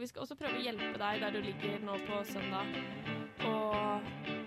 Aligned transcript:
Og 0.00 0.02
vi 0.02 0.08
skal 0.08 0.22
også 0.24 0.32
prøve 0.40 0.56
å 0.56 0.60
hjelpe 0.64 0.96
deg 0.96 1.18
der 1.20 1.34
du 1.34 1.42
ligger 1.44 1.82
nå 1.84 1.92
på 2.06 2.22
søndag 2.24 2.70
og 3.44 4.00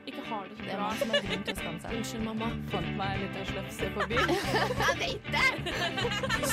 ikke 0.09 0.23
har 0.25 0.47
det 0.49 0.55
så 0.57 0.63
Det 0.63 0.71
er 0.73 0.79
bra. 0.79 0.87
man 0.87 0.97
som 0.97 1.11
har 1.13 1.21
grunn 1.27 1.43
til 1.45 1.53
å 1.53 1.57
skamme 1.59 1.79
seg. 1.83 1.93
Unnskyld, 1.99 2.23
mamma. 2.25 2.47
Fant 2.71 2.89
meg 2.97 3.13
en 3.13 3.21
liten 3.21 3.45
sløfse 3.51 3.85
på 3.93 4.01
byen. 4.09 4.33
Jeg 4.81 4.97
vet 5.03 5.25
det! 5.29 5.49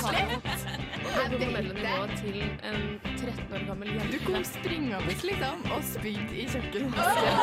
Slett! 0.03 0.69
Jeg 1.17 1.33
vet 1.33 1.49
det. 1.81 1.97
til 2.21 2.39
en 2.45 3.01
13 3.17 3.57
år 3.57 3.67
gammel 3.73 3.89
jente. 3.97 4.13
Du 4.13 4.21
kom 4.29 4.45
springende 4.53 5.17
liksom 5.25 5.65
og 5.73 5.81
spydde 5.97 6.37
i 6.37 6.45
kjøkkenvasken. 6.53 7.35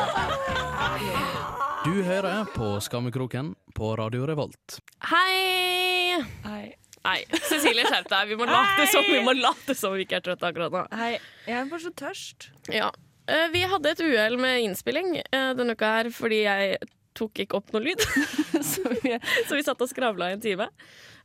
Du 1.90 1.94
hører 2.06 2.46
på 2.54 2.76
Skammekroken 2.86 3.56
på 3.74 3.96
Radio 3.98 4.30
Revolt. 4.30 4.78
Hei! 5.10 6.22
Hei. 6.46 6.78
Nei, 7.08 7.24
Cecilie, 7.48 7.86
skjerp 7.88 8.08
deg. 8.12 8.28
Vi 8.28 8.36
må 8.36 8.46
late 8.48 8.86
som 8.92 9.06
vi 9.06 9.20
må 9.24 9.32
late 9.38 9.76
som 9.78 9.94
vi 9.96 10.04
ikke 10.04 10.18
er 10.20 10.24
trøtte 10.26 10.50
akkurat 10.50 10.74
nå. 10.74 10.84
Hei. 10.98 11.14
Jeg 11.48 11.56
er 11.62 11.70
bare 11.70 11.84
så 11.86 11.92
tørst. 11.96 12.50
Ja. 12.72 12.90
Eh, 13.28 13.46
Vi 13.54 13.64
hadde 13.72 13.94
et 13.94 14.02
uhell 14.04 14.36
med 14.40 14.60
innspilling 14.66 15.14
eh, 15.22 15.50
denne 15.56 15.76
uka 15.76 15.94
her 15.98 16.10
fordi 16.12 16.42
jeg 16.44 16.78
tok 17.18 17.40
ikke 17.44 17.58
opp 17.58 17.72
noe 17.74 17.82
lyd. 17.86 18.04
så, 18.70 18.84
vi, 19.02 19.16
så 19.48 19.56
vi 19.56 19.64
satt 19.66 19.80
og 19.82 19.90
skravla 19.90 20.28
i 20.30 20.36
en 20.36 20.44
time. 20.44 20.68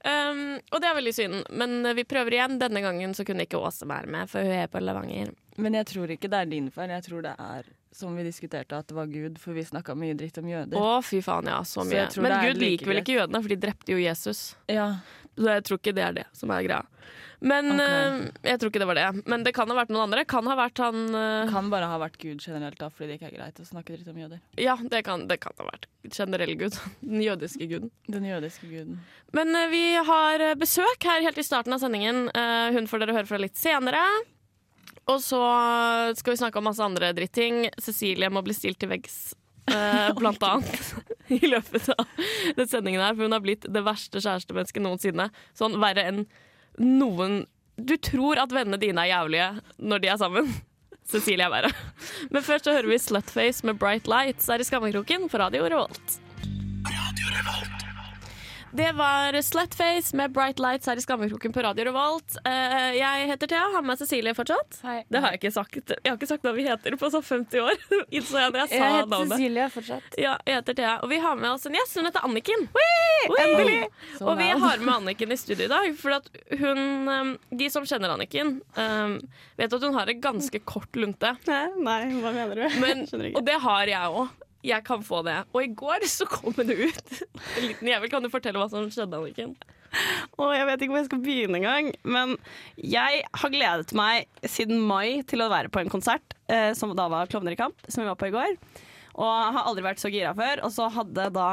Um, 0.03 0.57
og 0.73 0.81
det 0.83 0.87
er 0.89 0.97
veldig 0.97 1.13
synd, 1.15 1.35
men 1.55 1.77
vi 1.95 2.03
prøver 2.07 2.35
igjen. 2.35 2.57
Denne 2.59 2.81
gangen 2.83 3.13
så 3.15 3.23
kunne 3.27 3.45
ikke 3.45 3.61
Åse 3.61 3.87
være 3.87 4.09
med, 4.11 4.27
for 4.31 4.43
hun 4.43 4.55
er 4.57 4.71
på 4.71 4.81
Levanger. 4.83 5.29
Men 5.61 5.77
jeg 5.77 5.89
tror 5.91 6.13
ikke 6.15 6.29
det 6.31 6.43
er 6.43 6.49
din 6.49 6.69
feil. 6.73 6.93
Jeg 6.95 7.05
tror 7.07 7.25
det 7.25 7.33
er 7.37 7.71
som 7.93 8.15
vi 8.17 8.23
diskuterte, 8.25 8.77
at 8.77 8.87
det 8.89 8.95
var 8.97 9.09
Gud, 9.11 9.37
for 9.41 9.53
vi 9.53 9.65
snakka 9.65 9.93
mye 9.97 10.15
dritt 10.17 10.39
om 10.41 10.47
jøder. 10.49 10.79
Å, 10.79 11.01
fy 11.05 11.21
faen, 11.21 11.49
ja. 11.51 11.59
Så 11.67 11.85
mye. 11.85 12.07
Så 12.09 12.23
Men 12.25 12.39
Gud 12.41 12.57
like 12.57 12.71
liker 12.71 12.89
vel 12.89 13.03
ikke 13.03 13.19
jødene, 13.19 13.41
for 13.43 13.53
de 13.53 13.59
drepte 13.67 13.93
jo 13.93 14.01
Jesus. 14.01 14.41
Ja. 14.71 14.95
Så 15.37 15.49
jeg 15.49 15.65
tror 15.67 15.79
ikke 15.81 15.93
det 15.97 16.07
er 16.07 16.17
det 16.17 16.25
som 16.37 16.51
er 16.53 16.65
greia. 16.65 16.81
Men 17.43 17.73
okay. 17.73 18.19
uh, 18.23 18.43
jeg 18.47 18.59
tror 18.59 18.71
ikke 18.71 18.81
det 18.81 18.87
var 18.87 18.97
det. 18.97 19.07
Men 19.29 19.43
det 19.43 19.51
kan 19.57 19.69
ha 19.69 19.75
vært 19.75 19.91
noen 19.91 20.05
andre. 20.05 20.23
Kan 20.29 20.47
ha 20.47 20.55
vært 20.57 20.79
han 20.79 20.99
uh... 21.11 21.51
Kan 21.51 21.69
bare 21.73 21.89
ha 21.91 21.97
vært 21.99 22.15
Gud 22.21 22.39
generelt, 22.39 22.79
da, 22.79 22.87
fordi 22.93 23.11
det 23.11 23.17
ikke 23.19 23.31
er 23.33 23.35
greit 23.35 23.59
å 23.59 23.67
snakke 23.67 23.97
dritt 23.97 24.11
om 24.13 24.21
jøder. 24.23 24.41
Ja, 24.61 24.77
det 24.79 25.03
kan, 25.05 25.27
det 25.29 25.41
kan 25.43 25.57
ha 25.59 25.67
vært 25.67 25.89
generell 26.07 26.55
gud. 26.59 26.77
Den 27.03 27.25
jødiske 27.25 27.67
guden. 27.69 27.91
Den 28.07 28.29
jødiske 28.29 28.69
guden. 28.71 29.01
Men 29.35 29.53
uh, 29.57 29.67
vi 29.73 29.83
har 30.07 30.45
besøk 30.61 31.09
her 31.09 31.25
helt 31.25 31.41
i 31.41 31.45
starten 31.45 31.75
av 31.75 31.83
sendingen. 31.83 32.29
Hun 32.73 32.87
får 32.89 33.03
dere 33.03 33.17
høre 33.17 33.29
fra 33.29 33.41
litt 33.41 33.59
senere. 33.59 34.01
Og 35.11 35.19
så 35.19 35.39
skal 36.15 36.33
vi 36.33 36.39
snakke 36.39 36.59
om 36.61 36.67
masse 36.69 36.83
andre 36.83 37.09
dritting. 37.15 37.65
Cecilie 37.81 38.29
må 38.31 38.43
bli 38.45 38.55
stilt 38.55 38.79
til 38.79 38.91
veggs. 38.93 39.33
eh, 39.71 40.09
blant 40.19 40.43
annet 40.43 40.93
i 41.43 41.47
løpet 41.47 41.89
av 41.95 42.05
den 42.57 42.67
sendingen 42.67 43.01
her, 43.03 43.15
for 43.15 43.23
hun 43.27 43.35
har 43.35 43.43
blitt 43.43 43.67
det 43.71 43.83
verste 43.85 44.21
kjærestemennesket 44.23 44.83
noensinne. 44.83 45.29
Sånn 45.55 45.79
verre 45.83 46.03
enn 46.09 46.25
noen 46.79 47.43
Du 47.77 47.95
tror 47.97 48.37
at 48.41 48.51
vennene 48.53 48.77
dine 48.81 49.01
er 49.01 49.11
jævlige 49.15 49.47
når 49.81 50.03
de 50.03 50.11
er 50.13 50.19
sammen. 50.21 50.51
Cecilie 51.11 51.47
er 51.47 51.51
verre. 51.51 51.71
Men 52.31 52.45
først 52.45 52.67
så 52.67 52.75
hører 52.75 52.91
vi 52.91 52.99
Slutface 53.01 53.65
med 53.67 53.79
Bright 53.81 54.07
Lights 54.07 54.47
her 54.47 54.61
i 54.61 54.67
Skammekroken 54.67 55.27
på 55.27 55.41
Radio 55.41 55.65
Revolt. 55.67 56.19
Det 58.75 58.91
var 58.91 59.41
Slutface 59.41 60.15
med 60.15 60.31
Bright 60.31 60.59
Lights 60.59 60.87
her 60.87 60.97
i 60.97 61.01
Skammekroken 61.01 61.53
på 61.53 61.61
Radio 61.61 61.85
Revolt. 61.85 62.37
Eh, 62.45 62.95
jeg 62.97 63.27
heter 63.29 63.47
Thea, 63.51 63.67
har 63.75 63.83
med 63.85 63.99
Cecilie 64.01 64.33
fortsatt. 64.33 64.79
Hei. 64.81 64.95
Det 65.13 65.21
har 65.21 65.35
jeg 65.35 65.41
ikke 65.43 65.51
sagt. 65.53 65.91
Jeg 65.93 66.09
har 66.09 66.17
ikke 66.17 66.29
sagt 66.31 66.47
hva 66.47 66.55
vi 66.57 66.65
heter 66.65 66.97
på 66.97 67.09
sånn 67.13 67.21
50 67.21 67.61
år. 67.61 67.77
Jeg 68.09 68.23
jeg 68.23 68.49
heter 68.49 69.05
navnet. 69.11 69.35
Cecilie 69.35 69.67
fortsatt. 69.69 70.17
Ja, 70.17 70.33
jeg 70.49 70.57
heter 70.57 70.77
Thea. 70.79 70.95
Og 71.05 71.11
vi 71.13 71.21
har 71.21 71.37
med 71.37 71.51
oss 71.51 71.67
en 71.69 71.77
gjest. 71.77 71.99
Hun 72.01 72.09
heter 72.09 72.25
Anniken. 72.25 72.65
Endelig! 73.43 73.77
Og 74.23 74.33
vi 74.41 74.49
har 74.65 74.81
med 74.81 74.93
Anniken 74.95 75.35
i 75.35 75.37
studio 75.37 75.67
i 75.67 75.71
dag. 75.75 75.93
For 76.01 76.17
at 76.17 76.31
hun, 76.63 76.83
eh, 77.13 77.33
de 77.61 77.69
som 77.69 77.85
kjenner 77.85 78.15
Anniken, 78.15 78.55
eh, 78.73 79.19
vet 79.61 79.77
at 79.77 79.85
hun 79.85 79.99
har 79.99 80.09
en 80.09 80.25
ganske 80.25 80.63
kort 80.65 80.97
lunte. 80.97 81.35
Nei, 81.45 81.67
nei, 81.77 81.99
hva 82.25 82.33
mener 82.33 82.63
du? 82.63 82.81
Men, 82.81 83.05
og 83.35 83.45
det 83.45 83.61
har 83.69 83.93
jeg 83.93 84.17
òg. 84.23 84.33
Jeg 84.63 84.85
kan 84.87 85.03
få 85.03 85.21
det. 85.27 85.37
Og 85.51 85.65
i 85.65 85.71
går 85.75 86.05
så 86.07 86.27
kom 86.29 86.55
det 86.55 86.77
ut. 86.79 87.15
En 87.59 87.67
liten 87.67 87.89
jævel. 87.89 88.11
Kan 88.11 88.23
du 88.23 88.31
fortelle 88.31 88.61
hva 88.61 88.69
som 88.71 88.87
skjedde, 88.93 89.19
Anniken? 89.19 89.55
Og 90.41 90.53
jeg 90.55 90.65
vet 90.69 90.81
ikke 90.81 90.93
hvor 90.95 91.01
jeg 91.03 91.09
skal 91.09 91.21
begynne 91.21 91.59
engang, 91.59 91.91
men 92.01 92.31
jeg 92.81 93.19
har 93.29 93.51
gledet 93.53 93.93
meg 93.93 94.25
siden 94.41 94.79
mai 94.81 95.21
til 95.29 95.43
å 95.45 95.51
være 95.51 95.69
på 95.69 95.83
en 95.83 95.91
konsert, 95.91 96.33
eh, 96.49 96.71
som 96.73 96.95
da 96.97 97.05
var 97.13 97.29
Klovner 97.29 97.53
i 97.53 97.59
kamp, 97.59 97.77
som 97.85 98.01
vi 98.01 98.09
var 98.09 98.17
på 98.17 98.31
i 98.31 98.33
går. 98.33 98.55
Og 99.13 99.29
har 99.29 99.67
aldri 99.69 99.83
vært 99.85 100.01
så 100.01 100.09
gira 100.09 100.33
før. 100.33 100.63
Og 100.65 100.73
så 100.73 100.87
hadde 100.95 101.27
da 101.35 101.49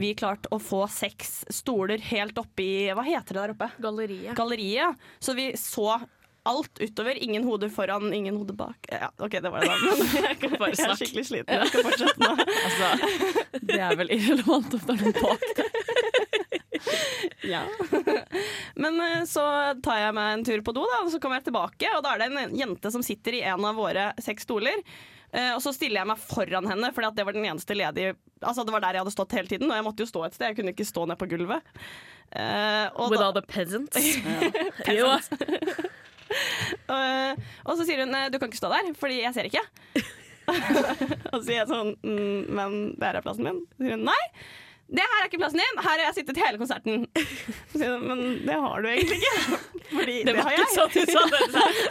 vi 0.00 0.10
klart 0.18 0.48
å 0.50 0.58
få 0.58 0.82
seks 0.90 1.44
stoler 1.54 2.02
helt 2.10 2.38
oppi 2.42 2.88
Hva 2.90 3.04
heter 3.06 3.36
det 3.36 3.44
der 3.44 3.54
oppe? 3.54 3.68
Galleriet. 3.82 4.34
Galleriet. 4.38 5.06
Så 5.22 5.36
vi 5.38 5.52
så 5.60 6.00
alt 6.48 6.80
utover. 6.82 7.18
Ingen 7.26 7.44
hoder 7.48 7.70
foran, 7.72 8.08
ingen 8.16 8.36
hoder 8.40 8.56
bak. 8.58 8.88
Ja, 8.92 9.08
OK, 9.18 9.36
det 9.42 9.50
var 9.52 9.60
det, 9.64 9.68
da. 9.72 9.76
Men 9.82 10.24
jeg, 10.28 10.38
kan- 10.42 10.56
jeg 10.66 10.86
er 10.86 11.00
skikkelig 11.00 11.26
sliten. 11.30 11.52
Jeg 11.60 11.72
skal 11.72 11.86
fortsette 11.90 12.20
nå. 12.22 12.32
Altså, 12.66 12.88
det 13.66 13.80
er 13.80 13.96
vel 13.98 14.10
irrelevant 14.16 14.74
om 14.76 14.86
det 14.86 14.96
er 14.96 15.02
noen 15.04 15.18
bak 15.22 15.44
Ja. 17.46 17.62
Men 18.74 18.98
eh, 19.00 19.22
så 19.28 19.42
tar 19.84 20.00
jeg 20.00 20.14
meg 20.16 20.32
en 20.36 20.44
tur 20.46 20.62
på 20.66 20.74
do, 20.76 20.82
da, 20.90 21.02
og 21.04 21.10
så 21.12 21.20
kommer 21.22 21.38
jeg 21.40 21.46
tilbake, 21.48 21.90
og 21.96 22.02
da 22.04 22.14
er 22.16 22.22
det 22.24 22.28
en 22.46 22.56
jente 22.58 22.90
som 22.94 23.04
sitter 23.06 23.38
i 23.38 23.44
en 23.46 23.64
av 23.66 23.76
våre 23.78 24.08
seks 24.22 24.46
stoler. 24.46 24.82
Eh, 25.32 25.52
og 25.54 25.60
så 25.64 25.72
stiller 25.74 26.00
jeg 26.02 26.10
meg 26.10 26.20
foran 26.22 26.68
henne, 26.70 26.90
for 26.94 27.06
det 27.16 27.26
var 27.26 27.36
den 27.36 27.48
eneste 27.48 27.76
ledige 27.78 28.14
Altså 28.44 28.62
det 28.68 28.72
var 28.74 28.82
der 28.84 28.98
jeg 28.98 29.00
hadde 29.00 29.14
stått 29.14 29.32
hele 29.32 29.48
tiden, 29.48 29.70
og 29.72 29.78
jeg 29.78 29.84
måtte 29.86 30.04
jo 30.04 30.10
stå 30.10 30.22
et 30.26 30.34
sted. 30.36 30.50
Jeg 30.50 30.56
kunne 30.58 30.72
ikke 30.74 30.84
stå 30.84 31.06
ned 31.08 31.16
på 31.16 31.24
gulvet. 31.30 31.64
Uh, 32.36 32.90
With 33.08 33.16
da, 33.16 33.30
all 33.30 33.32
the 33.32 33.42
peasants. 33.48 33.96
Jo. 34.92 35.08
Eh, 36.96 37.32
og 37.66 37.74
så 37.78 37.84
sier 37.86 38.04
hun 38.04 38.14
du 38.30 38.36
kan 38.38 38.50
ikke 38.50 38.60
stå 38.60 38.68
der, 38.70 38.92
fordi 38.98 39.16
jeg 39.24 39.34
ser 39.34 39.48
ikke. 39.48 39.62
og 41.32 41.40
så 41.40 41.42
sier 41.42 41.58
jeg 41.58 41.70
sånn 41.70 41.96
mm, 41.98 42.46
men 42.54 42.76
det 42.94 43.08
her 43.08 43.18
er 43.18 43.24
plassen 43.26 43.48
min. 43.48 43.58
Så 43.74 43.82
sier 43.86 43.96
hun 43.98 44.06
nei. 44.06 44.20
Det 44.86 45.02
her 45.02 45.18
er 45.18 45.26
ikke 45.26 45.40
plassen 45.40 45.58
din, 45.58 45.78
her 45.82 45.88
har 45.98 45.98
jeg 46.04 46.14
sittet 46.20 46.38
hele 46.38 46.60
konserten. 46.60 47.06
Men 48.06 48.20
det 48.46 48.54
har 48.54 48.84
du 48.84 48.86
egentlig 48.88 49.16
ikke. 49.18 49.58
Fordi 49.90 50.14
det, 50.22 50.34
Det 50.36 50.44
har 50.46 50.52
jeg. 50.54 50.68
sånn 50.76 50.92
sa 51.10 51.24
det. 51.32 51.40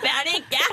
Det 0.06 0.12
er 0.14 0.30
det 0.30 0.36
ikke! 0.40 0.64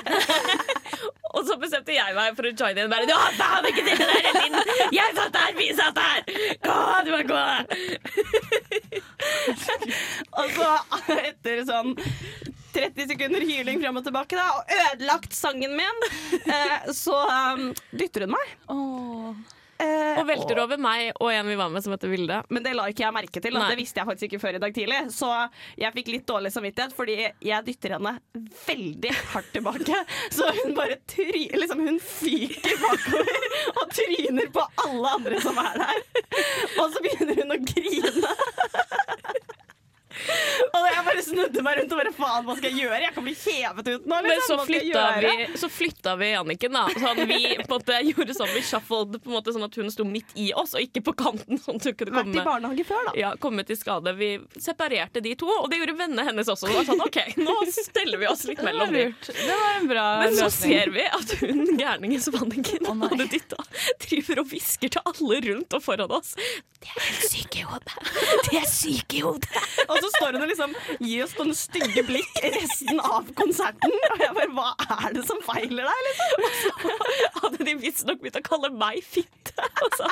Og 1.33 1.41
så 1.49 1.57
bestemte 1.59 1.91
jeg 1.95 2.15
meg 2.15 2.37
for 2.37 2.47
å 2.47 2.53
joine 2.53 2.85
inn. 2.85 2.91
Bare, 2.93 3.07
du 3.09 3.13
har 3.17 3.35
faen 3.35 3.67
ikke 3.67 3.83
sittet 3.89 4.07
der 4.07 4.21
hele 4.23 4.39
tiden! 4.39 4.89
Jeg 4.95 5.15
satt 5.19 5.35
der, 5.35 5.51
vi 5.59 5.67
satt 5.75 5.99
der! 5.99 6.19
Gå, 6.63 6.79
du 7.03 7.11
må 7.11 7.21
gå! 7.27 7.43
Og 10.39 10.55
så 10.55 10.71
etter 11.17 11.63
sånn 11.67 11.95
30 12.73 13.09
sekunder 13.13 13.45
hyling 13.47 13.81
frem 13.83 13.99
og 14.01 14.05
tilbake 14.07 14.37
da, 14.39 14.47
og 14.59 14.77
ødelagt 14.91 15.33
sangen 15.37 15.75
min, 15.77 16.05
eh, 16.43 16.91
så 16.95 17.17
um, 17.55 17.67
dytter 17.93 18.25
hun 18.27 18.35
meg. 18.37 18.55
Eh, 19.83 20.19
Og 20.21 20.27
velter 20.29 20.59
over 20.61 20.77
meg 20.79 21.09
og 21.17 21.31
en 21.33 21.47
vi 21.49 21.55
var 21.59 21.71
med 21.73 21.83
som 21.83 21.91
heter 21.95 22.07
Vilde. 22.11 22.37
Men 22.53 22.63
det 22.63 22.75
la 22.77 22.85
ikke 22.91 23.03
jeg 23.03 23.15
merke 23.15 23.41
til. 23.43 23.57
Det 23.57 23.77
visste 23.79 23.99
jeg 23.99 24.07
faktisk 24.07 24.27
ikke 24.29 24.39
før 24.43 24.57
i 24.59 24.61
dag 24.61 24.75
tidlig. 24.75 24.99
Så 25.11 25.27
jeg 25.81 25.95
fikk 25.97 26.11
litt 26.13 26.27
dårlig 26.29 26.51
samvittighet, 26.53 26.93
fordi 26.95 27.17
jeg 27.43 27.65
dytter 27.67 27.95
henne 27.97 28.13
veldig 28.67 29.13
hardt 29.33 29.49
tilbake. 29.57 30.03
Så 30.37 30.47
hun 30.61 30.75
bare 30.77 30.99
try 31.09 31.43
liksom 31.57 31.83
hun 31.83 31.99
fyker 31.99 32.79
bakover 32.85 33.49
og 33.73 33.91
tryner 33.97 34.53
på 34.55 34.67
alle 34.85 35.15
andre 35.17 35.41
som 35.43 35.59
er 35.65 35.81
der. 35.83 36.03
Og 36.79 36.93
så 36.93 37.03
begynner 37.03 37.41
hun 37.43 37.57
å 37.57 37.61
grine. 37.73 38.35
Og 40.83 40.89
jeg 40.91 41.03
bare 41.07 41.23
snudde 41.23 41.63
meg 41.63 41.77
rundt 41.79 41.93
og 41.95 41.99
bare 42.01 42.11
faen, 42.17 42.45
hva 42.47 42.55
skal 42.57 42.69
jeg 42.73 42.83
gjøre? 42.83 42.99
Jeg 43.05 43.13
kan 43.15 43.25
bli 43.27 43.33
hevet 43.39 43.89
ut 43.93 44.07
nå. 44.09 44.17
Men 44.23 44.29
Liksom. 44.33 44.59
så 44.59 44.65
skal 44.65 44.73
jeg 44.75 44.89
flytta, 44.91 45.03
vi, 45.23 45.59
så 45.61 45.69
flytta 45.71 46.15
vi 46.19 46.29
Anniken, 46.39 46.75
da. 46.75 46.83
Sånn, 47.03 47.21
vi 47.29 47.39
på 47.53 47.63
en 47.63 47.71
måte 47.73 47.99
gjorde 48.09 48.35
sånn, 48.37 48.51
vi 48.53 48.63
shuffled 48.67 49.17
på 49.23 49.31
en 49.31 49.35
måte 49.37 49.53
sånn 49.55 49.65
at 49.67 49.77
hun 49.79 49.91
sto 49.93 50.05
midt 50.07 50.33
i 50.39 50.49
oss, 50.59 50.73
og 50.75 50.83
ikke 50.83 51.03
på 51.07 51.13
kanten. 51.23 51.59
Sånn 51.63 51.79
at 51.79 51.87
hun 51.89 51.95
kunne 51.99 52.15
Vært 52.19 52.35
i 52.35 52.43
barnehage 52.45 52.85
før, 52.89 53.07
da. 53.09 53.13
ja, 53.19 53.31
komme 53.41 53.63
til 53.67 53.77
skade. 53.79 54.13
Vi 54.19 54.29
separerte 54.61 55.21
de 55.23 55.35
to, 55.39 55.47
og 55.53 55.69
det 55.71 55.79
gjorde 55.81 55.95
vennene 56.01 56.25
hennes 56.27 56.49
også. 56.51 56.67
Det 56.69 56.75
var 56.81 56.87
sånn, 56.89 57.03
OK, 57.07 57.19
nå 57.39 57.55
steller 57.71 58.21
vi 58.21 58.29
oss 58.31 58.43
litt 58.49 58.61
mellom 58.65 58.91
dem. 58.93 59.15
Det 59.29 59.57
var 59.63 59.79
en 59.79 59.87
bra 59.91 60.05
Men 60.25 60.35
så 60.37 60.49
løsning. 60.49 60.73
ser 60.75 60.93
vi 60.97 61.07
at 61.19 61.35
hun 61.43 61.63
gærningen 61.79 62.21
som 62.23 62.35
Anniken 62.41 62.89
oh, 62.91 62.97
hadde 63.07 63.29
dytta, 63.31 63.59
driver 64.07 64.43
og 64.43 64.51
hvisker 64.51 64.93
til 64.97 65.07
alle 65.13 65.39
rundt 65.47 65.77
og 65.77 65.83
foran 65.85 66.11
oss. 66.19 66.33
Det 66.83 66.89
er 66.91 67.05
helt 67.07 67.27
syke 67.31 67.61
i 67.61 67.67
hodet. 67.67 67.93
De 68.49 68.57
er 68.59 68.67
syke 68.67 69.19
i 69.19 69.23
hodet. 69.23 69.63
Og 69.87 69.95
så 70.03 70.09
står 70.17 70.35
hun 70.35 70.43
og 70.43 70.49
liksom 70.51 70.72
gir 70.99 71.23
oss 71.25 71.35
sånne 71.37 71.55
stygge 71.57 72.03
blikk 72.07 72.41
resten 72.43 73.01
av 73.03 73.31
konserten. 73.39 73.93
Og 74.13 74.23
jeg 74.25 74.35
bare 74.37 74.51
Hva 74.53 74.69
er 75.07 75.15
det 75.15 75.23
som 75.25 75.39
feiler 75.45 75.87
deg, 75.87 76.03
liksom? 76.09 76.91
Hadde 77.41 77.67
de 77.69 77.75
visstnok 77.81 78.21
begynt 78.21 78.37
å 78.41 78.43
kalle 78.45 78.69
meg 78.75 78.99
fitte. 79.05 79.53
Altså, 79.83 80.07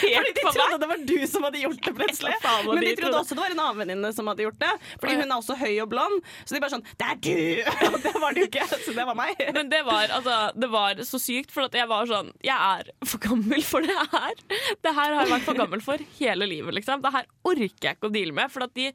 Fordi 0.00 0.32
de 0.34 0.44
trodde 0.44 0.78
det 0.82 0.88
var 0.90 1.02
du 1.08 1.16
som 1.30 1.44
hadde 1.46 1.62
gjort 1.62 1.82
det, 1.84 1.94
plutselig. 1.98 2.34
Men 2.68 2.82
de 2.82 2.88
de 2.88 2.96
trodde 3.02 3.20
også 3.20 3.36
det 3.36 3.42
var 3.42 3.54
en 3.54 3.62
annen 3.64 3.80
venninne 3.82 4.10
som 4.16 4.28
hadde 4.30 4.44
gjort 4.46 4.60
det. 4.62 4.70
Fordi 5.00 5.16
hun 5.20 5.26
er 5.26 5.36
også 5.36 5.56
høy 5.60 5.74
og 5.84 5.90
blond. 5.92 6.18
Så 6.44 6.56
de 6.56 6.62
bare 6.64 6.74
sånn 6.76 6.86
Det 7.00 7.08
er 7.08 7.20
du! 7.28 7.38
Og 7.92 7.98
det 8.04 8.14
var 8.18 8.36
det 8.36 8.44
jo 8.44 8.48
ikke. 8.50 8.66
Så 8.86 8.94
det 8.96 9.06
var 9.08 9.18
meg. 9.18 9.42
Men 9.56 9.70
det 9.72 9.82
var, 9.86 10.10
altså, 10.18 10.38
det 10.58 10.70
var 10.72 11.02
så 11.08 11.20
sykt, 11.22 11.52
for 11.54 11.68
at 11.68 11.78
jeg 11.78 11.88
var 11.90 12.08
sånn 12.10 12.32
Jeg 12.44 12.56
er 12.56 12.92
for 13.08 13.22
gammel 13.22 13.64
for 13.66 13.84
det 13.84 13.96
her. 14.14 14.42
Det 14.84 14.94
her 14.94 15.14
har 15.14 15.24
jeg 15.24 15.34
vært 15.36 15.48
for 15.48 15.58
gammel 15.62 15.84
for 15.84 16.04
hele 16.18 16.48
livet, 16.50 16.76
liksom. 16.78 17.02
Det 17.04 17.14
her 17.14 17.28
orker 17.48 17.90
jeg 17.90 17.98
ikke 17.98 18.10
å 18.10 18.14
deale 18.14 18.36
med. 18.36 18.52
For 18.52 18.66
at 18.66 18.74
de, 18.78 18.90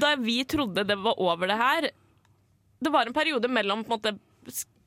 da 0.00 0.14
vi 0.20 0.40
trodde 0.48 0.84
det 0.84 0.96
var 1.00 1.20
over 1.22 1.48
det 1.50 1.56
her 1.58 1.90
Det 2.82 2.90
var 2.94 3.06
en 3.06 3.14
periode 3.16 3.48
mellom 3.50 3.84
på 3.84 3.94
en 3.94 3.98
måte 3.98 4.18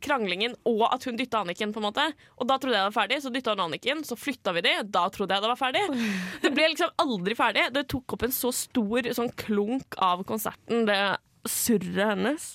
kranglingen 0.01 0.55
og 0.65 0.83
at 0.87 1.03
hun 1.05 1.17
dytta 1.19 1.41
Anniken. 1.43 1.73
på 1.73 1.81
en 1.81 1.87
måte 1.89 2.05
Og 2.37 2.47
da 2.49 2.57
trodde 2.57 2.75
jeg 2.75 2.81
det 2.81 2.89
var 2.89 2.97
ferdig, 2.97 3.19
så 3.21 3.31
dytta 3.33 3.53
hun 3.55 3.65
Anniken, 3.67 4.03
så 4.07 4.17
flytta 4.17 4.53
vi 4.57 4.63
de. 4.65 4.75
Da 4.89 5.07
trodde 5.13 5.35
jeg 5.35 5.43
det 5.43 5.51
var 5.51 5.59
ferdig. 5.59 5.83
Det 6.41 6.53
ble 6.55 6.69
liksom 6.73 6.93
aldri 7.03 7.37
ferdig. 7.37 7.67
Det 7.75 7.85
tok 7.91 8.15
opp 8.17 8.25
en 8.25 8.35
så 8.35 8.53
stor 8.55 9.11
sånn 9.17 9.31
klunk 9.37 9.97
av 10.01 10.23
konserten, 10.27 10.87
det 10.89 10.97
surret 11.49 12.15
hennes. 12.15 12.47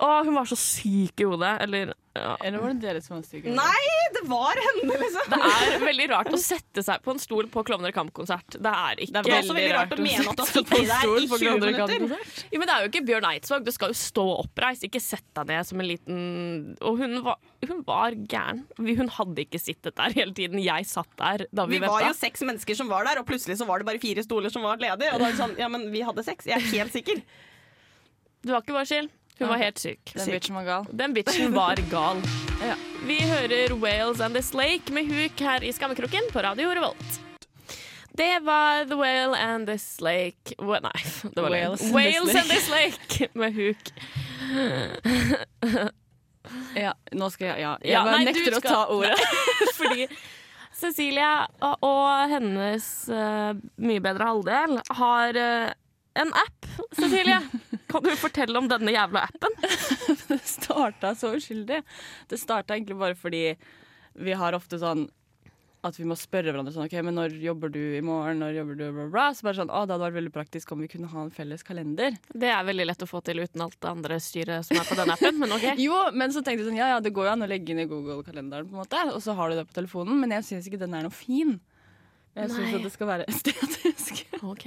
Og 0.00 0.26
hun 0.26 0.34
var 0.34 0.48
så 0.48 0.56
syk 0.58 1.20
i 1.20 1.26
hodet. 1.28 1.56
Eller 1.64 1.92
ja. 2.12 2.34
Eller 2.44 2.60
var 2.60 2.74
det 2.74 2.82
dere 2.84 3.00
som 3.00 3.14
var 3.16 3.22
syke? 3.24 3.48
Nei, 3.56 3.92
det 4.12 4.20
var 4.28 4.58
henne, 4.60 4.96
liksom! 5.00 5.30
Det 5.32 5.38
er 5.48 5.76
veldig 5.80 6.06
rart 6.10 6.28
å 6.36 6.40
sette 6.40 6.82
seg 6.84 7.00
på 7.06 7.14
en 7.14 7.20
stol 7.22 7.46
på 7.52 7.62
Klovner 7.64 7.88
i 7.88 7.94
kamp-konsert. 7.96 8.58
Det 8.60 8.72
er 8.72 9.00
ikke 9.00 9.14
Det 9.24 9.32
er 9.32 9.38
også 9.38 9.54
veldig 9.56 9.70
rart 9.78 9.94
å 9.94 9.98
mene 10.02 10.26
at 10.34 10.36
du 10.36 10.42
har 10.42 10.50
sittet 10.50 10.90
der 10.90 11.06
i 11.08 11.28
20 11.30 11.62
minutter. 11.62 12.04
Ja, 12.52 12.60
men 12.60 12.68
Det 12.68 12.74
er 12.74 12.84
jo 12.84 12.90
ikke 12.90 13.02
Bjørn 13.08 13.28
Eidsvåg. 13.30 13.64
Du 13.64 13.72
skal 13.72 13.94
jo 13.94 13.96
stå 14.02 14.26
oppreist, 14.42 14.84
ikke 14.88 15.00
sett 15.00 15.24
deg 15.38 15.48
ned 15.54 15.70
som 15.70 15.80
en 15.80 15.88
liten 15.88 16.18
Og 16.84 17.00
hun 17.00 17.16
var, 17.24 17.40
hun 17.70 17.80
var 17.88 18.18
gæren. 18.34 18.60
Hun 18.76 19.12
hadde 19.16 19.46
ikke 19.46 19.62
sittet 19.62 19.96
der 19.96 20.12
hele 20.18 20.36
tiden. 20.36 20.60
Jeg 20.60 20.88
satt 20.90 21.08
der 21.16 21.46
da 21.48 21.64
vi, 21.70 21.78
Vi 21.80 21.86
var 21.86 22.04
jo 22.10 22.12
seks 22.18 22.44
mennesker 22.44 22.76
som 22.76 22.92
var 22.92 23.08
der, 23.08 23.22
og 23.22 23.28
plutselig 23.30 23.56
så 23.62 23.68
var 23.68 23.80
det 23.80 23.88
bare 23.88 24.02
fire 24.02 24.26
stoler 24.26 24.52
som 24.52 24.68
var 24.68 24.76
ledige. 24.84 25.14
Og 25.16 25.24
da 25.24 25.30
er 25.30 25.32
det 25.32 25.40
sånn, 25.40 25.56
ja, 25.64 25.72
men 25.72 25.88
vi 25.94 26.04
hadde 26.04 26.28
seks. 26.28 26.50
Jeg 26.52 26.60
er 26.60 26.68
helt 26.76 26.92
sikker. 26.92 27.24
Du 28.42 28.52
var 28.52 28.60
ikke 28.60 28.74
bare 28.76 28.90
skyld. 28.90 29.10
Hun 29.42 29.50
var 29.52 29.60
helt 29.62 29.82
syk. 29.82 30.14
Den 30.14 30.30
bitchen 30.30 30.54
var 30.58 30.64
gal. 30.68 30.86
Den 31.02 31.14
bitchen 31.16 31.54
var 31.58 31.82
gal. 31.90 32.22
Ja. 32.62 32.76
Vi 33.06 33.16
hører 33.26 33.72
Wales 33.82 34.20
and 34.22 34.34
This 34.38 34.52
Lake 34.54 34.92
med 34.94 35.08
huk 35.10 35.40
her 35.42 35.64
i 35.66 35.72
Skammekroken 35.74 36.28
på 36.30 36.42
Radio 36.46 36.70
Revolt. 36.70 37.18
Det 38.14 38.38
var 38.46 38.84
The 38.86 38.94
Whale 38.94 39.34
and 39.38 39.66
This 39.66 40.00
Lake 40.00 40.54
Nei, 40.60 40.92
det 41.34 41.42
var 41.42 41.50
Whales 41.50 41.80
det. 41.80 41.90
Whales 41.90 42.20
Wales 42.20 42.34
and 42.36 42.50
This 42.50 42.68
Lake 42.70 43.28
med 43.40 43.54
huk. 43.54 43.92
Ja, 46.74 46.92
nå 47.14 47.28
skal 47.30 47.52
jeg 47.52 47.62
Ja, 47.62 47.76
jeg 47.82 47.92
Ja, 47.94 48.02
bare 48.04 48.18
nei, 48.18 48.24
nekter 48.30 48.50
nekter 48.50 48.58
å 48.58 48.62
ta 48.66 48.80
ordet. 48.90 49.18
Fordi 49.78 50.06
Cecilie 50.74 51.28
og, 51.62 51.76
og 51.86 52.32
hennes 52.32 52.86
uh, 53.12 53.52
mye 53.78 54.02
bedre 54.02 54.26
halvdel 54.26 54.78
har 54.98 55.38
eh, 55.38 55.70
en 56.14 56.34
app. 56.36 56.66
Cecilie, 56.96 57.38
kan 57.90 58.04
du 58.04 58.12
fortelle 58.20 58.58
om 58.58 58.68
denne 58.70 58.92
jævla 58.94 59.26
appen? 59.28 59.56
Det 60.28 60.40
starta 60.44 61.14
så 61.18 61.34
uskyldig. 61.36 61.82
Det 62.28 62.38
starta 62.40 62.76
egentlig 62.76 62.98
bare 63.00 63.18
fordi 63.18 63.44
vi 64.12 64.36
har 64.36 64.56
ofte 64.56 64.80
sånn 64.80 65.08
at 65.82 65.96
vi 65.98 66.04
må 66.06 66.14
spørre 66.14 66.52
hverandre 66.52 66.70
sånn 66.70 66.86
OK, 66.86 66.94
men 67.02 67.16
når 67.18 67.32
jobber 67.42 67.72
du 67.74 67.80
i 67.80 68.02
morgen? 68.06 68.38
Når 68.38 68.52
jobber 68.54 68.76
du? 68.78 68.84
Bla, 68.94 69.06
bla. 69.10 69.24
Så 69.34 69.46
bare 69.48 69.58
sånn, 69.58 69.72
å, 69.72 69.80
det 69.82 69.96
hadde 69.96 70.06
vært 70.06 70.18
veldig 70.20 70.34
praktisk 70.34 70.70
om 70.74 70.84
vi 70.84 70.90
kunne 70.92 71.10
ha 71.10 71.24
en 71.24 71.32
felles 71.34 71.66
kalender. 71.66 72.14
Det 72.30 72.52
er 72.54 72.62
veldig 72.68 72.86
lett 72.86 73.02
å 73.02 73.08
få 73.10 73.18
til 73.26 73.42
uten 73.42 73.64
alt 73.64 73.78
det 73.82 73.90
andre 73.90 74.20
styret 74.22 74.68
som 74.68 74.78
er 74.78 74.86
på 74.86 74.98
denne 75.00 75.16
appen, 75.18 75.40
men 75.42 75.56
OK. 75.56 75.66
Jo, 75.82 75.98
men 76.14 76.34
så 76.34 76.44
tenkte 76.44 76.62
jeg 76.62 76.70
sånn, 76.70 76.78
ja 76.78 76.92
ja, 76.94 77.02
det 77.02 77.10
går 77.16 77.26
jo 77.26 77.34
an 77.34 77.46
å 77.48 77.50
legge 77.50 77.74
inn 77.74 77.82
i 77.82 77.88
Google-kalenderen, 77.90 78.70
på 78.70 78.76
en 78.76 78.84
måte, 78.84 79.02
og 79.10 79.18
så 79.24 79.34
har 79.38 79.50
du 79.50 79.58
det 79.58 79.66
på 79.72 79.78
telefonen, 79.80 80.22
men 80.22 80.36
jeg 80.38 80.46
syns 80.52 80.70
ikke 80.70 80.80
den 80.84 80.94
er 80.94 81.08
noe 81.08 81.16
fin. 81.16 81.56
Jeg 82.32 82.48
syns 82.48 82.76
at 82.78 82.84
det 82.86 82.92
skal 82.94 83.08
være 83.10 83.26
estetisk. 83.32 84.22
Ok. 84.42 84.64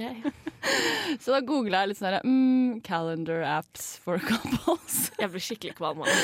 Så 1.22 1.34
da 1.34 1.40
googla 1.46 1.82
jeg 1.82 1.90
litt 1.92 1.98
sånn 2.00 2.16
mm, 2.22 2.78
calendar 2.86 3.42
apps 3.56 3.96
for 4.04 4.22
couples. 4.28 4.98
Jeg 5.18 5.32
blir 5.32 5.42
skikkelig 5.42 5.74
kvalm 5.78 6.04
av 6.04 6.10
det. 6.10 6.16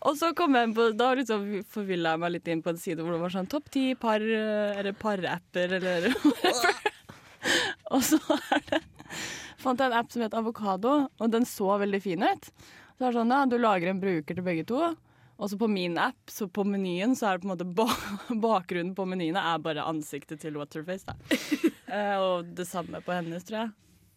Og 0.00 0.16
så 0.20 0.32
kom 0.36 0.56
jeg 0.56 0.70
inn 0.70 0.74
på, 0.76 0.88
da 0.96 1.12
liksom 1.18 1.46
forvilla 1.72 2.14
jeg 2.14 2.24
meg 2.24 2.34
litt 2.36 2.50
inn 2.52 2.64
på 2.64 2.72
en 2.72 2.80
side 2.80 3.04
hvor 3.04 3.16
det 3.16 3.22
var 3.26 3.36
sånn 3.36 3.50
topp 3.52 3.68
ti 3.76 3.86
par, 4.00 4.24
eller 4.24 4.96
parapper, 4.96 5.76
eller 5.80 6.08
whatever. 6.24 6.92
og 7.92 8.02
så 8.04 8.20
det 8.70 8.80
fant 9.62 9.80
jeg 9.80 9.90
en 9.90 9.98
app 9.98 10.12
som 10.12 10.22
het 10.24 10.34
Avokado, 10.36 10.96
og 11.18 11.32
den 11.32 11.46
så 11.48 11.76
veldig 11.80 12.00
fin 12.04 12.22
ut. 12.22 12.48
Så 12.96 13.04
er 13.04 13.10
det 13.10 13.18
sånn, 13.18 13.32
ja, 13.34 13.44
Du 13.50 13.56
lager 13.60 13.90
en 13.90 14.00
bruker 14.02 14.36
til 14.38 14.46
begge 14.46 14.64
to. 14.68 14.94
Og 15.36 15.50
så 15.52 15.58
på 15.60 15.68
min 15.68 15.98
app, 16.00 16.30
så 16.32 16.48
på 16.48 16.64
menyen, 16.64 17.12
så 17.16 17.28
er 17.28 17.36
det 17.36 17.44
på 17.44 17.50
en 17.50 17.54
måte 17.54 17.68
ba 17.76 17.86
bakgrunnen 18.46 18.94
på 18.96 19.04
menyene 19.08 19.42
er 19.52 19.60
bare 19.64 19.84
ansiktet 19.84 20.40
til 20.44 20.58
Waterface. 20.60 21.06
da. 21.08 21.16
Eh, 21.86 22.16
og 22.18 22.48
det 22.58 22.64
samme 22.66 22.98
på 22.98 23.14
hennes, 23.14 23.44
tror 23.46 23.60
jeg. 23.60 23.68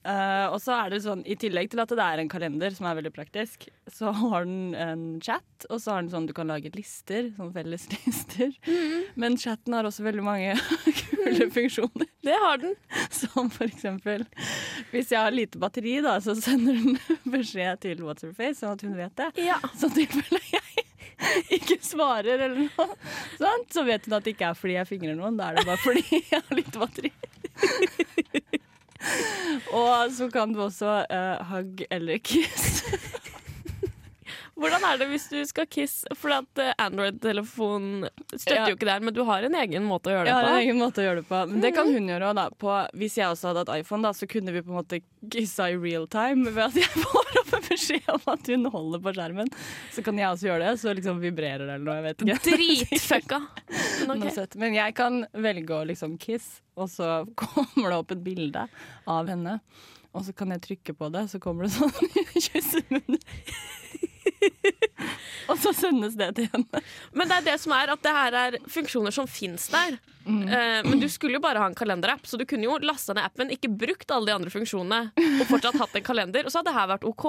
Eh, 0.07 0.45
og 0.47 0.61
så 0.63 0.77
er 0.77 0.93
det 0.93 1.01
sånn, 1.03 1.25
I 1.27 1.35
tillegg 1.39 1.73
til 1.73 1.81
at 1.83 1.91
det 1.91 2.03
er 2.03 2.21
en 2.21 2.29
kalender, 2.31 2.71
som 2.71 2.87
er 2.87 2.95
veldig 3.01 3.11
praktisk, 3.11 3.65
så 3.91 4.13
har 4.15 4.45
den 4.47 4.71
en 4.79 5.03
chat, 5.23 5.65
og 5.67 5.81
så 5.83 5.95
har 5.95 6.05
den 6.05 6.11
sånn 6.13 6.29
du 6.29 6.33
kan 6.37 6.47
lage 6.47 6.71
lister, 6.75 7.27
sånn 7.35 7.51
felles 7.55 7.87
lister. 7.95 8.53
Men 9.19 9.35
chatten 9.39 9.75
har 9.75 9.87
også 9.89 10.05
veldig 10.07 10.23
mange 10.23 10.55
kule 11.01 11.49
funksjoner. 11.51 12.07
Det 12.23 12.37
har 12.45 12.61
den. 12.63 12.75
Som 13.15 13.47
for 13.53 13.65
eksempel 13.65 14.25
Hvis 14.91 15.11
jeg 15.13 15.19
har 15.19 15.33
lite 15.33 15.59
batteri, 15.61 15.97
da, 16.03 16.17
så 16.23 16.35
sender 16.37 16.77
den 16.79 16.99
beskjed 17.35 17.83
til 17.83 18.03
Waterface, 18.05 18.61
sånn 18.61 18.77
at 18.77 18.85
hun 18.87 18.95
vet 18.99 19.15
det. 19.19 19.31
Ja. 19.49 19.59
Så 19.75 19.91
i 19.91 20.07
tilfelle 20.07 20.41
jeg 20.53 20.85
ikke 21.59 21.75
svarer 21.83 22.39
eller 22.39 22.61
noe, 22.63 22.95
sånn, 23.35 23.65
så 23.73 23.83
vet 23.83 24.07
hun 24.07 24.15
at 24.15 24.23
det 24.23 24.37
ikke 24.37 24.53
er 24.53 24.55
fordi 24.55 24.77
jeg 24.77 24.87
fingrer 24.87 25.17
noen, 25.19 25.35
da 25.39 25.49
er 25.49 25.59
det 25.59 25.65
bare 25.67 25.81
fordi 25.83 26.05
jeg 26.15 26.39
har 26.39 26.55
lite 26.55 26.79
batteri. 26.79 27.11
Og 29.71 30.11
så 30.15 30.29
kan 30.33 30.53
du 30.53 30.61
også 30.61 31.05
uh, 31.09 31.45
hug 31.51 31.85
eller 31.91 32.17
kiss. 32.17 32.83
Hvordan 34.59 34.85
er 34.85 34.99
det 34.99 35.07
hvis 35.11 35.27
du 35.31 35.37
skal 35.47 35.67
kiss? 35.71 36.01
For 36.19 36.33
eh, 36.35 36.73
Android-telefon 36.77 38.07
støtter 38.33 38.55
Ja. 38.57 38.67
jo 38.69 38.75
ikke 38.77 38.89
der, 38.89 39.03
men 39.05 39.15
du 39.15 39.21
har 39.27 39.45
en 39.47 39.55
egen 39.55 39.85
måte 39.87 40.11
å 40.11 40.15
gjøre 40.17 40.25
det 40.27 40.31
Jeg 40.33 40.37
har 40.37 40.49
en 40.49 40.59
egen 40.63 40.81
måte 40.81 41.01
å 41.01 41.05
gjøre 41.07 41.21
det 41.21 41.27
på. 41.29 41.41
Men 41.51 41.63
det 41.63 41.71
kan 41.77 41.91
hun 41.93 42.09
gjøre 42.11 42.31
òg. 42.33 42.57
På, 42.59 42.73
hvis 42.99 43.17
jeg 43.19 43.29
også 43.31 43.51
hadde 43.51 43.63
hatt 43.65 43.73
iPhone, 43.79 44.03
da, 44.03 44.13
så 44.15 44.27
kunne 44.29 44.53
vi 44.55 44.63
på 44.65 44.73
en 44.73 44.79
måte 44.81 45.01
kissa 45.31 45.69
i 45.71 45.77
real 45.79 46.07
time 46.11 46.51
ved 46.51 46.63
at 46.69 46.79
jeg 46.79 47.03
får 47.05 47.39
opp 47.43 47.53
en 47.57 47.67
beskjed 47.69 48.09
om 48.15 48.27
at 48.33 48.51
hun 48.53 48.69
holder 48.73 49.03
på 49.05 49.15
skjermen. 49.17 49.53
Så 49.95 50.03
kan 50.05 50.19
jeg 50.19 50.29
også 50.29 50.49
gjøre 50.51 50.65
det, 50.65 50.73
så 50.81 50.95
liksom 50.97 51.21
vibrerer 51.23 51.65
det 51.65 51.77
eller 51.77 51.85
noe. 51.85 51.99
Jeg 51.99 52.07
vet 52.09 52.25
ikke. 52.25 52.89
Dritfucka. 52.89 53.41
Noe 54.09 54.47
Men 54.61 54.75
jeg 54.77 54.95
kan 54.97 55.21
velge 55.33 55.75
å 55.75 55.85
liksom 55.87 56.17
kiss, 56.21 56.59
og 56.79 56.91
så 56.91 57.21
kommer 57.39 57.89
det 57.93 58.01
opp 58.01 58.15
et 58.15 58.23
bilde 58.25 58.67
av 59.07 59.31
henne. 59.31 59.59
Og 60.15 60.23
så 60.25 60.33
kan 60.33 60.49
jeg 60.55 60.63
trykke 60.65 60.95
på 60.97 61.11
det, 61.13 61.27
så 61.29 61.37
kommer 61.41 61.67
det 61.67 61.75
sånn 61.75 61.93
20 61.93 62.87
minutter. 62.89 63.77
og 65.49 65.57
så 65.61 65.73
sendes 65.75 66.17
det 66.19 66.31
til 66.37 66.49
henne. 66.53 66.83
Men 67.15 67.31
det 67.31 67.39
er 67.39 67.47
det 67.51 67.57
som 67.63 67.75
er 67.77 67.93
at 67.93 68.03
det 68.05 68.13
her 68.15 68.39
er 68.43 68.59
funksjoner 68.69 69.15
som 69.15 69.29
fins 69.29 69.69
der. 69.73 69.97
Eh, 70.29 70.79
men 70.85 70.99
du 71.01 71.07
skulle 71.09 71.39
jo 71.39 71.43
bare 71.43 71.61
ha 71.63 71.69
en 71.69 71.77
kalenderapp, 71.77 72.27
så 72.27 72.37
du 72.37 72.45
kunne 72.49 72.67
jo 72.67 72.77
lasta 72.85 73.15
ned 73.17 73.25
appen, 73.25 73.51
ikke 73.55 73.71
brukt 73.71 74.11
alle 74.13 74.29
de 74.29 74.37
andre 74.37 74.53
funksjonene 74.53 75.01
og 75.15 75.45
fortsatt 75.49 75.79
hatt 75.79 75.97
en 75.97 76.05
kalender, 76.05 76.45
og 76.45 76.53
så 76.53 76.61
hadde 76.61 76.73
det 76.73 76.79
her 76.79 76.91
vært 76.93 77.07
OK. 77.09 77.27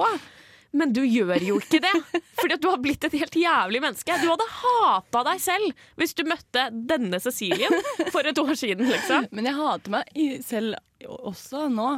Men 0.76 0.93
du 0.94 1.00
gjør 1.02 1.43
jo 1.43 1.56
ikke 1.58 1.81
det, 1.82 2.20
fordi 2.38 2.55
at 2.55 2.62
du 2.62 2.69
har 2.70 2.82
blitt 2.82 3.03
et 3.08 3.17
helt 3.19 3.35
jævlig 3.35 3.81
menneske. 3.82 4.19
Du 4.23 4.29
hadde 4.31 4.46
hata 4.61 5.25
deg 5.26 5.41
selv 5.43 5.82
hvis 5.98 6.15
du 6.15 6.22
møtte 6.29 6.69
denne 6.70 7.19
Cecilien 7.22 7.75
for 8.13 8.22
et 8.27 8.39
år 8.39 8.53
siden, 8.55 8.86
liksom. 8.93 9.27
Men 9.34 9.51
jeg 9.51 9.58
hater 9.58 9.96
meg 9.96 10.22
selv 10.46 10.79
også 11.08 11.67
nå. 11.75 11.89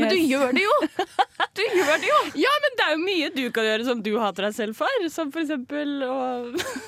Men 0.00 0.12
du 0.12 0.18
gjør 0.18 0.54
det 0.56 0.64
jo! 0.64 0.76
Du 1.58 1.62
gjør 1.64 1.96
det 1.98 2.06
jo! 2.06 2.18
Ja, 2.38 2.50
men 2.62 2.76
det 2.78 2.84
er 2.84 2.92
jo 2.94 3.00
mye 3.02 3.28
du 3.34 3.42
kan 3.54 3.66
gjøre 3.66 3.86
som 3.88 4.02
du 4.04 4.10
hater 4.22 4.46
deg 4.46 4.54
selv 4.56 4.78
for. 4.78 5.06
Som 5.12 5.32
for 5.34 5.42
eksempel 5.42 6.04
å 6.06 6.16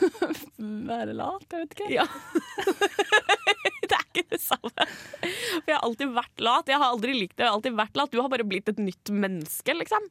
være 0.90 1.16
lat. 1.18 1.46
Jeg 1.50 1.64
vet 1.64 1.74
ikke. 1.76 1.88
Ja. 1.92 2.06
det 3.90 3.96
er 3.96 4.04
ikke 4.06 4.24
det 4.32 4.40
samme. 4.42 4.86
For 4.86 5.72
jeg 5.72 5.76
har 5.76 5.82
alltid 5.88 6.14
vært 6.14 6.44
lat. 6.46 6.70
Jeg 6.70 6.80
har 6.80 6.94
aldri 6.94 7.16
likt 7.16 7.36
det. 7.36 7.44
Jeg 7.44 7.50
har 7.50 7.58
alltid 7.58 7.78
vært 7.80 7.98
lat. 8.00 8.12
Du 8.14 8.22
har 8.22 8.30
bare 8.32 8.46
blitt 8.48 8.70
et 8.72 8.80
nytt 8.80 9.12
menneske, 9.12 9.76
liksom. 9.76 10.08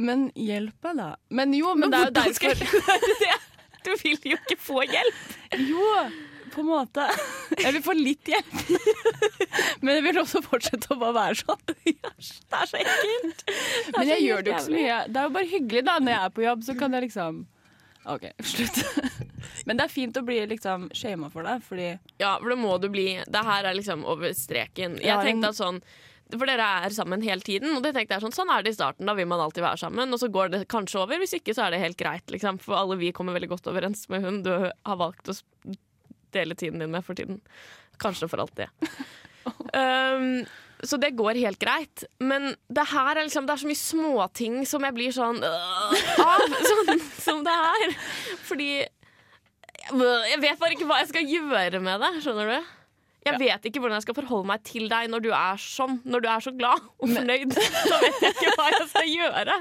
Men 0.00 0.28
hjelp 0.38 0.90
meg, 0.90 1.00
da. 1.00 1.08
Men 1.40 1.56
jo, 1.56 1.74
men, 1.76 1.92
det 1.92 2.04
er 2.04 2.30
jo 2.30 2.36
skal 2.36 2.56
derfor? 2.60 3.46
Du 3.80 3.94
vil 4.02 4.32
jo 4.34 4.36
ikke 4.36 4.58
få 4.60 4.84
hjelp. 4.84 5.20
Jo, 5.70 5.84
på 6.52 6.62
en 6.62 6.68
måte. 6.70 7.06
Jeg 7.64 7.76
vil 7.76 7.84
få 7.84 7.94
litt 7.98 8.30
hjelp. 8.30 8.58
Men 9.84 9.96
jeg 9.96 10.04
vil 10.04 10.18
også 10.20 10.40
fortsette 10.44 10.92
å 10.94 10.98
bare 11.00 11.16
være 11.16 11.38
sånn. 11.40 11.62
Det 11.80 12.58
er 12.58 12.68
så 12.68 12.80
ekkelt. 12.80 13.42
Men 13.96 14.10
jeg 14.10 14.22
gjør 14.26 14.44
det 14.44 14.50
jo 14.50 14.54
ikke 14.54 14.66
så 14.66 14.74
mye. 14.74 14.98
Det 15.08 15.20
er 15.20 15.26
jo 15.26 15.32
bare 15.34 15.48
hyggelig 15.50 15.82
da, 15.86 15.94
når 16.02 16.12
jeg 16.12 16.26
er 16.26 16.34
på 16.36 16.44
jobb, 16.44 16.62
så 16.66 16.76
kan 16.78 16.96
jeg 16.96 17.06
liksom 17.06 17.40
OK, 18.10 18.26
slutt. 18.48 18.78
Men 19.68 19.80
det 19.80 19.86
er 19.86 19.92
fint 19.92 20.20
å 20.20 20.22
bli 20.24 20.38
liksom 20.52 20.86
shama 20.96 21.28
for 21.32 21.44
det, 21.48 21.58
fordi 21.66 21.88
Ja, 22.20 22.36
for 22.38 22.52
det 22.52 22.58
må 22.60 22.76
du 22.80 22.88
bli. 22.92 23.08
Det 23.28 23.42
her 23.48 23.68
er 23.68 23.76
liksom 23.76 24.06
over 24.08 24.32
streken. 24.36 24.96
Jeg 25.04 25.26
tenkte 25.26 25.52
at 25.52 25.58
sånn 25.60 25.82
for 26.38 26.46
dere 26.46 26.66
er 26.84 26.94
sammen 26.94 27.24
hele 27.24 27.42
tiden, 27.42 27.72
og 27.74 27.82
det 27.84 27.92
tenkte 27.96 28.16
jeg 28.16 28.24
sånn, 28.24 28.34
sånn 28.34 28.52
er 28.54 28.62
det 28.62 28.74
i 28.74 28.76
starten. 28.76 29.08
Da 29.08 29.16
vil 29.18 29.28
man 29.30 29.42
alltid 29.42 29.64
være 29.64 29.80
sammen, 29.82 30.12
og 30.14 30.20
så 30.22 30.30
går 30.32 30.52
det 30.52 30.60
kanskje 30.70 31.00
over. 31.02 31.18
Hvis 31.22 31.34
ikke 31.40 31.54
så 31.56 31.66
er 31.66 31.74
det 31.74 31.82
helt 31.82 31.98
greit. 31.98 32.30
Liksom. 32.30 32.60
For 32.62 32.78
alle 32.78 32.98
vi 33.00 33.12
kommer 33.16 33.34
veldig 33.36 33.50
godt 33.50 33.70
overens 33.72 34.06
med 34.12 34.26
hun 34.26 34.42
du 34.46 34.52
har 34.54 35.00
valgt 35.00 35.32
å 35.32 35.34
dele 36.34 36.56
tiden 36.58 36.82
din 36.82 36.92
med 36.92 37.04
for 37.06 37.18
tiden. 37.18 37.40
Kanskje 38.02 38.30
for 38.30 38.46
alltid. 38.46 38.70
Um, 39.72 40.44
så 40.84 40.96
det 41.00 41.14
går 41.16 41.38
helt 41.40 41.58
greit. 41.60 42.04
Men 42.20 42.54
det 42.68 42.86
her 42.92 43.16
er 43.16 43.24
liksom 43.24 43.46
Det 43.46 43.54
er 43.54 43.62
så 43.62 43.68
mye 43.68 43.80
småting 43.80 44.56
som 44.68 44.84
jeg 44.84 44.96
blir 44.96 45.14
sånn 45.14 45.40
øh, 45.44 45.94
av, 46.24 46.44
sånn 46.70 47.00
som 47.20 47.40
det 47.46 47.54
er. 47.54 47.94
Fordi 48.48 48.70
jeg 49.90 50.42
vet 50.42 50.60
bare 50.60 50.76
ikke 50.76 50.88
hva 50.88 51.00
jeg 51.02 51.10
skal 51.10 51.32
gjøre 51.34 51.80
med 51.84 52.04
det. 52.04 52.12
Skjønner 52.24 52.52
du? 52.52 52.70
Jeg 53.20 53.36
vet 53.36 53.66
ikke 53.68 53.82
hvordan 53.82 53.98
jeg 53.98 54.06
skal 54.06 54.16
forholde 54.16 54.48
meg 54.48 54.62
til 54.64 54.86
deg 54.88 55.10
når 55.12 55.24
du 55.26 55.30
er 55.36 55.60
sånn. 55.60 55.98
Når 56.08 56.24
du 56.24 56.28
er 56.32 56.44
så 56.44 56.52
glad 56.56 56.84
og 56.96 57.10
fornøyd. 57.12 57.52
Så 57.52 58.00
vet 58.00 58.22
jeg 58.24 58.36
ikke 58.36 58.54
hva 58.56 58.68
jeg 58.72 58.90
skal 58.94 59.10
gjøre. 59.10 59.56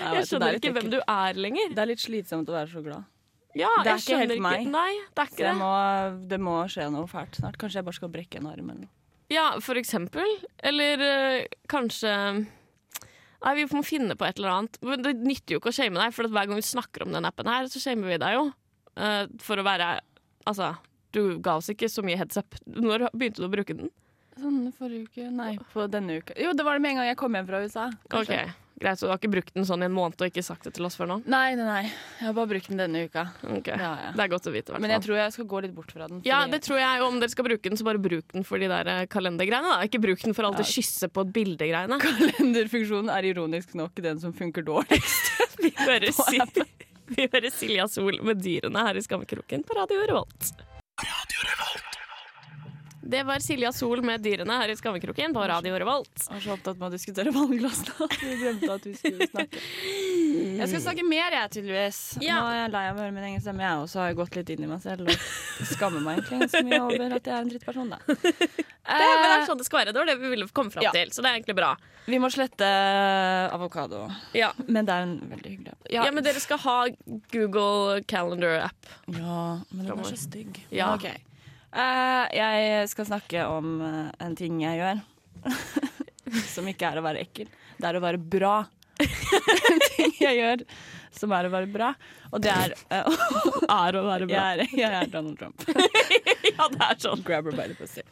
Jeg 0.00 0.28
skjønner 0.30 0.48
er 0.48 0.58
ikke 0.58 0.74
hvem 0.74 0.90
du 0.96 0.98
er 1.00 1.38
lenger. 1.38 1.74
Det 1.76 1.84
er 1.84 1.92
litt 1.92 2.02
slitsomt 2.02 2.50
å 2.50 2.56
være 2.56 2.72
så 2.72 2.82
glad. 2.82 3.06
Ja, 3.54 3.70
Det 3.86 3.92
er 3.92 4.00
jeg 4.00 4.04
ikke 4.04 4.20
helt 4.24 4.42
meg. 4.42 4.66
Nei, 4.72 4.90
det 5.14 5.22
er 5.22 5.30
ikke 5.30 5.46
det. 5.46 5.54
må, 5.60 5.72
det 6.32 6.40
må 6.42 6.56
skje 6.72 6.88
noe 6.90 7.06
fælt 7.10 7.38
snart. 7.38 7.58
Kanskje 7.60 7.80
jeg 7.80 7.86
bare 7.86 7.98
skal 8.00 8.12
brekke 8.14 8.40
en 8.40 8.50
arm 8.50 8.70
eller 8.74 8.84
noe. 8.86 8.92
Ja, 9.32 9.46
for 9.64 9.78
eksempel. 9.80 10.26
Eller 10.62 11.00
øh, 11.00 11.46
kanskje 11.70 12.12
Nei, 13.44 13.52
vi 13.58 13.64
må 13.76 13.82
finne 13.84 14.16
på 14.16 14.24
et 14.24 14.38
eller 14.40 14.54
annet. 14.54 14.78
Men 14.80 15.02
det 15.04 15.18
nytter 15.20 15.56
jo 15.56 15.60
ikke 15.60 15.72
å 15.72 15.76
shame 15.76 16.00
deg, 16.00 16.14
for 16.16 16.24
at 16.24 16.32
hver 16.32 16.48
gang 16.48 16.56
vi 16.56 16.64
snakker 16.64 17.04
om 17.04 17.12
den 17.12 17.28
appen 17.28 17.50
her, 17.50 17.68
så 17.68 17.82
shamer 17.82 18.14
vi 18.14 18.20
deg 18.22 18.38
jo. 18.38 18.46
Uh, 18.96 19.26
for 19.42 19.58
å 19.58 19.64
være 19.66 19.96
Altså, 20.46 20.68
du 21.16 21.38
ga 21.44 21.56
oss 21.56 21.70
ikke 21.72 21.88
så 21.88 22.02
mye 22.04 22.18
heads 22.20 22.36
up. 22.40 22.56
Når 22.68 23.06
begynte 23.16 23.40
du 23.40 23.46
å 23.46 23.52
bruke 23.52 23.76
den? 23.76 23.88
Sånn 24.36 24.58
forrige 24.76 25.06
uke? 25.08 25.28
Nei, 25.32 25.54
på 25.72 25.86
denne 25.88 26.18
uka. 26.20 26.36
Jo, 26.40 26.52
det 26.56 26.66
var 26.66 26.76
det 26.76 26.84
med 26.84 26.94
en 26.94 27.00
gang 27.00 27.08
jeg 27.08 27.18
kom 27.20 27.36
hjem 27.36 27.48
fra 27.48 27.60
USA. 27.64 27.86
kanskje. 28.12 28.40
Ok, 28.44 28.63
Greit, 28.80 28.98
så 28.98 29.06
du 29.06 29.12
har 29.12 29.18
ikke 29.20 29.30
brukt 29.30 29.52
den 29.54 29.64
sånn 29.68 29.84
i 29.84 29.86
en 29.86 29.92
måned 29.94 30.18
og 30.18 30.26
ikke 30.32 30.42
sagt 30.42 30.64
det 30.66 30.72
til 30.74 30.84
oss 30.88 30.96
før 30.98 31.06
nå? 31.12 31.16
Nei, 31.30 31.54
nei, 31.54 31.62
nei. 31.64 31.82
Jeg 32.18 32.26
har 32.26 32.34
bare 32.34 32.50
brukt 32.50 32.66
den 32.72 32.80
denne 32.82 33.04
uka. 33.06 33.22
Ok, 33.46 33.68
Det 33.70 33.76
ja. 33.78 33.92
Det 34.16 34.24
er 34.24 34.32
godt 34.32 34.48
å 34.50 34.52
vite. 34.54 34.72
Hvertfall. 34.72 34.82
Men 34.82 34.90
jeg 34.96 35.04
tror 35.06 35.16
jeg 35.20 35.34
skal 35.36 35.46
gå 35.52 35.60
litt 35.62 35.74
bort 35.76 35.92
fra 35.94 36.08
den. 36.10 36.20
Ja, 36.26 36.40
det 36.50 36.60
tror 36.66 36.80
jeg. 36.82 37.00
og 37.00 37.06
Om 37.12 37.20
dere 37.22 37.30
skal 37.30 37.46
bruke 37.46 37.62
den, 37.70 37.78
så 37.78 37.86
bare 37.86 38.02
bruk 38.02 38.32
den 38.34 38.42
for 38.48 38.58
de 38.58 38.66
der 38.72 38.90
eh, 38.90 39.04
kalendergreiene. 39.14 39.70
da. 39.76 39.78
Ikke 39.86 40.02
bruk 40.02 40.20
den 40.26 40.34
for 40.34 40.48
alltid 40.50 40.66
Ja. 40.66 40.72
kysse 40.74 41.08
på 41.14 41.22
et 41.22 41.32
bilde-greiene. 41.38 42.00
Kalenderfunksjonen 42.02 43.14
er 43.14 43.30
ironisk 43.30 43.74
nok 43.78 43.94
den 44.02 44.18
som 44.20 44.34
funker 44.34 44.66
dårligst. 44.66 45.30
Vi 45.64 45.70
hører, 45.78 46.10
Sil 46.12 46.42
vi 47.14 47.26
hører 47.30 47.50
Silja 47.52 47.84
Sol 47.88 48.16
med 48.24 48.40
dyrene 48.42 48.80
her 48.88 48.96
i 48.96 49.02
Skammekroken 49.04 49.62
på 49.68 49.76
Radio 49.78 50.00
Revolt. 50.08 50.50
Radio 51.04 51.46
Revolt. 51.46 51.93
Det 53.06 53.20
var 53.28 53.38
Silja 53.44 53.68
Sol 53.76 54.00
med 54.06 54.22
dyrene 54.24 54.54
her 54.62 54.70
i 54.72 54.74
Skammekroken 54.78 55.34
på 55.36 55.42
Radio 55.50 55.74
Revolt. 55.76 56.12
Jeg 56.24 56.30
var 56.38 56.40
så 56.44 56.52
opptatt 56.54 56.78
med 56.80 56.86
å 56.88 56.92
diskutere 56.94 57.32
vannglassene 57.34 58.06
at 58.06 58.14
vi 58.22 58.36
glemte 58.40 58.70
at 58.72 58.86
vi 58.88 58.92
skulle 58.96 59.26
snakke. 59.28 59.60
Jeg 60.54 60.68
skal 60.70 60.80
snakke 60.86 61.04
mer, 61.04 61.34
jeg, 61.36 61.50
tydeligvis. 61.58 61.98
Ja. 62.24 62.38
Nå 62.40 62.48
er 62.54 62.56
jeg 62.62 62.72
lei 62.72 62.84
av 62.88 62.96
å 62.96 63.02
høre 63.04 63.14
min 63.16 63.26
egen 63.28 63.42
stemme, 63.44 63.60
jeg 63.66 63.82
også 63.84 64.00
har 64.00 64.16
gått 64.16 64.38
litt 64.38 64.52
inn 64.54 64.64
i 64.64 64.70
meg 64.70 64.80
selv 64.86 65.10
og 65.12 65.68
skammer 65.68 66.00
meg 66.06 66.22
egentlig 66.22 66.40
ganske 66.46 66.62
mye 66.70 66.80
over 66.86 67.16
at 67.18 67.28
jeg 67.28 67.34
er 67.36 67.44
en 67.44 67.52
drittperson, 67.52 67.92
da. 67.92 68.00
Det, 68.84 69.00
men 69.00 69.22
det 69.24 69.28
er 69.32 69.44
sånn 69.48 69.56
det 69.60 69.64
skal 69.64 69.78
være. 69.80 69.92
Det 69.96 70.00
var 70.02 70.08
det 70.10 70.14
vi 70.20 70.28
ville 70.34 70.46
komme 70.52 70.68
fram 70.74 70.84
Ja. 70.84 70.90
til. 70.92 71.08
Så 71.08 71.22
det 71.24 71.30
er 71.30 71.38
egentlig 71.38 71.54
bra. 71.56 71.70
Vi 72.04 72.18
må 72.20 72.28
slette 72.32 72.66
avokado, 73.54 74.02
Ja. 74.36 74.50
men 74.66 74.84
det 74.84 74.92
er 74.92 75.06
en 75.06 75.14
veldig 75.30 75.52
hyggelig 75.54 75.72
app. 75.72 75.86
ja, 75.92 76.04
men 76.12 76.24
dere 76.26 76.40
skal 76.44 76.60
ha 76.66 76.74
Google 77.32 78.02
Calendar-app. 78.08 78.90
Ja, 79.08 79.38
men 79.72 79.86
den 79.88 79.98
er 80.04 80.10
så 80.10 80.20
stygg. 80.20 80.60
Ja. 80.70 80.90
Ok. 80.98 81.08
Eh, 81.74 82.24
jeg 82.38 82.88
skal 82.92 83.08
snakke 83.08 83.46
om 83.50 83.78
eh, 83.82 84.10
en 84.22 84.36
ting 84.38 84.60
jeg 84.62 84.78
gjør, 84.78 85.02
som 86.54 86.68
ikke 86.70 86.92
er 86.92 87.00
å 87.00 87.06
være 87.06 87.24
ekkel. 87.26 87.50
Det 87.80 87.88
er 87.90 87.98
å 87.98 88.04
være 88.04 88.20
bra. 88.20 88.56
en 89.02 89.80
ting 89.96 90.12
jeg 90.20 90.38
gjør 90.38 90.62
som 91.14 91.32
er 91.34 91.46
å 91.46 91.50
være 91.50 91.68
bra, 91.70 91.92
og 92.34 92.42
det 92.42 92.50
er 92.50 92.74
eh, 92.94 93.24
Er 93.74 93.96
å 93.98 94.02
være 94.06 94.26
jeg, 94.30 94.38
er, 94.38 94.62
jeg 94.78 94.98
er 95.00 95.10
Donald 95.10 95.38
Trump. 95.38 95.62
ja, 96.50 96.68
det 96.70 96.88
er 96.88 96.98
sånn. 97.02 97.22
Grab 97.26 97.50
her 97.50 97.56
by 97.58 97.68
the 97.70 97.76
pussy. 97.78 98.02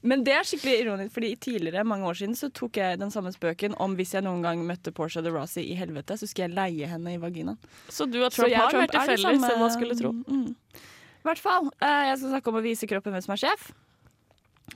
Men 0.00 0.24
det 0.24 0.34
er 0.36 0.48
skikkelig 0.48 0.76
ironisk, 0.84 1.12
fordi 1.16 1.32
tidligere, 1.40 1.84
mange 1.88 2.08
år 2.08 2.20
siden, 2.20 2.36
så 2.38 2.50
tok 2.54 2.80
jeg 2.80 3.00
den 3.00 3.12
samme 3.12 3.32
spøken 3.34 3.76
om 3.82 3.96
hvis 3.98 4.14
jeg 4.16 4.24
noen 4.24 4.44
gang 4.44 4.62
møtte 4.68 4.92
Portia 4.96 5.24
de 5.24 5.32
Rossi 5.34 5.64
i 5.72 5.76
helvete, 5.78 6.16
så 6.20 6.28
skulle 6.28 6.48
jeg 6.48 6.56
leie 6.56 6.90
henne 6.90 7.16
i 7.16 7.20
vaginaen. 7.20 7.58
Så 7.88 8.08
du 8.08 8.20
og 8.22 8.30
Så 8.30 8.44
Trump 8.44 8.54
jeg 8.54 8.62
har 8.62 8.72
Trump 8.72 8.86
vært 8.86 8.96
i 8.96 9.06
felles, 9.12 9.48
enn 9.48 9.64
man 9.64 9.74
skulle 9.74 9.98
tro. 9.98 10.14
Mm. 10.28 10.86
I 11.28 11.34
hvert 11.34 11.44
fall. 11.44 11.66
eh, 11.84 12.04
jeg 12.08 12.20
skal 12.22 12.30
snakke 12.32 12.48
om 12.48 12.56
å 12.56 12.64
vise 12.64 12.86
kroppen 12.88 13.12
hvem 13.12 13.20
som 13.20 13.34
er 13.34 13.40
sjef. 13.42 13.66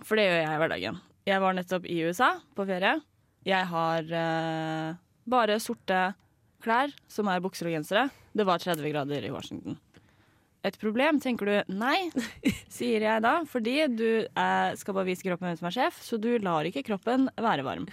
For 0.04 0.20
det 0.20 0.26
gjør 0.26 0.34
jeg 0.36 0.52
i 0.52 0.58
hverdagen. 0.60 0.98
Jeg 1.24 1.40
var 1.40 1.54
nettopp 1.56 1.86
i 1.88 1.96
USA 2.04 2.26
på 2.52 2.66
ferie. 2.68 2.90
Jeg 3.48 3.68
har 3.70 4.10
uh, 4.12 4.98
bare 5.24 5.56
sorte 5.64 6.00
klær 6.60 6.92
som 7.08 7.30
er 7.32 7.40
bukser 7.40 7.70
og 7.70 7.72
gensere. 7.78 8.02
Det 8.36 8.44
var 8.44 8.60
30 8.60 8.84
grader 8.92 9.24
i 9.24 9.30
Washington. 9.32 9.78
Et 10.60 10.76
problem, 10.78 11.22
tenker 11.24 11.48
du. 11.48 11.72
Nei, 11.72 12.10
sier 12.76 13.06
jeg 13.06 13.24
da, 13.24 13.32
fordi 13.48 13.78
du 13.88 14.10
uh, 14.36 14.76
skal 14.76 14.98
bare 14.98 15.08
vise 15.08 15.24
kroppen 15.24 15.48
hvem 15.48 15.56
som 15.56 15.70
er 15.70 15.76
sjef, 15.78 16.02
så 16.04 16.18
du 16.20 16.34
lar 16.36 16.68
ikke 16.68 16.84
kroppen 16.84 17.30
være 17.40 17.64
varm. 17.64 17.88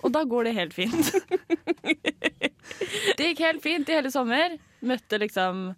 Og 0.00 0.08
da 0.16 0.24
går 0.24 0.48
det 0.48 0.56
helt 0.56 0.78
fint. 0.78 1.12
Det 3.18 3.30
gikk 3.30 3.40
helt 3.42 3.62
fint 3.64 3.88
i 3.90 3.94
hele 3.96 4.10
sommer. 4.12 4.56
Møtte 4.86 5.18
liksom 5.20 5.70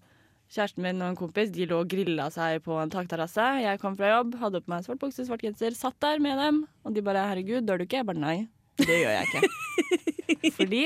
kjæresten 0.51 0.85
min 0.85 1.03
og 1.03 1.13
en 1.13 1.19
kompis. 1.19 1.53
De 1.55 1.67
lå 1.71 1.81
og 1.85 1.91
grilla 1.91 2.29
seg 2.35 2.63
på 2.65 2.77
en 2.83 2.93
takterrasse. 2.93 3.45
Jeg 3.63 3.81
kom 3.83 3.97
fra 3.99 4.13
jobb, 4.17 4.37
hadde 4.41 4.63
på 4.65 4.73
meg 4.73 4.87
svart 4.87 5.03
bukse, 5.03 5.27
svart 5.27 5.45
genser, 5.47 5.77
satt 5.79 5.99
der 6.03 6.23
med 6.23 6.41
dem. 6.43 6.65
Og 6.85 6.95
de 6.95 7.05
bare 7.07 7.27
'herregud, 7.29 7.67
dør 7.67 7.79
du 7.79 7.87
ikke?' 7.87 8.01
Jeg 8.01 8.07
bare 8.07 8.19
nei. 8.19 8.49
Det 8.79 8.97
gjør 9.03 9.13
jeg 9.13 9.27
ikke. 9.29 9.49
Fordi 10.59 10.85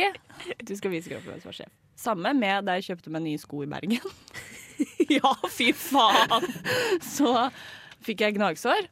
du 0.69 0.77
skal 0.77 0.91
vise 0.91 1.11
kroppen 1.11 1.31
hvem 1.31 1.41
som 1.41 1.49
var 1.53 1.59
sjef. 1.61 1.73
Samme 1.97 2.35
med 2.35 2.67
da 2.67 2.75
jeg 2.77 2.91
kjøpte 2.91 3.11
meg 3.15 3.23
nye 3.23 3.39
sko 3.39 3.63
i 3.63 3.71
Bergen. 3.71 4.01
Ja, 5.07 5.31
fy 5.53 5.69
faen! 5.77 6.49
Så 6.99 7.31
fikk 8.03 8.25
jeg 8.25 8.35
gnagsår. 8.35 8.89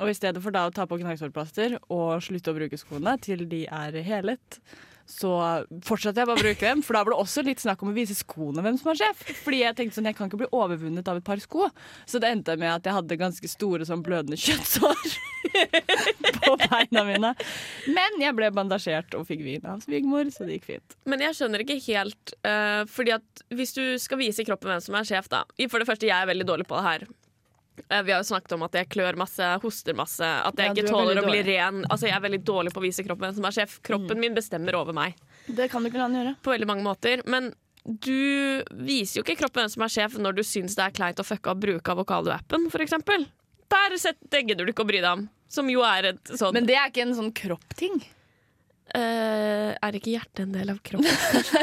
Og 0.00 0.10
i 0.10 0.16
stedet 0.16 0.40
for 0.42 0.50
da 0.50 0.64
å 0.66 0.72
ta 0.74 0.86
på 0.88 0.96
gnagsårplaster 0.98 1.76
og 1.92 2.22
slutte 2.24 2.50
å 2.50 2.56
bruke 2.56 2.78
skoene 2.80 3.14
til 3.22 3.44
de 3.50 3.66
er 3.68 3.98
helet, 4.02 4.58
så 5.10 5.30
fortsatte 5.86 6.22
jeg 6.22 6.28
bare 6.30 6.38
å 6.38 6.44
bruke 6.44 6.66
dem. 6.66 6.82
For 6.86 6.96
da 6.96 7.02
var 7.04 7.14
det 7.14 7.20
også 7.24 7.44
litt 7.46 7.62
snakk 7.62 7.82
om 7.84 7.90
å 7.92 7.96
vise 7.96 8.16
skoene 8.18 8.62
hvem 8.64 8.78
som 8.80 8.90
var 8.90 9.00
sjef. 9.00 9.24
Fordi 9.44 9.62
jeg 9.62 9.76
tenkte 9.78 9.98
sånn, 9.98 10.08
jeg 10.10 10.18
kan 10.18 10.30
ikke 10.30 10.42
bli 10.44 10.50
overvunnet 10.56 11.10
av 11.10 11.20
et 11.20 11.26
par 11.26 11.42
sko. 11.42 11.68
Så 12.08 12.22
det 12.22 12.30
endte 12.30 12.56
med 12.60 12.72
at 12.72 12.86
jeg 12.86 12.96
hadde 12.96 13.20
ganske 13.20 13.50
store 13.50 13.88
sånn 13.88 14.04
blødende 14.06 14.38
kjøttsår 14.40 15.16
på 16.44 16.56
beina 16.64 17.04
mine. 17.08 17.32
Men 17.90 18.20
jeg 18.22 18.36
ble 18.38 18.52
bandasjert 18.54 19.16
og 19.18 19.26
fikk 19.28 19.44
vin 19.46 19.66
av 19.68 19.82
svigermor, 19.84 20.30
så 20.34 20.46
det 20.46 20.58
gikk 20.58 20.68
fint. 20.74 20.98
Men 21.10 21.24
jeg 21.26 21.38
skjønner 21.38 21.64
ikke 21.64 21.80
helt 21.88 22.34
uh, 22.46 22.82
Fordi 22.90 23.14
at 23.16 23.42
hvis 23.54 23.74
du 23.76 23.84
skal 24.02 24.20
vise 24.20 24.44
kroppen 24.46 24.72
hvem 24.72 24.84
som 24.84 24.96
er 24.98 25.08
sjef, 25.08 25.30
da 25.32 25.44
For 25.66 25.82
det 25.82 25.88
første, 25.88 26.08
jeg 26.08 26.16
er 26.16 26.30
veldig 26.30 26.46
dårlig 26.48 26.68
på 26.70 26.78
det 26.78 26.86
her. 26.86 27.08
Eh, 27.88 28.02
vi 28.06 28.12
har 28.12 28.20
jo 28.22 28.28
snakket 28.28 28.52
om 28.56 28.62
at 28.66 28.76
jeg 28.76 28.88
klør 28.92 29.16
masse, 29.20 29.46
hoster 29.62 29.96
masse, 29.98 30.26
at 30.26 30.56
jeg 30.60 30.66
Ja, 30.70 30.74
ikke 30.74 30.84
er 30.86 30.92
tåler 30.92 31.20
å 31.22 31.26
bli 31.26 31.40
ren. 31.46 31.82
Altså, 31.88 32.06
jeg 32.10 32.16
er 32.16 32.24
veldig 32.26 32.42
dårlig 32.44 32.72
på 32.74 32.82
å 32.82 32.84
vise 32.84 33.04
kroppen 33.06 33.28
hvem 33.30 33.38
som 33.40 33.48
er 33.48 33.56
sjef. 33.56 33.78
Kroppen 33.86 34.20
min 34.20 34.34
bestemmer 34.36 34.74
over 34.78 34.92
meg 34.96 35.14
Det 35.48 35.70
kan 35.72 35.82
du 35.82 35.88
ikke 35.90 35.98
la 36.02 36.08
den 36.08 36.20
gjøre. 36.20 36.36
på 36.42 36.54
veldig 36.54 36.66
mange 36.70 36.84
måter. 36.86 37.22
Men 37.26 37.52
du 37.84 38.62
viser 38.76 39.20
jo 39.20 39.24
ikke 39.24 39.38
kroppen 39.40 39.64
hvem 39.64 39.72
som 39.72 39.82
er 39.86 39.92
sjef 39.94 40.18
når 40.20 40.36
du 40.36 40.42
syns 40.44 40.76
det 40.76 40.84
er 40.84 40.90
kleint 40.92 41.18
å 41.22 41.24
fucke 41.24 41.50
og 41.54 41.60
bruke 41.62 41.94
avokadoappen, 41.94 42.66
f.eks. 42.68 42.92
Der 43.70 43.96
setter, 44.02 44.42
gidder 44.44 44.66
du 44.66 44.72
ikke 44.74 44.84
å 44.84 44.88
bry 44.90 45.00
deg 45.00 45.10
om. 45.14 45.28
Som 45.50 45.70
jo 45.70 45.80
er 45.82 46.12
et 46.12 46.24
sånn 46.38 46.52
Men 46.54 46.66
det 46.68 46.76
er 46.78 46.90
ikke 46.92 47.02
en 47.08 47.14
sånn 47.16 47.32
kroppting. 47.34 47.96
Uh, 48.94 49.70
Er 49.78 49.94
ikke 49.94 50.10
hjertet 50.12 50.44
en 50.44 50.52
del 50.54 50.70
av 50.70 50.78
kroppen? 50.82 51.06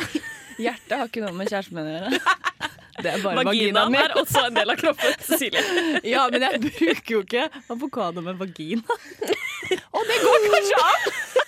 Hjertet 0.58 0.94
har 0.98 1.06
ikke 1.10 1.22
noe 1.22 1.36
med 1.38 1.52
kjæresten 1.52 1.76
min 1.78 1.86
å 1.86 1.96
gjøre. 1.98 2.20
Det 2.98 3.12
er 3.14 3.22
bare 3.22 3.38
Vaginaen 3.38 3.48
vaginaen 3.48 3.92
min. 3.94 4.02
er 4.02 4.14
også 4.18 4.42
en 4.48 4.56
del 4.58 4.72
av 4.74 4.78
kroppen, 4.80 5.18
Cecilie. 5.22 5.62
Ja, 6.14 6.24
men 6.34 6.42
jeg 6.48 6.62
bruker 6.66 7.12
jo 7.14 7.20
ikke 7.26 7.44
avokado 7.74 8.24
med 8.26 8.40
vagina. 8.40 8.82
Og 9.96 10.08
det 10.10 10.18
går 10.24 10.48
kanskje 10.48 10.80
an! 10.88 11.08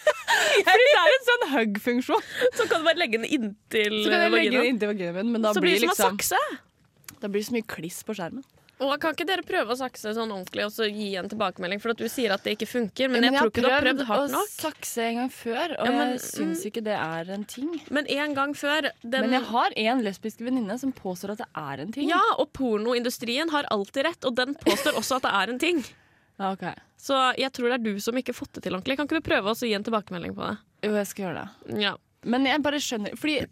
Fordi 0.70 0.86
det 0.86 0.98
er 1.00 1.16
en 1.16 1.26
sånn 1.28 1.46
hug-funksjon. 1.56 2.28
Så 2.54 2.68
kan 2.70 2.84
du 2.84 2.86
bare 2.90 3.00
legge 3.02 3.18
den 3.18 3.26
inntil 3.26 3.96
Så 4.04 4.12
kan 4.12 4.26
jeg 4.28 4.32
legge 4.36 4.52
vaginaen. 4.52 4.70
inntil 4.76 4.92
vaginaen 4.94 5.18
min, 5.24 5.32
men 5.38 5.48
da 5.48 5.54
Så 5.58 5.64
blir 5.64 5.74
det 5.80 5.82
som 5.82 5.90
liksom 5.90 6.14
en 6.14 6.20
sakse. 6.22 7.18
Da 7.20 7.28
blir 7.28 7.42
det 7.42 7.48
så 7.50 7.56
mye 7.58 7.68
kliss 7.76 8.04
på 8.08 8.16
skjermen. 8.20 8.46
Og 8.80 8.94
kan 9.02 9.12
ikke 9.12 9.26
dere 9.28 9.44
prøve 9.44 9.74
å 9.74 9.76
sakse 9.76 10.14
sånn 10.16 10.32
ordentlig 10.32 10.64
og 10.64 10.72
så 10.72 10.86
gi 10.88 11.10
en 11.20 11.28
tilbakemelding? 11.28 11.82
For 11.84 11.92
at 11.92 12.00
du 12.00 12.06
sier 12.08 12.32
at 12.32 12.46
det 12.46 12.54
ikke 12.56 12.68
funker, 12.70 13.10
men 13.12 13.26
Ja, 13.26 13.32
jeg 13.34 13.40
tror 13.42 13.52
ikke 13.52 13.64
du 13.66 13.68
har 13.70 13.82
prøvd 13.84 14.04
hardt 14.08 14.32
nok. 14.32 14.32
Jeg 14.32 14.40
har 14.40 14.46
prøvd 14.46 14.56
å 14.56 14.64
sakse 14.64 15.04
en 15.04 15.16
gang 15.20 15.30
før, 15.36 15.74
og 15.80 15.86
Ja, 15.86 15.92
men- 15.98 16.12
jeg 16.14 16.22
syns 16.24 16.66
ikke 16.70 16.84
det 16.86 16.96
er 16.96 17.34
en 17.36 17.44
ting. 17.44 17.82
Men 17.92 18.08
en 18.08 18.34
gang 18.38 18.54
før 18.56 18.82
den, 19.04 19.22
Men 19.28 19.32
jeg 19.32 19.44
har 19.44 19.70
en 19.76 20.04
lesbisk 20.04 20.38
venninne 20.40 20.80
som 20.80 20.94
påstår 20.94 21.32
at 21.32 21.38
det 21.44 21.48
er 21.56 21.82
en 21.82 21.92
ting. 21.92 22.08
Ja, 22.08 22.22
og 22.38 22.54
pornoindustrien 22.54 23.50
har 23.50 23.64
alltid 23.70 24.06
rett, 24.06 24.24
og 24.26 24.36
den 24.36 24.56
påstår 24.56 24.94
også 24.96 25.18
at 25.18 25.24
det 25.24 25.32
er 25.34 25.50
en 25.54 25.60
ting. 25.60 25.84
Ja, 26.40 26.54
ok. 26.56 26.74
Så 26.98 27.36
jeg 27.38 27.52
tror 27.52 27.68
det 27.68 27.74
er 27.82 27.84
du 27.94 28.00
som 28.00 28.16
ikke 28.16 28.32
har 28.32 28.40
fått 28.46 28.54
det 28.54 28.64
til 28.64 28.72
ordentlig. 28.72 28.96
Kan 28.96 29.08
ikke 29.10 29.20
du 29.22 29.28
prøve 29.30 29.52
å 29.52 29.60
gi 29.60 29.74
en 29.76 29.84
tilbakemelding 29.84 30.34
på 30.34 30.48
det? 30.48 30.58
Jo, 30.88 30.94
jeg 30.96 31.08
skal 31.08 31.26
gjøre 31.26 31.42
det. 31.68 31.82
Ja. 31.84 31.98
Men 32.24 32.46
jeg 32.46 32.62
bare 32.64 32.80
skjønner 32.80 33.12
Fordi 33.20 33.46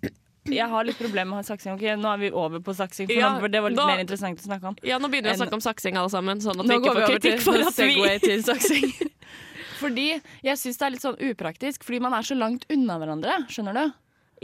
jeg 0.53 0.67
har 0.69 0.83
litt 0.87 0.97
problemer 0.99 1.35
med 1.35 1.45
saksing. 1.45 1.73
Ok, 1.75 1.83
Nå 1.99 2.13
er 2.13 2.17
vi 2.21 2.31
over 2.31 2.59
på 2.59 2.73
saksing, 2.75 3.07
for 3.07 3.13
Ja, 3.17 3.33
nå- 3.35 3.39
for 3.41 3.47
det 3.49 3.61
var 3.61 3.69
litt 3.69 3.77
da- 3.77 3.87
mer 3.87 3.99
interessant 4.03 4.39
å 4.39 4.47
snakke 4.47 4.63
om. 4.71 4.75
ja, 4.83 4.97
nå 4.99 5.09
begynner 5.09 5.33
vi 5.33 5.37
å 5.37 5.41
snakke 5.43 5.53
om 5.59 5.63
saksing 5.65 5.97
alle 5.97 6.09
sammen, 6.09 6.39
sånn 6.39 6.59
at 6.59 6.65
vi 6.65 6.67
Nå 6.67 6.79
ikke 6.79 6.83
vi 6.83 6.89
får 6.89 7.03
over 7.03 7.07
til, 7.07 7.31
kritikk 7.31 7.41
for 7.41 7.53
at 7.67 7.75
vi 7.75 8.19
til 8.19 8.43
saksing. 8.43 9.11
Fordi 9.81 10.07
jeg 10.43 10.57
syns 10.57 10.77
det 10.79 10.85
er 10.87 10.93
litt 10.95 11.03
sånn 11.05 11.17
upraktisk, 11.21 11.83
fordi 11.85 11.99
man 12.01 12.13
er 12.17 12.25
så 12.25 12.33
langt 12.37 12.63
unna 12.73 12.95
hverandre. 12.97 13.35
Skjønner 13.47 13.73
du? 13.77 13.93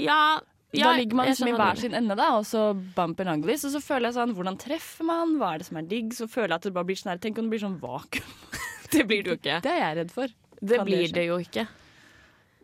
Ja, 0.03 0.39
ja 0.73 0.91
da 0.91 0.97
ligger 0.99 1.15
man 1.15 1.25
liksom 1.27 1.47
i 1.49 1.55
hver 1.57 1.75
sin 1.81 1.93
ende, 1.97 2.15
da, 2.15 2.27
og 2.37 2.45
så 2.45 2.67
bump 2.95 3.19
and 3.23 3.29
uglies. 3.43 3.63
Og 3.65 3.71
så 3.73 3.81
føler 3.81 4.11
jeg 4.11 4.17
sånn, 4.19 4.35
hvordan 4.37 4.59
treffer 4.61 5.03
man? 5.09 5.37
Hva 5.41 5.55
er 5.55 5.57
det 5.63 5.65
som 5.71 5.77
er 5.81 5.87
digg? 5.89 6.13
Så 6.13 6.27
føler 6.29 6.53
jeg 6.53 6.61
at 6.61 6.67
det 6.69 6.73
bare 6.77 6.85
blir 6.85 6.99
sånn 7.01 7.13
her 7.15 7.17
Tenk 7.23 7.39
om 7.41 7.49
det 7.49 7.55
blir 7.55 7.65
sånn 7.65 7.79
vakuum. 7.81 8.35
Det 8.93 9.07
blir 9.09 9.23
det 9.25 9.31
jo 9.31 9.37
ikke. 9.39 9.55
Det 9.65 9.71
er 9.73 9.79
jeg 9.81 9.95
redd 9.97 10.11
for. 10.13 10.27
Det 10.61 10.77
Kan 10.77 10.85
blir 10.85 11.07
det, 11.07 11.13
det 11.17 11.25
jo 11.25 11.37
ikke. 11.41 11.63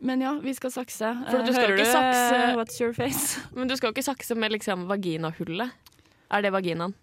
Men 0.00 0.20
ja, 0.24 0.32
vi 0.42 0.54
skal 0.56 0.70
sakse. 0.72 1.10
For 1.28 1.42
du 1.44 1.50
Eh, 1.50 1.52
skal 1.52 1.66
Hører 1.66 1.76
ikke 1.76 1.84
du 1.84 1.92
sakse- 1.92 2.40
eh, 2.40 2.56
What's 2.56 2.80
your 2.80 2.92
face? 2.96 3.40
Men 3.56 3.68
du 3.68 3.76
skal 3.76 3.90
jo 3.90 3.92
ikke 3.98 4.06
sakse 4.06 4.34
med 4.34 4.52
liksom 4.54 4.86
vaginahullet. 4.88 5.70
Er 6.30 6.42
det 6.42 6.52
vaginaen? 6.54 6.94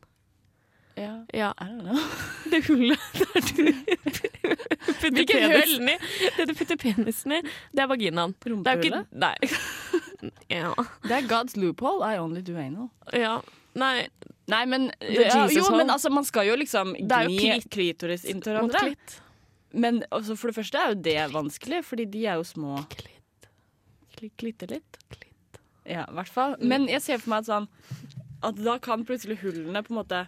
Ja. 0.97 1.11
Ja. 1.33 1.51
I 1.61 1.65
don't 1.69 1.83
know. 1.85 1.99
Det 2.51 2.63
hullet 2.65 2.99
der 3.13 3.41
du 3.53 3.67
putter 5.01 5.25
penisen 5.27 5.89
i. 5.89 5.97
Det 6.37 6.45
du 6.49 6.53
putter 6.57 6.77
penisen 6.81 7.31
i, 7.37 7.41
det 7.75 7.83
er 7.83 7.87
vaginaen. 7.91 8.33
Det 8.41 8.49
er 8.49 8.79
jo 8.79 8.81
ikke 8.81 8.95
Rumpehullet? 8.95 9.05
Nei. 9.11 10.31
Ja. 10.49 10.71
Det 11.05 11.11
er 11.19 11.27
God's 11.29 11.53
loophole. 11.59 12.01
I 12.07 12.17
only 12.17 12.41
do 12.41 12.57
anal. 12.57 12.89
ja. 13.13 13.37
Nei, 13.77 14.07
Nei, 14.49 14.63
men, 14.65 14.87
The 14.97 15.11
ja, 15.27 15.43
Jesus 15.43 15.53
jo, 15.53 15.63
hole. 15.67 15.83
men 15.83 15.89
altså, 15.93 16.09
man 16.09 16.23
skal 16.25 16.47
jo 16.47 16.55
liksom 16.57 16.95
Det 16.97 17.11
er 17.13 17.27
jo 17.27 17.33
gni 17.35 17.49
klit. 17.59 17.65
klitoris 17.69 18.23
inntil 18.25 18.55
Mot 18.55 18.71
hverandre. 18.71 18.79
klitt. 18.95 19.17
Men 19.77 20.01
altså, 20.12 20.36
for 20.39 20.50
det 20.51 20.57
første 20.57 20.79
er 20.81 20.93
jo 20.96 21.01
det 21.05 21.17
vanskelig, 21.36 21.84
fordi 21.86 22.05
de 22.17 22.25
er 22.25 22.39
jo 22.41 22.46
små. 22.50 22.79
Kli- 24.17 24.31
Klitte 24.41 24.65
litt? 24.72 24.98
Ja, 25.88 26.03
i 26.10 26.15
hvert 26.17 26.31
fall. 26.34 26.55
Men 26.60 26.88
jeg 26.89 27.03
ser 27.05 27.22
for 27.22 27.29
meg 27.36 27.46
at 27.46 27.51
sånn 27.51 27.67
At 28.43 28.57
da 28.60 28.74
kan 28.84 29.05
plutselig 29.07 29.38
hullene 29.43 29.79
på 29.86 29.93
en 29.93 30.00
måte 30.01 30.24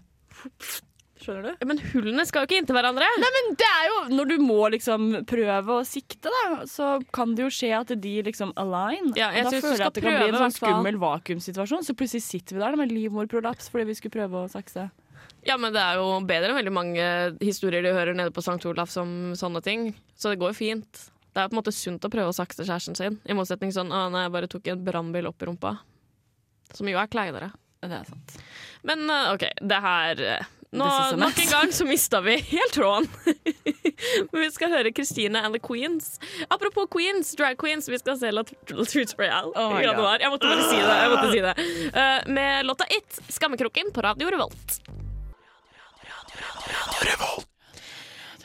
Skjønner 1.19 1.49
du? 1.49 1.65
Men 1.67 1.81
hullene 1.91 2.23
skal 2.29 2.45
jo 2.45 2.47
ikke 2.47 2.59
inntil 2.61 2.77
hverandre. 2.77 3.07
Nei, 3.19 3.29
men 3.35 3.49
det 3.59 3.67
er 3.67 3.89
jo 3.89 3.97
Når 4.15 4.29
du 4.29 4.35
må 4.39 4.59
liksom 4.71 5.09
prøve 5.27 5.75
å 5.81 5.83
sikte, 5.87 6.31
da, 6.31 6.61
så 6.69 6.93
kan 7.15 7.33
det 7.35 7.43
jo 7.43 7.49
skje 7.51 7.73
at 7.75 7.91
de 8.05 8.13
liksom 8.29 8.53
align. 8.61 9.11
Ja, 9.19 9.33
jeg 9.35 9.49
da 9.49 9.51
synes 9.51 9.65
føler 9.67 9.83
jeg 9.83 9.89
at 9.89 9.97
det 9.99 10.05
kan 10.05 10.15
bli 10.15 10.29
en 10.31 10.39
sånn 10.45 10.55
skummel 10.55 11.01
vakuumsituasjon. 11.01 11.83
Så 11.89 11.97
plutselig 11.99 12.23
sitter 12.23 12.55
vi 12.55 12.63
der 12.63 12.79
med 12.79 12.93
livmorprolaps 12.95 13.67
fordi 13.73 13.89
vi 13.91 13.97
skulle 13.99 14.15
prøve 14.15 14.45
å 14.45 14.51
sakse. 14.53 14.87
Ja, 15.47 15.55
men 15.61 15.73
det 15.75 15.81
er 15.81 15.99
jo 15.99 16.09
bedre 16.27 16.51
enn 16.51 16.59
veldig 16.59 16.73
mange 16.75 17.05
historier 17.43 17.85
de 17.85 17.93
hører 17.95 18.17
nede 18.17 18.33
på 18.35 18.43
St. 18.43 18.59
Olaf 18.69 18.91
som 18.91 19.31
sånne 19.39 19.61
ting. 19.65 19.89
Så 20.19 20.33
det 20.33 20.41
går 20.41 20.53
jo 20.53 20.59
fint. 20.59 21.05
Det 21.29 21.41
er 21.41 21.49
på 21.49 21.55
en 21.55 21.61
måte 21.61 21.75
sunt 21.75 22.03
å 22.03 22.11
prøve 22.11 22.33
å 22.33 22.35
sakse 22.35 22.65
kjæresten 22.65 22.97
sin. 22.97 23.19
I 23.29 23.37
motsetning 23.37 23.71
sånn 23.75 23.93
Å, 23.93 24.07
nei, 24.11 24.25
jeg 24.25 24.35
bare 24.35 24.51
tok 24.51 24.69
en 24.71 24.85
brannbil 24.85 25.29
opp 25.29 25.41
i 25.43 25.49
rumpa. 25.49 25.77
Som 26.75 26.89
jo 26.89 26.99
er 27.01 27.09
kleinere. 27.11 27.51
Det 27.79 27.95
er 27.95 28.07
sant. 28.09 28.39
Men 28.83 29.05
eh, 29.07 29.29
OK, 29.33 29.45
det 29.71 29.79
her 29.85 30.23
eh, 30.35 30.49
nå, 30.75 30.85
Nok 31.17 31.39
en 31.39 31.49
gang 31.49 31.71
så 31.73 31.85
mista 31.87 32.19
vi 32.21 32.35
helt 32.51 32.75
tråden. 32.75 33.07
Men 34.31 34.43
vi 34.43 34.51
skal 34.53 34.73
høre 34.73 34.91
Christine 34.93 35.41
and 35.41 35.55
the 35.55 35.61
Queens. 35.63 36.19
Apropos 36.49 36.87
Queens, 36.91 37.31
drag 37.39 37.57
queens, 37.57 37.89
vi 37.89 37.97
skal 37.97 38.19
se 38.19 38.31
La 38.31 38.43
La 38.43 38.85
Truth 38.85 39.17
Royale 39.17 39.53
Oh 39.55 39.79
i 39.79 39.83
januar. 39.87 40.21
Jeg 40.21 40.33
måtte 40.35 40.51
bare 40.51 40.69
si 40.69 40.79
det. 40.83 41.33
Si 41.33 41.43
det. 41.47 41.91
Uh, 41.95 42.33
med 42.35 42.69
låta 42.69 42.87
It, 42.93 43.21
Skammekroken, 43.33 43.93
på 43.95 44.05
Radio 44.05 44.29
Revolt. 44.29 44.98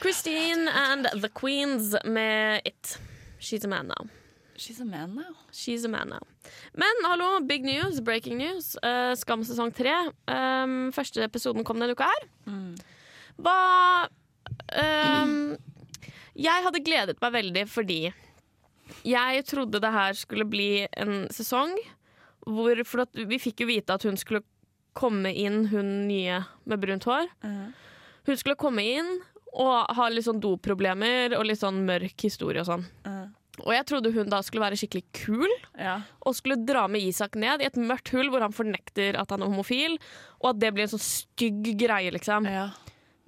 Christine 0.00 0.68
and 0.68 1.06
the 1.22 1.28
Queens 1.28 1.96
med 2.04 2.60
It. 2.64 2.98
She's 3.38 3.64
a 3.64 3.68
man 3.68 3.88
now. 3.88 4.06
She's 4.56 4.80
a 4.80 4.84
man 4.84 5.14
now. 5.14 5.34
She's 5.50 5.84
a 5.84 5.88
man 5.88 6.08
now. 6.08 6.22
Men 6.76 6.94
hallo, 7.02 7.40
big 7.40 7.64
news, 7.64 8.00
breaking 8.00 8.38
news. 8.38 8.76
Uh, 8.82 9.14
Skam 9.16 9.42
sesong 9.42 9.72
tre. 9.74 9.94
Um, 10.28 10.92
første 10.92 11.24
episoden 11.24 11.64
kom 11.64 11.80
denne 11.80 11.96
uka 11.96 12.06
her. 12.10 12.28
Hva 13.40 14.08
um, 14.78 15.56
Jeg 16.38 16.66
hadde 16.66 16.84
gledet 16.86 17.18
meg 17.22 17.32
veldig 17.34 17.64
fordi 17.70 18.12
jeg 19.04 19.44
trodde 19.48 19.80
det 19.80 19.90
her 19.92 20.12
skulle 20.14 20.44
bli 20.44 20.86
en 21.00 21.26
sesong 21.32 21.72
hvor 22.44 22.76
For 22.84 23.06
at 23.06 23.16
vi 23.16 23.38
fikk 23.40 23.64
jo 23.64 23.70
vite 23.70 23.94
at 23.96 24.04
hun 24.04 24.18
skulle 24.20 24.44
komme 24.94 25.32
inn, 25.32 25.64
hun 25.72 26.04
nye 26.06 26.42
med 26.68 26.82
brunt 26.82 27.06
hår. 27.08 27.30
Hun 28.26 28.36
skulle 28.40 28.56
komme 28.60 28.82
inn 28.84 29.08
og 29.54 29.90
ha 29.94 30.08
litt 30.10 30.24
sånn 30.26 30.40
doproblemer 30.42 31.36
og 31.38 31.44
litt 31.46 31.60
sånn 31.60 31.82
mørk 31.86 32.24
historie 32.26 32.62
og 32.64 32.66
sånn. 32.66 32.86
Og 33.62 33.70
jeg 33.70 33.84
trodde 33.86 34.10
hun 34.10 34.26
da 34.32 34.40
skulle 34.42 34.64
være 34.64 34.78
skikkelig 34.80 35.04
kul 35.14 35.50
Ja. 35.78 36.00
og 36.26 36.34
skulle 36.34 36.56
dra 36.66 36.88
med 36.90 37.04
Isak 37.06 37.36
ned 37.38 37.62
i 37.62 37.68
et 37.68 37.76
mørkt 37.78 38.10
hull 38.10 38.26
hvor 38.32 38.42
han 38.42 38.50
fornekter 38.56 39.14
at 39.20 39.30
han 39.30 39.44
er 39.44 39.46
homofil, 39.52 39.94
og 40.42 40.48
at 40.50 40.58
det 40.58 40.72
blir 40.74 40.88
en 40.88 40.94
sånn 40.96 41.04
stygg 41.04 41.68
greie, 41.78 42.10
liksom. 42.10 42.48
Ja. 42.50 42.70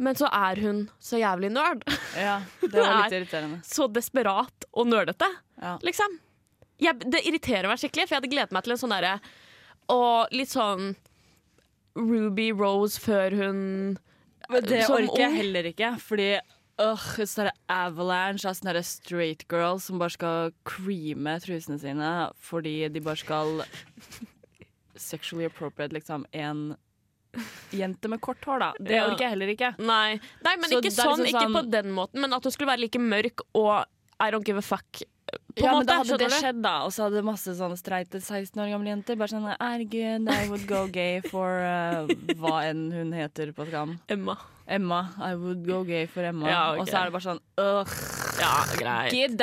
Men 0.02 0.18
så 0.18 0.26
er 0.34 0.58
hun 0.60 0.80
så 1.00 1.20
jævlig 1.22 1.52
nerd. 1.54 1.84
ja. 2.18 2.40
Det 2.60 2.74
var 2.74 3.04
litt 3.04 3.14
irriterende. 3.20 3.60
Så 3.64 3.86
desperat 3.92 4.66
og 4.74 4.86
nerdete, 4.90 5.28
Ja. 5.62 5.76
liksom. 5.86 6.18
Jeg, 6.82 6.98
det 7.08 7.22
irriterer 7.24 7.68
meg 7.70 7.78
skikkelig, 7.78 8.08
for 8.08 8.16
jeg 8.16 8.20
hadde 8.20 8.32
gledet 8.34 8.52
meg 8.52 8.64
til 8.66 8.72
en 8.74 8.78
sånn 8.82 8.92
derre 8.92 9.14
Og 9.88 10.26
litt 10.34 10.50
sånn 10.50 10.90
Ruby 11.96 12.50
Rose 12.52 12.98
før 13.00 13.32
hun 13.38 13.62
Men 14.50 14.62
det 14.68 14.84
som 14.86 14.96
orker 15.00 15.22
jeg 15.24 15.36
heller 15.40 15.68
ikke, 15.72 15.90
fordi 16.02 16.28
øh, 16.36 17.04
sånn 17.18 17.46
der 17.48 17.52
avalanche 17.72 18.48
av 18.48 18.56
sånne 18.58 18.82
straight 18.84 19.46
girls 19.50 19.88
som 19.88 19.98
bare 20.02 20.14
skal 20.14 20.52
creame 20.68 21.38
trusene 21.44 21.78
sine 21.82 22.10
fordi 22.48 22.88
de 22.92 23.00
bare 23.04 23.16
skal 23.20 23.62
sexually 24.96 25.46
appropriate 25.48 25.92
liksom 25.96 26.26
en 26.32 26.76
jente 27.70 28.08
med 28.08 28.20
kort 28.24 28.44
hår, 28.48 28.62
da. 28.62 28.70
Det 28.80 29.00
orker 29.02 29.26
jeg 29.26 29.32
heller 29.34 29.50
ikke. 29.52 29.72
Nei, 29.78 30.16
Nei 30.44 30.54
men 30.56 30.70
Så 30.70 30.78
ikke 30.80 30.92
sånn, 30.94 31.02
er 31.02 31.10
sånn, 31.10 31.24
liksom 31.26 31.40
ikke 31.40 31.50
sånn- 31.50 31.58
på 31.58 31.70
den 31.74 31.92
måten, 31.92 32.20
men 32.22 32.32
at 32.32 32.42
hun 32.48 32.52
skulle 32.54 32.70
være 32.72 32.84
like 32.86 32.98
mørk 33.02 33.44
og 33.54 33.84
I 34.18 34.30
don't 34.32 34.44
give 34.48 34.56
a 34.56 34.64
fuck. 34.64 35.02
På 35.26 35.64
ja, 35.64 35.72
måte, 35.72 35.78
men 35.78 35.86
da 35.88 35.94
hadde 35.98 36.16
det 36.20 36.28
skjedd, 36.36 36.58
da. 36.62 36.72
Og 36.86 36.92
så 36.94 37.06
hadde 37.06 37.22
masse 37.26 37.54
sånne 37.58 37.78
streite 37.80 38.20
16 38.20 38.60
år 38.62 38.68
gamle 38.74 38.92
jenter 38.92 39.16
bare 39.18 39.32
sånn 39.32 39.46
Herregud, 39.48 40.28
I 40.30 40.50
would 40.50 40.66
go 40.68 40.84
gay 40.92 41.22
for 41.24 41.64
uh, 41.64 42.10
hva 42.38 42.60
enn 42.68 42.90
hun 42.94 43.14
heter 43.16 43.50
på 43.56 43.66
Skam. 43.70 43.96
Emma. 44.12 44.36
Emma. 44.66 45.00
I 45.18 45.32
would 45.38 45.64
go 45.66 45.80
gay 45.88 46.06
for 46.10 46.26
Emma. 46.26 46.46
Ja, 46.50 46.60
okay. 46.74 46.84
Og 46.84 46.90
så 46.90 47.00
er 47.00 47.08
det 47.08 47.16
bare 47.16 47.26
sånn 47.26 47.42
Ugh, 47.62 47.96
Ja, 48.42 48.52
greit. 48.76 49.16
Gidd! 49.16 49.42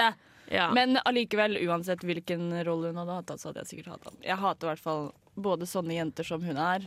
Ja. 0.53 0.69
Men 0.75 0.99
allikevel, 1.01 1.57
uansett 1.65 2.03
hvilken 2.05 2.51
rolle 2.67 2.91
hun 2.91 3.01
hadde 3.01 3.19
hatt, 3.19 3.35
så 3.41 3.49
hadde 3.49 3.63
jeg 3.63 3.71
sikkert 3.73 3.95
hatt 3.95 4.11
han. 4.11 4.19
Jeg 4.23 4.37
hater 4.43 4.67
i 4.67 4.71
hvert 4.73 4.85
fall 4.85 5.07
både 5.33 5.67
sånne 5.67 5.97
jenter 5.97 6.27
som 6.27 6.43
hun 6.45 6.59
er, 6.61 6.85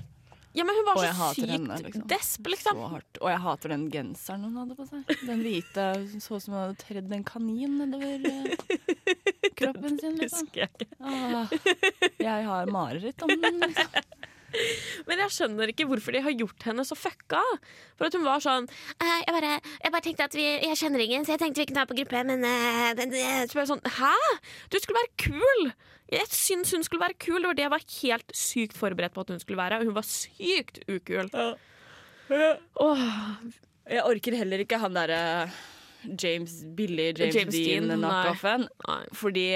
ja, 0.56 0.64
men 0.64 0.78
hun 0.78 0.86
var 0.88 0.98
og 0.98 1.04
så 1.04 1.28
sykt 1.36 1.50
henne, 1.52 1.76
liksom. 1.84 2.04
desp, 2.08 2.46
liksom. 2.48 2.78
så 2.80 2.90
hardt. 2.94 3.20
Og 3.20 3.30
jeg 3.32 3.42
hater 3.44 3.74
den 3.74 3.86
genseren 3.92 4.46
hun 4.46 4.56
hadde 4.62 4.76
på 4.78 4.86
seg. 4.88 5.14
Den 5.28 5.42
hvite, 5.44 5.86
så 6.24 6.38
ut 6.38 6.44
som 6.46 6.56
hun 6.56 6.62
hadde 6.62 6.78
tredd 6.80 7.12
en 7.12 7.26
kanin 7.28 7.76
nedover 7.82 8.24
eh, 8.30 8.76
kroppen 9.58 9.98
sin. 10.00 10.16
Liksom. 10.22 10.48
Jeg. 10.56 10.88
Ah, 11.00 11.52
jeg 12.22 12.48
har 12.48 12.72
mareritt 12.72 13.26
om 13.26 13.34
den. 13.36 13.60
Liksom. 13.66 14.15
Men 15.08 15.20
jeg 15.24 15.32
skjønner 15.34 15.72
ikke 15.72 15.86
hvorfor 15.90 16.14
de 16.16 16.20
har 16.24 16.34
gjort 16.38 16.66
henne 16.68 16.84
så 16.86 16.96
fucka. 16.98 17.40
For 17.98 18.08
at 18.08 18.14
hun 18.16 18.24
var 18.26 18.40
sånn 18.44 18.68
Eh, 18.96 19.16
jeg, 19.26 19.32
bare, 19.34 19.50
jeg 19.82 19.92
bare 19.92 20.04
tenkte 20.06 20.28
at 20.28 20.36
vi 20.38 20.44
Jeg 20.46 20.78
kjenner 20.80 21.02
ingen, 21.04 21.26
så 21.26 21.34
jeg 21.34 21.42
tenkte 21.42 21.60
vi 21.64 21.68
kunne 21.70 21.82
være 21.82 21.90
på 21.92 21.98
gruppe, 22.00 22.22
men 22.30 22.46
eh, 22.46 22.94
den, 22.98 23.12
Så 23.50 23.66
sånn 23.68 23.82
Hæ? 23.98 24.14
Du 24.72 24.78
skulle 24.80 25.02
være 25.02 25.14
kul! 25.28 25.70
Jeg 26.12 26.28
syns 26.30 26.70
hun 26.70 26.84
skulle 26.86 27.02
være 27.02 27.18
kul. 27.18 27.40
Det 27.42 27.48
var 27.50 27.56
det 27.58 27.64
jeg 27.64 27.72
var 27.74 27.86
helt 28.00 28.34
sykt 28.38 28.76
forberedt 28.78 29.14
på 29.16 29.24
at 29.26 29.32
hun 29.34 29.40
skulle 29.42 29.58
være. 29.58 29.80
Og 29.82 29.88
hun 29.90 29.96
var 29.96 30.06
sykt 30.06 30.78
ukul. 30.86 31.26
Åh, 32.30 33.02
Jeg 33.90 34.02
orker 34.06 34.36
heller 34.38 34.62
ikke 34.62 34.78
han 34.82 34.94
derre 34.94 35.18
James 36.06 36.60
Billy 36.78 37.08
James, 37.10 37.34
James 37.34 37.54
Dean, 37.54 37.88
Dean 37.90 37.98
knockoffen. 38.04 38.68
Fordi 39.18 39.48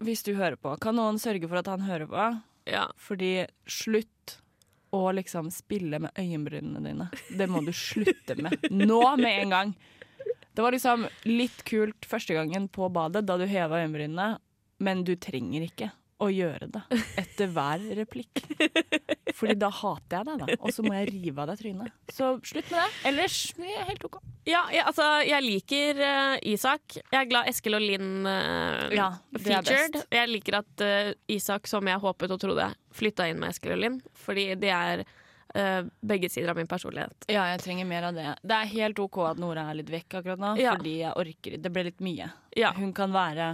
hvis 0.00 0.22
du 0.24 0.32
hører 0.38 0.56
på, 0.56 0.76
kan 0.80 0.94
noen 0.96 1.18
sørge 1.20 1.48
for 1.50 1.58
at 1.60 1.68
han 1.74 1.82
hører 1.84 2.06
på? 2.10 2.28
Ja. 2.70 2.86
Fordi 3.00 3.46
slutt 3.66 4.36
å 4.94 5.04
liksom 5.14 5.50
spille 5.54 6.00
med 6.02 6.16
øyenbrynene 6.18 6.82
dine. 6.82 7.08
Det 7.38 7.46
må 7.50 7.62
du 7.66 7.72
slutte 7.76 8.36
med. 8.38 8.56
Nå 8.70 9.02
med 9.20 9.44
en 9.44 9.54
gang. 9.54 9.74
Det 10.50 10.64
var 10.64 10.74
liksom 10.74 11.06
litt 11.30 11.62
kult 11.68 12.06
første 12.10 12.34
gangen 12.34 12.66
på 12.72 12.88
badet 12.92 13.22
da 13.26 13.36
du 13.38 13.46
heva 13.48 13.78
øyenbrynene, 13.80 14.32
men 14.82 15.04
du 15.06 15.14
trenger 15.20 15.68
ikke 15.68 15.92
å 16.20 16.28
gjøre 16.32 16.68
det 16.74 16.82
etter 17.20 17.52
hver 17.54 17.84
replikk. 18.00 18.42
Fordi 19.36 19.54
da 19.60 19.68
hater 19.70 20.16
jeg 20.18 20.26
deg, 20.28 20.42
da. 20.44 20.56
Og 20.60 20.72
så 20.74 20.82
må 20.86 20.94
jeg 20.96 21.08
rive 21.12 21.42
av 21.42 21.50
deg 21.52 21.60
trynet. 21.62 21.94
Så 22.10 22.30
slutt 22.46 22.70
med 22.72 22.78
det. 22.80 22.88
Ellers 23.10 23.38
er 23.58 23.86
helt 23.88 24.04
OK. 24.08 24.18
Ja, 24.48 24.62
jeg, 24.72 24.84
altså, 24.88 25.06
jeg 25.28 25.44
liker 25.44 26.00
uh, 26.00 26.36
Isak. 26.48 26.96
Jeg 26.98 27.18
er 27.20 27.28
glad 27.30 27.48
Eskil 27.50 27.76
og 27.76 27.84
Linn 27.84 28.26
uh, 28.26 28.88
Ja, 28.96 29.10
featured. 29.36 30.00
Jeg 30.10 30.30
liker 30.32 30.60
at 30.62 30.84
uh, 30.86 31.10
Isak, 31.30 31.68
som 31.70 31.86
jeg 31.90 32.00
håpet 32.02 32.32
og 32.34 32.40
trodde, 32.42 32.68
flytta 32.96 33.28
inn 33.30 33.40
med 33.42 33.52
Eskil 33.52 33.76
og 33.76 33.82
Linn. 33.84 33.98
Fordi 34.26 34.52
de 34.60 34.72
er 34.74 35.04
begge 36.06 36.28
sider 36.30 36.52
av 36.52 36.58
min 36.60 36.68
personlighet. 36.70 37.24
Ja, 37.26 37.42
jeg 37.50 37.58
trenger 37.64 37.88
mer 37.90 38.04
av 38.06 38.14
det. 38.14 38.26
Det 38.46 38.54
er 38.54 38.68
helt 38.70 39.00
OK 39.02 39.16
at 39.26 39.40
Nora 39.42 39.64
er 39.72 39.80
litt 39.80 39.88
vekk 39.90 40.20
akkurat 40.20 40.38
nå, 40.38 40.52
Ja. 40.62 40.76
fordi 40.78 40.92
jeg 41.00 41.10
orker 41.18 41.56
Det 41.64 41.72
ble 41.74 41.82
litt 41.88 41.98
mye. 42.06 42.28
Ja, 42.54 42.70
Hun 42.76 42.92
kan 42.94 43.10
være 43.10 43.48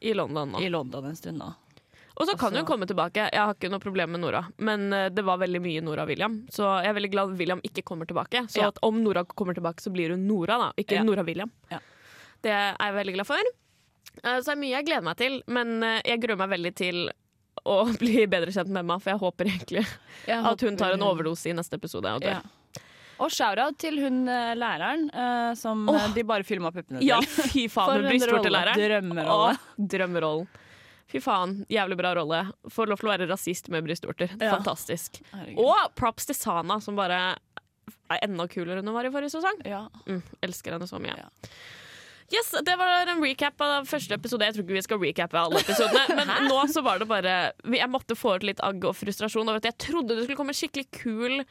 I 0.00 0.14
London 0.16 0.54
nå. 0.54 0.62
i 0.64 0.70
London 0.72 1.10
en 1.10 1.18
stund 1.20 1.36
nå. 1.44 1.50
Og 2.16 2.24
så 2.24 2.32
kan 2.38 2.48
altså, 2.48 2.62
hun 2.62 2.66
komme 2.68 2.86
tilbake. 2.88 3.26
Jeg 3.28 3.42
har 3.44 3.52
ikke 3.54 3.68
noe 3.70 3.82
problem 3.82 4.10
med 4.14 4.22
Nora. 4.22 4.40
Men 4.64 4.86
eh, 4.92 5.08
det 5.12 5.24
var 5.26 5.36
veldig 5.42 5.60
mye 5.60 5.82
Nora 5.84 6.06
og 6.06 6.08
William, 6.08 6.38
så 6.50 6.70
jeg 6.80 6.88
er 6.88 6.96
veldig 6.96 7.10
glad 7.12 7.34
William 7.36 7.60
ikke 7.66 7.84
kommer 7.84 8.08
tilbake. 8.08 8.46
Så 8.48 8.62
Ja. 8.62 8.68
at 8.72 8.78
om 8.82 9.02
Nora 9.04 9.24
kommer 9.24 9.54
tilbake, 9.54 9.84
så 9.84 9.92
blir 9.92 10.10
hun 10.14 10.26
Nora, 10.26 10.56
da. 10.58 10.72
Ikke 10.80 10.96
Ja. 10.96 11.02
Nora 11.04 11.22
William. 11.26 11.50
Ja. 11.70 11.78
Det 12.42 12.50
er 12.52 12.74
jeg 12.80 12.94
veldig 12.94 13.14
glad 13.18 13.26
for. 13.26 13.36
Eh, 14.24 14.38
Så 14.40 14.44
det 14.48 14.54
er 14.56 14.62
mye 14.64 14.74
jeg 14.78 14.86
gleder 14.86 15.02
meg 15.04 15.16
til, 15.20 15.42
men 15.46 15.82
eh, 15.82 16.00
jeg 16.06 16.20
gruer 16.24 16.38
meg 16.40 16.48
veldig 16.56 16.74
til 16.74 17.10
å 17.66 17.76
bli 18.00 18.26
bedre 18.26 18.52
kjent 18.54 18.68
med 18.72 18.80
Emma, 18.84 18.98
for 18.98 19.10
jeg 19.12 19.20
håper 19.20 19.44
egentlig 19.52 19.86
at 20.28 20.60
hun 20.62 20.76
tar 20.76 20.92
en 20.96 21.02
overdose 21.02 21.50
i 21.50 21.52
neste 21.52 21.74
episode 21.76 22.06
og 22.16 22.22
dør. 22.22 22.38
Ja. 22.40 22.82
Og 23.18 23.30
shout-out 23.32 23.78
til 23.80 23.96
hun 24.00 24.24
læreren 24.28 25.06
som 25.56 25.86
eh, 25.88 26.08
de 26.14 26.22
bare 26.28 26.44
filma 26.44 26.68
puppene 26.72 27.00
Ja, 27.04 27.16
fy 27.24 27.66
faen, 27.68 27.96
en 27.98 28.04
hun 28.04 28.10
brystvortelæreren. 28.12 28.76
rolle. 28.76 28.88
Drømmerolle. 28.88 29.58
Drømmerollen. 29.96 30.46
Fy 31.10 31.20
faen, 31.22 31.60
jævlig 31.70 31.96
bra 32.00 32.14
rolle. 32.18 32.40
Får 32.72 32.90
lov 32.90 32.98
til 33.00 33.08
å 33.08 33.12
være 33.12 33.28
rasist 33.30 33.70
med 33.70 33.86
brystvorter. 33.86 34.32
Ja. 34.40 34.56
Fantastisk. 34.56 35.20
Herregud. 35.30 35.62
Og 35.62 35.94
props 35.98 36.26
til 36.26 36.38
Sana, 36.38 36.80
som 36.82 36.98
bare 36.98 37.20
er 38.10 38.22
enda 38.26 38.46
kulere 38.50 38.82
enn 38.82 38.90
hun 38.90 38.96
var 38.96 39.06
i 39.06 39.12
forrige 39.14 39.36
sesong. 39.36 39.60
Ja. 39.66 39.84
Mm, 40.10 40.22
elsker 40.46 40.74
henne 40.74 40.88
så 40.90 40.98
mye. 41.02 41.14
Ja. 41.14 41.30
Yes, 42.34 42.50
Det 42.66 42.74
var 42.74 43.06
en 43.06 43.22
recap 43.22 43.60
av 43.62 43.86
første 43.86 44.16
episode. 44.18 44.42
Jeg 44.48 44.56
tror 44.56 44.64
ikke 44.66 44.74
vi 44.80 44.82
skal 44.82 44.98
recappe 44.98 45.38
alle 45.38 45.60
episodene. 45.62 46.02
Men 46.18 46.32
nå 46.50 46.58
så 46.74 46.82
var 46.82 46.98
det 46.98 47.06
bare 47.06 47.36
Jeg 47.70 47.90
måtte 47.92 48.16
få 48.18 48.34
ut 48.40 48.46
litt 48.48 48.62
agg 48.66 48.82
og 48.82 48.96
frustrasjon. 48.98 49.46
Og 49.46 49.60
vet 49.60 49.70
jeg 49.70 49.78
trodde 49.86 50.16
det 50.16 50.24
skulle 50.26 50.40
komme 50.40 50.54
en 50.54 50.58
skikkelig 50.58 50.88
kul 50.98 51.44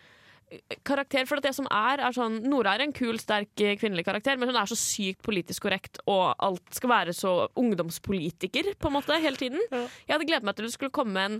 karakter. 0.87 1.25
For 1.27 1.39
at 1.41 1.43
det 1.47 1.53
som 1.57 1.67
er, 1.73 1.99
er 2.05 2.15
sånn 2.15 2.39
Nora 2.45 2.75
er 2.77 2.85
en 2.85 2.93
kul, 2.95 3.17
sterk 3.19 3.49
eh, 3.65 3.75
kvinnelig 3.81 4.05
karakter, 4.07 4.37
men 4.37 4.49
hun 4.51 4.57
er 4.61 4.69
så 4.69 4.77
sykt 4.79 5.21
politisk 5.25 5.65
korrekt, 5.65 5.99
og 6.07 6.35
alt 6.39 6.63
skal 6.77 6.91
være 6.93 7.13
så 7.17 7.35
ungdomspolitiker 7.57 8.73
på 8.79 8.91
en 8.91 8.97
måte 8.99 9.17
hele 9.21 9.39
tiden. 9.39 9.61
Jeg 9.71 10.13
hadde 10.15 10.27
gledet 10.29 10.45
meg 10.47 10.55
til 10.57 10.67
det 10.69 10.75
skulle 10.75 10.93
komme 10.95 11.23
en 11.29 11.39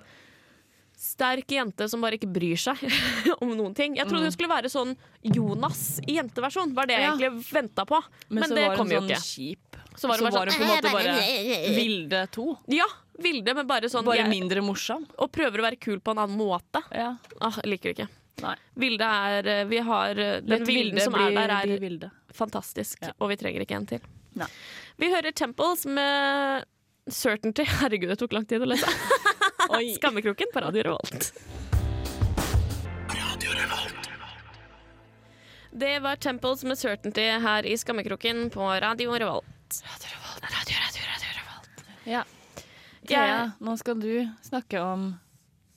sterk 0.96 1.50
jente 1.52 1.90
som 1.92 2.00
bare 2.04 2.16
ikke 2.16 2.30
bryr 2.32 2.56
seg 2.60 2.80
om 3.44 3.52
noen 3.52 3.74
ting. 3.76 3.98
Jeg 4.00 4.08
trodde 4.08 4.30
hun 4.30 4.34
skulle 4.36 4.52
være 4.52 4.72
sånn 4.72 4.94
Jonas 5.28 5.82
i 6.08 6.16
jenteversjon. 6.18 6.72
Var 6.78 6.88
det 6.88 6.96
jeg 6.96 7.04
Ja. 7.04 7.14
egentlig 7.14 7.52
venta 7.52 7.84
på. 7.90 8.00
Men, 8.30 8.46
men 8.46 8.56
det 8.56 8.68
kom 8.80 8.94
jo 8.94 9.02
sånn 9.02 9.12
ikke. 9.12 9.26
kjip. 9.28 9.80
Så 9.96 10.08
var 10.12 10.20
hun 10.24 10.28
bare 10.32 10.40
var 10.40 10.52
hun 10.52 10.56
sånn 10.56 10.62
på 10.62 10.66
en 10.66 10.72
måte 10.72 10.88
Eh, 10.88 10.96
bare 10.96 11.16
bare 11.16 11.76
Vilde 11.76 12.22
2. 12.36 12.48
Ja, 12.80 12.88
Vilde, 13.24 13.54
men 13.56 13.68
bare 13.68 13.88
sånn 13.92 14.08
Bare 14.08 14.26
mindre 14.28 14.64
morsom. 14.64 15.06
Og 15.24 15.30
prøver 15.36 15.62
å 15.62 15.68
være 15.70 15.80
kul 15.80 16.00
på 16.04 16.12
en 16.16 16.24
annen 16.24 16.40
måte. 16.40 16.82
Ja. 16.96 17.14
Ah, 17.40 17.54
jeg 17.62 17.76
liker 17.76 17.92
det 17.92 17.98
ikke. 18.00 18.10
Nei. 18.44 18.56
Vilde 18.76 19.08
er 19.08 19.48
eh, 19.48 19.64
Vi 19.70 19.78
har 19.88 20.20
eh, 20.20 20.40
Den 20.44 20.66
Vilden 20.66 20.68
Vilde 20.68 21.02
som 21.06 21.16
er 21.16 21.32
der, 21.36 21.54
er 21.56 21.80
de 21.80 22.10
fantastisk, 22.36 23.00
Ja. 23.02 23.14
og 23.20 23.30
vi 23.32 23.38
trenger 23.40 23.64
ikke 23.64 23.78
en 23.78 23.86
til. 23.88 24.00
Nei. 24.36 24.48
Vi 25.00 25.10
hører 25.14 25.32
Temples 25.32 25.86
med 25.88 26.66
Certainty. 27.08 27.64
Herregud, 27.80 28.10
det 28.12 28.20
tok 28.20 28.34
lang 28.36 28.46
tid 28.50 28.62
å 28.66 28.68
lese. 28.68 28.92
Skammekroken 30.00 30.52
på 30.54 30.62
Radio 30.66 30.84
Revolt. 30.84 31.32
Radio 33.16 33.56
Revolt. 33.56 34.10
Det 35.76 36.00
var 36.00 36.16
Temples 36.16 36.64
med 36.64 36.78
Certainty 36.80 37.26
her 37.48 37.66
i 37.68 37.78
Skammekroken 37.78 38.50
på 38.54 38.68
Radio 38.84 39.16
Revolt. 39.16 39.82
Radio, 39.84 40.12
Revolt. 40.14 40.44
radio, 40.44 40.76
radio, 40.84 41.32
Revolt. 41.40 41.86
Ja. 42.06 42.24
Thea, 43.08 43.28
ja. 43.28 43.52
nå 43.60 43.78
skal 43.78 44.00
du 44.00 44.28
snakke 44.44 44.80
om 44.82 45.14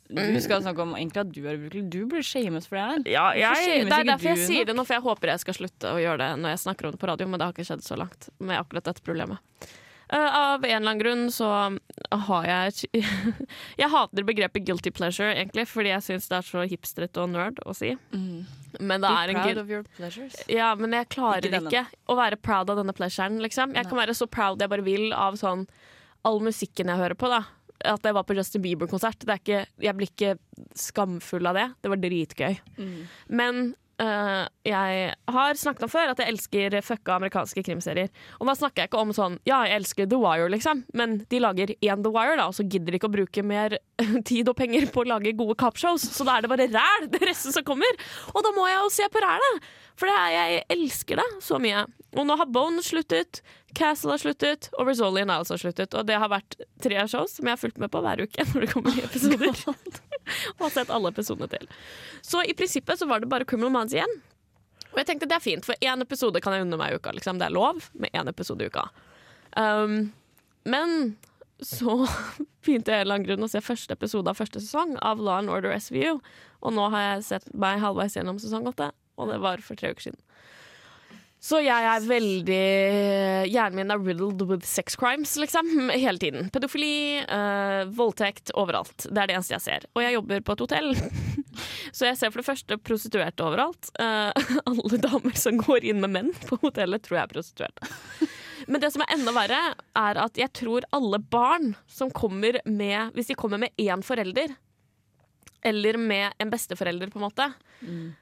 Du 0.08 0.40
skal 0.40 0.62
snakke 0.64 0.84
om 0.84 0.94
egentlig 0.96 1.20
at 1.20 1.32
du 1.34 1.42
er 1.44 1.58
ubrukelig. 1.58 1.84
Du 1.92 2.00
blir 2.08 2.24
shames 2.24 2.68
for 2.68 2.78
det 2.78 2.84
her. 2.86 3.02
Ja, 3.12 3.24
jeg, 3.36 3.84
det 3.88 3.92
er 3.92 4.08
derfor 4.08 4.32
jeg 4.32 4.46
sier 4.48 4.68
det 4.68 4.76
nå, 4.76 4.86
for 4.88 4.96
jeg 4.96 5.04
håper 5.04 5.34
jeg 5.34 5.42
skal 5.44 5.58
slutte 5.58 5.92
å 5.92 5.98
gjøre 6.00 6.22
det 6.22 6.30
når 6.40 6.54
jeg 6.54 6.62
snakker 6.64 6.88
om 6.88 6.94
det 6.94 7.02
på 7.02 7.10
radio, 7.10 7.28
men 7.28 7.40
det 7.40 7.48
har 7.48 7.56
ikke 7.56 7.68
skjedd 7.68 7.84
så 7.84 7.98
langt 8.00 8.30
med 8.40 8.56
akkurat 8.56 8.88
dette 8.88 9.04
problemet. 9.04 9.42
Uh, 10.08 10.16
av 10.16 10.64
en 10.64 10.70
eller 10.70 10.76
annen 10.78 11.00
grunn 11.02 11.26
så 11.28 11.48
har 12.08 12.46
jeg 12.48 13.02
Jeg 13.82 13.90
hater 13.92 14.24
begrepet 14.24 14.64
guilty 14.64 14.88
pleasure, 14.96 15.34
egentlig, 15.34 15.66
fordi 15.68 15.92
jeg 15.92 16.06
syns 16.06 16.30
det 16.30 16.38
er 16.38 16.46
så 16.48 16.64
hipstrete 16.70 17.20
og 17.20 17.34
nerd 17.34 17.60
å 17.68 17.74
si. 17.76 17.92
Men 18.80 19.04
det 19.04 19.10
Be 19.10 19.12
er 19.12 19.34
en 19.34 19.42
proud 19.42 19.60
of 19.60 19.74
your 19.74 19.84
pleasures. 19.98 20.40
Ja, 20.48 20.72
men 20.80 20.96
jeg 20.96 21.10
klarer 21.12 21.44
Ikke 21.44 21.60
ikke, 21.68 21.84
å 22.08 22.16
være 22.16 22.40
proud 22.40 22.72
av 22.72 22.80
denne 22.80 22.96
pleasuren, 22.96 23.36
liksom. 23.44 23.76
Jeg 23.76 23.90
kan 23.90 24.00
være 24.00 24.16
så 24.16 24.30
proud 24.30 24.64
jeg 24.64 24.72
bare 24.72 24.88
vil 24.88 25.12
av 25.12 25.36
sånn 25.40 25.68
all 26.26 26.40
musikken 26.42 26.88
jeg 26.88 27.00
hører 27.04 27.18
på, 27.18 27.28
da. 27.28 27.44
At 27.84 28.02
jeg 28.02 28.14
var 28.14 28.24
på 28.24 28.34
Justin 28.34 28.62
Bieber-konsert. 28.62 29.18
Det 29.20 29.28
er 29.28 29.38
ikke- 29.38 29.66
Jeg 29.80 29.96
blir 29.96 30.08
ikke 30.10 30.38
skamfull 30.74 31.46
av 31.46 31.54
det. 31.54 31.74
Det 31.82 31.88
var 31.90 31.96
dritgøy. 31.96 32.58
Men 33.28 33.74
øh, 34.02 34.44
jeg 34.68 35.14
har 35.34 35.58
snakket 35.60 35.86
om 35.86 35.92
før 35.92 36.12
at 36.12 36.22
jeg 36.22 36.32
elsker 36.32 36.76
fucka 36.84 37.16
amerikanske 37.16 37.64
krimserier. 37.66 38.12
Og 38.38 38.50
da 38.50 38.54
snakker 38.58 38.82
jeg 38.82 38.90
ikke 38.90 39.02
om 39.02 39.14
sånn 39.16 39.38
Ja, 39.48 39.62
jeg 39.66 39.80
elsker 39.82 40.08
The 40.10 40.20
Wire, 40.20 40.48
liksom, 40.52 40.84
men 40.98 41.20
de 41.30 41.42
lager 41.42 41.74
én 41.74 42.04
The 42.04 42.12
Wire, 42.14 42.38
da, 42.40 42.48
og 42.50 42.56
så 42.58 42.66
gidder 42.66 42.94
de 42.94 43.00
ikke 43.00 43.10
å 43.10 43.16
bruke 43.18 43.44
mer 43.46 43.78
tid 44.30 44.48
og 44.50 44.56
penger 44.58 44.88
på 44.94 45.04
å 45.04 45.10
lage 45.14 45.36
gode 45.38 45.58
cop-shows, 45.60 46.06
så 46.14 46.26
da 46.28 46.38
er 46.38 46.46
det 46.46 46.52
bare 46.54 46.70
ræl 46.72 47.10
det 47.12 47.22
resten 47.26 47.54
som 47.54 47.66
kommer. 47.66 48.08
Og 48.34 48.42
da 48.46 48.54
må 48.56 48.66
jeg 48.70 48.80
jo 48.82 48.96
se 49.00 49.10
på 49.12 49.24
rælet! 49.24 49.70
For 49.98 50.06
er, 50.06 50.28
jeg 50.30 50.66
elsker 50.70 51.18
det 51.18 51.26
så 51.42 51.58
mye. 51.58 51.82
Og 52.14 52.26
nå 52.28 52.36
har 52.38 52.46
Bone 52.54 52.84
sluttet, 52.86 53.42
Castle 53.76 54.14
har 54.14 54.22
sluttet, 54.22 54.70
og 54.78 54.88
Rizzoli 54.88 55.24
har 55.26 55.42
har 55.42 55.60
sluttet. 55.60 55.94
Og 55.94 56.06
det 56.06 56.20
har 56.22 56.30
vært 56.30 56.60
tre 56.82 57.02
shows 57.10 57.34
som 57.36 57.46
jeg 57.46 57.56
har 57.56 57.60
fulgt 57.60 57.82
med 57.82 57.90
på 57.90 58.02
hver 58.04 58.22
uke 58.22 58.46
når 58.52 58.64
det 58.64 58.70
kommer 58.72 58.94
nye 58.94 59.08
episoder. 59.10 60.04
og 60.56 60.66
har 60.66 60.74
sett 60.74 60.92
alle 60.94 61.12
episodene 61.12 61.50
til. 61.52 61.68
Så 62.24 62.42
i 62.44 62.56
prinsippet 62.56 63.00
så 63.00 63.08
var 63.10 63.22
det 63.22 63.30
bare 63.30 63.48
Criminal 63.48 63.74
Minds 63.74 63.96
igjen. 63.96 64.18
Og 64.92 65.00
jeg 65.02 65.10
tenkte 65.10 65.28
det 65.30 65.36
er 65.36 65.44
fint, 65.44 65.66
for 65.66 65.78
én 65.84 66.02
episode 66.04 66.40
kan 66.42 66.56
jeg 66.56 66.64
unne 66.64 66.78
meg 66.80 66.94
i 66.94 67.00
uka. 67.00 67.12
Liksom. 67.14 67.40
Det 67.40 67.48
er 67.48 67.54
lov 67.54 67.82
med 68.00 68.14
én 68.16 68.30
episode 68.30 68.64
i 68.64 68.70
uka. 68.72 68.88
Um, 69.56 70.12
men 70.68 71.16
så 71.64 72.00
begynte 72.64 72.94
jeg 72.94 73.08
lang 73.08 73.26
grunn 73.26 73.44
å 73.44 73.50
se 73.50 73.62
første 73.64 73.94
episode 73.96 74.30
av 74.30 74.38
første 74.38 74.62
sesong 74.62 74.96
av 75.04 75.20
Law 75.20 75.42
and 75.42 75.52
Order 75.52 75.74
SVU. 75.76 76.18
Og 76.62 76.74
nå 76.74 76.88
har 76.94 77.04
jeg 77.04 77.26
sett 77.28 77.52
meg 77.54 77.82
halvveis 77.82 78.16
gjennom 78.16 78.40
sesong 78.42 78.66
åtte, 78.70 78.90
og 79.18 79.30
det 79.32 79.38
var 79.42 79.62
for 79.64 79.78
tre 79.78 79.92
uker 79.92 80.08
siden. 80.08 80.22
Så 81.38 81.60
jeg 81.62 81.86
er 81.86 82.02
veldig 82.02 82.62
Hjernen 83.46 83.78
min 83.78 83.94
er 83.94 84.00
riddled 84.02 84.42
with 84.48 84.66
sex 84.66 84.98
crimes, 84.98 85.36
liksom. 85.38 85.68
Hele 85.92 86.18
tiden. 86.18 86.48
Pedofili, 86.50 87.20
eh, 87.22 87.82
voldtekt, 87.94 88.50
overalt. 88.58 89.06
Det 89.06 89.22
er 89.22 89.30
det 89.30 89.36
eneste 89.36 89.54
jeg 89.54 89.64
ser. 89.64 89.86
Og 89.94 90.02
jeg 90.02 90.16
jobber 90.16 90.42
på 90.42 90.56
et 90.56 90.64
hotell. 90.66 90.90
Så 91.96 92.08
jeg 92.08 92.18
ser 92.18 92.32
for 92.34 92.42
det 92.42 92.48
første 92.48 92.78
prostituerte 92.82 93.46
overalt. 93.46 93.90
Uh, 93.98 94.30
alle 94.70 95.00
damer 95.02 95.38
som 95.38 95.58
går 95.62 95.86
inn 95.90 96.02
med 96.02 96.14
menn 96.14 96.34
på 96.46 96.58
hotellet, 96.62 97.06
tror 97.06 97.20
jeg 97.20 97.24
er 97.24 97.32
prostituerte. 97.32 97.92
Men 98.68 98.82
det 98.82 98.90
som 98.92 99.02
er 99.04 99.14
enda 99.14 99.32
verre, 99.32 99.60
er 99.96 100.20
at 100.20 100.38
jeg 100.38 100.52
tror 100.58 100.86
alle 100.94 101.20
barn 101.22 101.72
som 101.88 102.10
kommer 102.12 102.58
med 102.66 103.14
Hvis 103.14 103.30
de 103.30 103.38
kommer 103.38 103.62
med 103.62 103.72
én 103.80 104.02
forelder, 104.04 104.52
eller 105.62 105.96
med 105.98 106.32
en 106.38 106.50
besteforelder, 106.50 107.10
på 107.10 107.18
en 107.18 107.24
måte, 107.26 107.46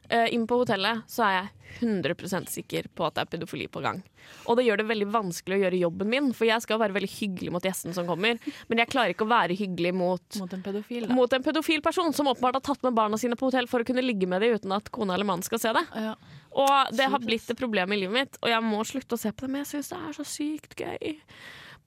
eh, 0.08 0.32
inn 0.32 0.46
på 0.48 0.56
hotellet, 0.62 1.02
så 1.10 1.24
er 1.26 1.32
jeg 1.36 1.50
100% 1.80 2.48
sikker 2.48 2.86
på 2.94 3.04
at 3.06 3.16
det 3.16 3.22
er 3.24 3.30
pedofili 3.34 3.66
på 3.68 3.82
gang. 3.84 3.98
Og 4.46 4.56
det 4.56 4.64
gjør 4.64 4.80
det 4.80 4.86
veldig 4.88 5.08
vanskelig 5.12 5.56
å 5.58 5.62
gjøre 5.64 5.80
jobben 5.80 6.08
min, 6.08 6.30
for 6.32 6.48
jeg 6.48 6.62
skal 6.64 6.80
være 6.80 6.94
veldig 6.96 7.10
hyggelig 7.10 7.52
mot 7.52 7.62
gjestene 7.66 7.94
som 7.94 8.06
kommer, 8.08 8.38
men 8.68 8.78
jeg 8.80 8.88
klarer 8.92 9.12
ikke 9.12 9.26
å 9.26 9.32
være 9.34 9.56
hyggelig 9.58 9.92
mot 9.94 10.38
Mot 10.40 10.56
en 10.56 10.62
pedofil, 10.64 11.06
da. 11.08 11.14
mot 11.14 11.32
en 11.36 11.44
pedofil 11.44 11.82
person 11.84 12.12
som 12.16 12.30
åpenbart 12.32 12.60
har 12.60 12.66
tatt 12.70 12.82
med 12.86 12.96
barna 12.96 13.18
sine 13.20 13.36
på 13.36 13.50
hotell 13.50 13.68
for 13.68 13.84
å 13.84 13.88
kunne 13.88 14.04
ligge 14.04 14.28
med 14.30 14.40
dem 14.40 14.56
uten 14.56 14.72
at 14.72 14.88
kona 14.94 15.14
eller 15.14 15.28
mannen 15.28 15.44
skal 15.46 15.60
se 15.62 15.72
det. 15.76 15.84
Ja. 15.94 16.14
Og 16.56 16.96
det 16.96 17.10
har 17.12 17.20
blitt 17.20 17.50
et 17.52 17.58
problem 17.58 17.92
i 17.92 18.00
livet 18.00 18.16
mitt, 18.16 18.38
og 18.40 18.48
jeg 18.48 18.64
må 18.64 18.80
slutte 18.88 19.18
å 19.18 19.20
se 19.20 19.32
på 19.32 19.44
det, 19.44 19.52
men 19.52 19.64
jeg 19.64 19.74
syns 19.74 19.92
det 19.92 19.98
er 20.00 20.16
så 20.16 20.24
sykt 20.24 20.78
gøy. 20.80 21.18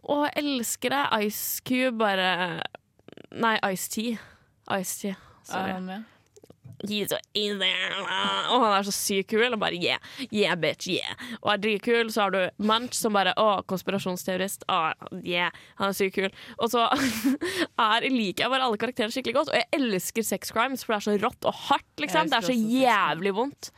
Og 0.10 0.28
jeg 0.28 0.44
elsker 0.44 0.94
det. 0.94 1.06
Ice 1.28 1.64
Cube 1.66 1.98
bare 2.00 2.62
Nei, 3.36 3.58
Ice 3.74 3.90
Tea. 3.92 4.20
Ice-T. 4.70 5.10
Er 5.10 5.29
Sorry. 5.52 5.76
han 5.76 5.86
med? 5.90 6.08
He's 6.88 7.12
in 7.34 7.60
there. 7.60 7.90
Og 8.00 8.62
han 8.64 8.72
er 8.78 8.86
så 8.88 8.94
sykt 8.96 9.34
kul. 9.34 9.48
Og 9.52 9.60
bare 9.60 9.76
yeah, 9.76 10.00
yeah, 10.32 10.56
bitch, 10.60 10.88
yeah. 10.88 11.18
Og 11.42 11.52
er 11.54 11.64
dritkul. 11.66 12.12
Så 12.14 12.24
har 12.24 12.36
du 12.36 12.40
Munch 12.64 12.96
som 12.96 13.16
bare 13.18 13.34
å, 13.40 13.50
konspirasjonsteorist. 13.70 14.64
Å, 14.72 14.94
yeah, 15.20 15.52
han 15.82 15.92
er 15.92 15.98
sykt 15.98 16.16
kul. 16.16 16.30
Og 16.58 16.72
så 16.72 16.86
er, 17.90 18.08
liker 18.08 18.46
jeg 18.46 18.54
bare 18.54 18.70
alle 18.70 18.80
karakterene 18.80 19.16
skikkelig 19.16 19.42
godt. 19.42 19.54
Og 19.54 19.60
jeg 19.60 19.82
elsker 19.82 20.30
sex 20.32 20.56
crimes, 20.56 20.86
for 20.86 20.96
det 20.96 21.02
er 21.02 21.08
så 21.10 21.20
rått 21.28 21.52
og 21.52 21.64
hardt. 21.68 21.92
Liksom. 22.00 22.32
Det 22.32 22.40
er 22.40 22.48
så 22.48 22.56
jævlig 22.56 23.36
vondt. 23.36 23.74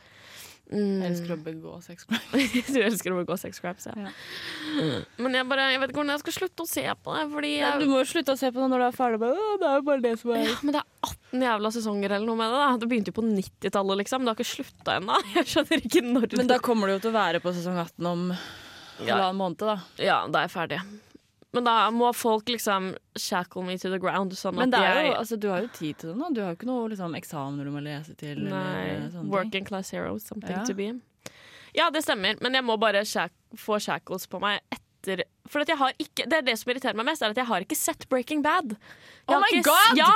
Jeg 0.72 1.10
elsker 1.10 1.34
å 1.34 1.38
begå 1.44 1.74
sex 1.84 2.06
crimes. 2.08 2.54
du 2.74 2.78
elsker 2.80 3.12
å 3.14 3.18
begå 3.20 3.36
sex 3.40 3.60
crimes, 3.60 3.86
ja. 3.90 4.12
Men 5.20 5.36
jeg, 5.36 5.46
bare, 5.50 5.66
jeg 5.74 5.82
vet 5.82 5.92
ikke 5.92 6.00
hvordan 6.00 6.14
jeg 6.14 6.22
skal 6.24 6.36
slutte 6.38 6.64
å 6.64 6.70
se 6.70 6.84
på 7.04 7.16
det. 7.16 7.26
Fordi 7.34 7.52
Ja, 7.52 7.74
jeg, 7.74 7.82
du 7.82 7.92
må 7.92 8.00
jo 8.00 8.08
slutte 8.08 8.36
å 8.36 8.40
se 8.40 8.50
på 8.54 8.62
det 8.62 8.70
når 8.72 8.84
du 8.84 8.86
er 8.88 8.96
ferdig 8.96 9.20
med 9.22 9.36
det. 9.36 9.50
Det 9.62 9.68
er 9.68 9.76
jo 9.78 9.86
bare 9.90 10.04
det 10.06 10.14
som 10.22 10.34
er 10.34 10.42
ja, 10.46 10.56
men 10.62 10.76
det 10.78 10.82
er 10.82 11.12
18 11.12 11.46
jævla 11.48 11.72
sesonger 11.76 12.16
eller 12.16 12.30
noe 12.30 12.40
med 12.40 12.52
det. 12.54 12.64
da 12.64 12.80
Det 12.82 12.90
begynte 12.94 13.12
jo 13.12 13.18
på 13.20 13.26
90-tallet, 13.28 14.02
liksom. 14.02 14.24
Det 14.24 14.32
har 14.32 14.40
ikke 14.40 14.52
slutta 14.54 14.98
ennå. 14.98 15.20
Jeg 15.36 15.50
skjønner 15.52 15.86
ikke 15.88 16.04
når 16.08 16.36
Men 16.40 16.52
da 16.54 16.60
kommer 16.64 16.88
du 16.88 16.96
jo 16.96 17.04
til 17.06 17.12
å 17.12 17.18
være 17.20 17.44
på 17.44 17.54
sesong 17.56 17.78
18 17.84 18.12
om 18.12 18.28
halvannen 19.02 19.40
måned, 19.40 19.64
da. 19.66 19.78
Ja, 20.00 20.22
da 20.30 20.42
er 20.42 20.48
jeg 20.48 20.54
ferdig. 20.54 20.78
Men 21.52 21.66
da 21.68 21.90
må 21.92 22.08
folk 22.16 22.48
liksom 22.48 22.94
shackle 23.20 23.62
me 23.66 23.76
to 23.78 23.90
the 23.92 23.98
ground. 24.00 24.32
Sånn 24.32 24.56
Men 24.56 24.72
jo, 24.72 25.12
altså, 25.12 25.36
du 25.38 25.48
har 25.52 25.60
jo 25.66 25.68
tid 25.76 25.98
til 26.00 26.12
det 26.12 26.16
nå. 26.16 26.30
Du 26.32 26.40
har 26.40 26.54
jo 26.54 26.56
ikke 26.56 26.68
noe 26.70 26.88
liksom, 26.88 27.16
eksamener 27.18 27.68
du 27.68 27.72
må 27.74 27.82
lese 27.84 28.14
til. 28.16 28.40
Nei, 28.48 29.00
working 29.28 29.66
class 29.68 29.90
hero, 29.92 30.16
something 30.18 30.56
Ja. 30.56 30.64
to 30.64 30.74
be. 30.74 30.88
Ja, 31.74 31.90
det 31.90 32.02
stemmer, 32.04 32.40
men 32.40 32.52
jeg 32.56 32.64
må 32.64 32.78
bare 32.80 33.04
shack 33.04 33.32
få 33.56 33.78
shackles 33.80 34.26
på 34.28 34.40
meg 34.40 34.60
etter 34.70 34.80
For 35.50 35.64
at 35.64 35.70
jeg 35.72 35.78
har 35.80 35.92
ikke 35.98 36.24
Det 36.30 36.38
er 36.38 36.44
det 36.46 36.54
som 36.60 36.70
irriterer 36.72 36.96
meg 36.98 37.08
mest, 37.10 37.24
er 37.24 37.34
at 37.34 37.40
jeg 37.40 37.48
har 37.48 37.64
ikke 37.64 37.78
sett 37.78 38.08
Breaking 38.12 38.42
Bad. 38.44 38.76
Jeg 38.76 39.36
Oh 39.36 39.42
my 39.42 39.50
ikke, 39.50 39.64
God! 39.68 39.98
Ja, 39.98 40.12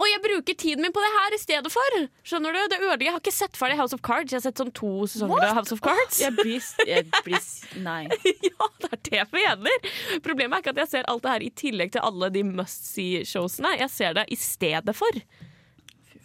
og 0.00 0.08
jeg 0.08 0.20
bruker 0.24 0.56
tiden 0.56 0.84
min 0.84 0.94
på 0.96 1.02
det 1.04 1.10
her 1.12 1.36
i 1.36 1.40
stedet 1.40 1.72
for! 1.72 1.96
Skjønner 2.24 2.56
du? 2.56 2.60
Det 2.72 2.78
ødelegger. 2.80 3.04
Jeg 3.04 3.14
har 3.16 3.20
ikke 3.20 3.34
sett 3.36 3.58
ferdig 3.60 3.76
House 3.76 3.96
of 3.96 4.00
Cards. 4.06 4.32
Jeg 4.32 4.40
har 4.40 4.46
sett 4.46 4.62
sånn 4.62 4.72
to 4.76 4.92
sesonger 5.04 5.44
av 5.50 5.60
House 5.60 5.76
of 5.76 5.82
Cards. 5.84 6.22
Jeg 6.22 6.32
blir, 6.38 6.64
jeg 6.88 7.04
blir 7.20 7.84
Nei. 7.84 8.06
ja, 8.48 8.70
det 8.80 8.90
er 8.90 9.02
det 9.10 9.18
jeg 9.18 9.28
mener. 9.36 9.92
Problemet 10.24 10.56
er 10.56 10.64
ikke 10.64 10.74
at 10.76 10.82
jeg 10.86 10.92
ser 10.94 11.12
alt 11.12 11.26
det 11.26 11.36
her 11.36 11.44
i 11.44 11.52
tillegg 11.64 11.92
til 11.96 12.04
alle 12.08 12.32
de 12.32 12.46
must 12.48 12.88
see-showsene. 12.94 13.76
Jeg 13.82 13.92
ser 13.92 14.16
det 14.16 14.26
i 14.32 14.40
stedet 14.40 14.96
for. 14.96 15.22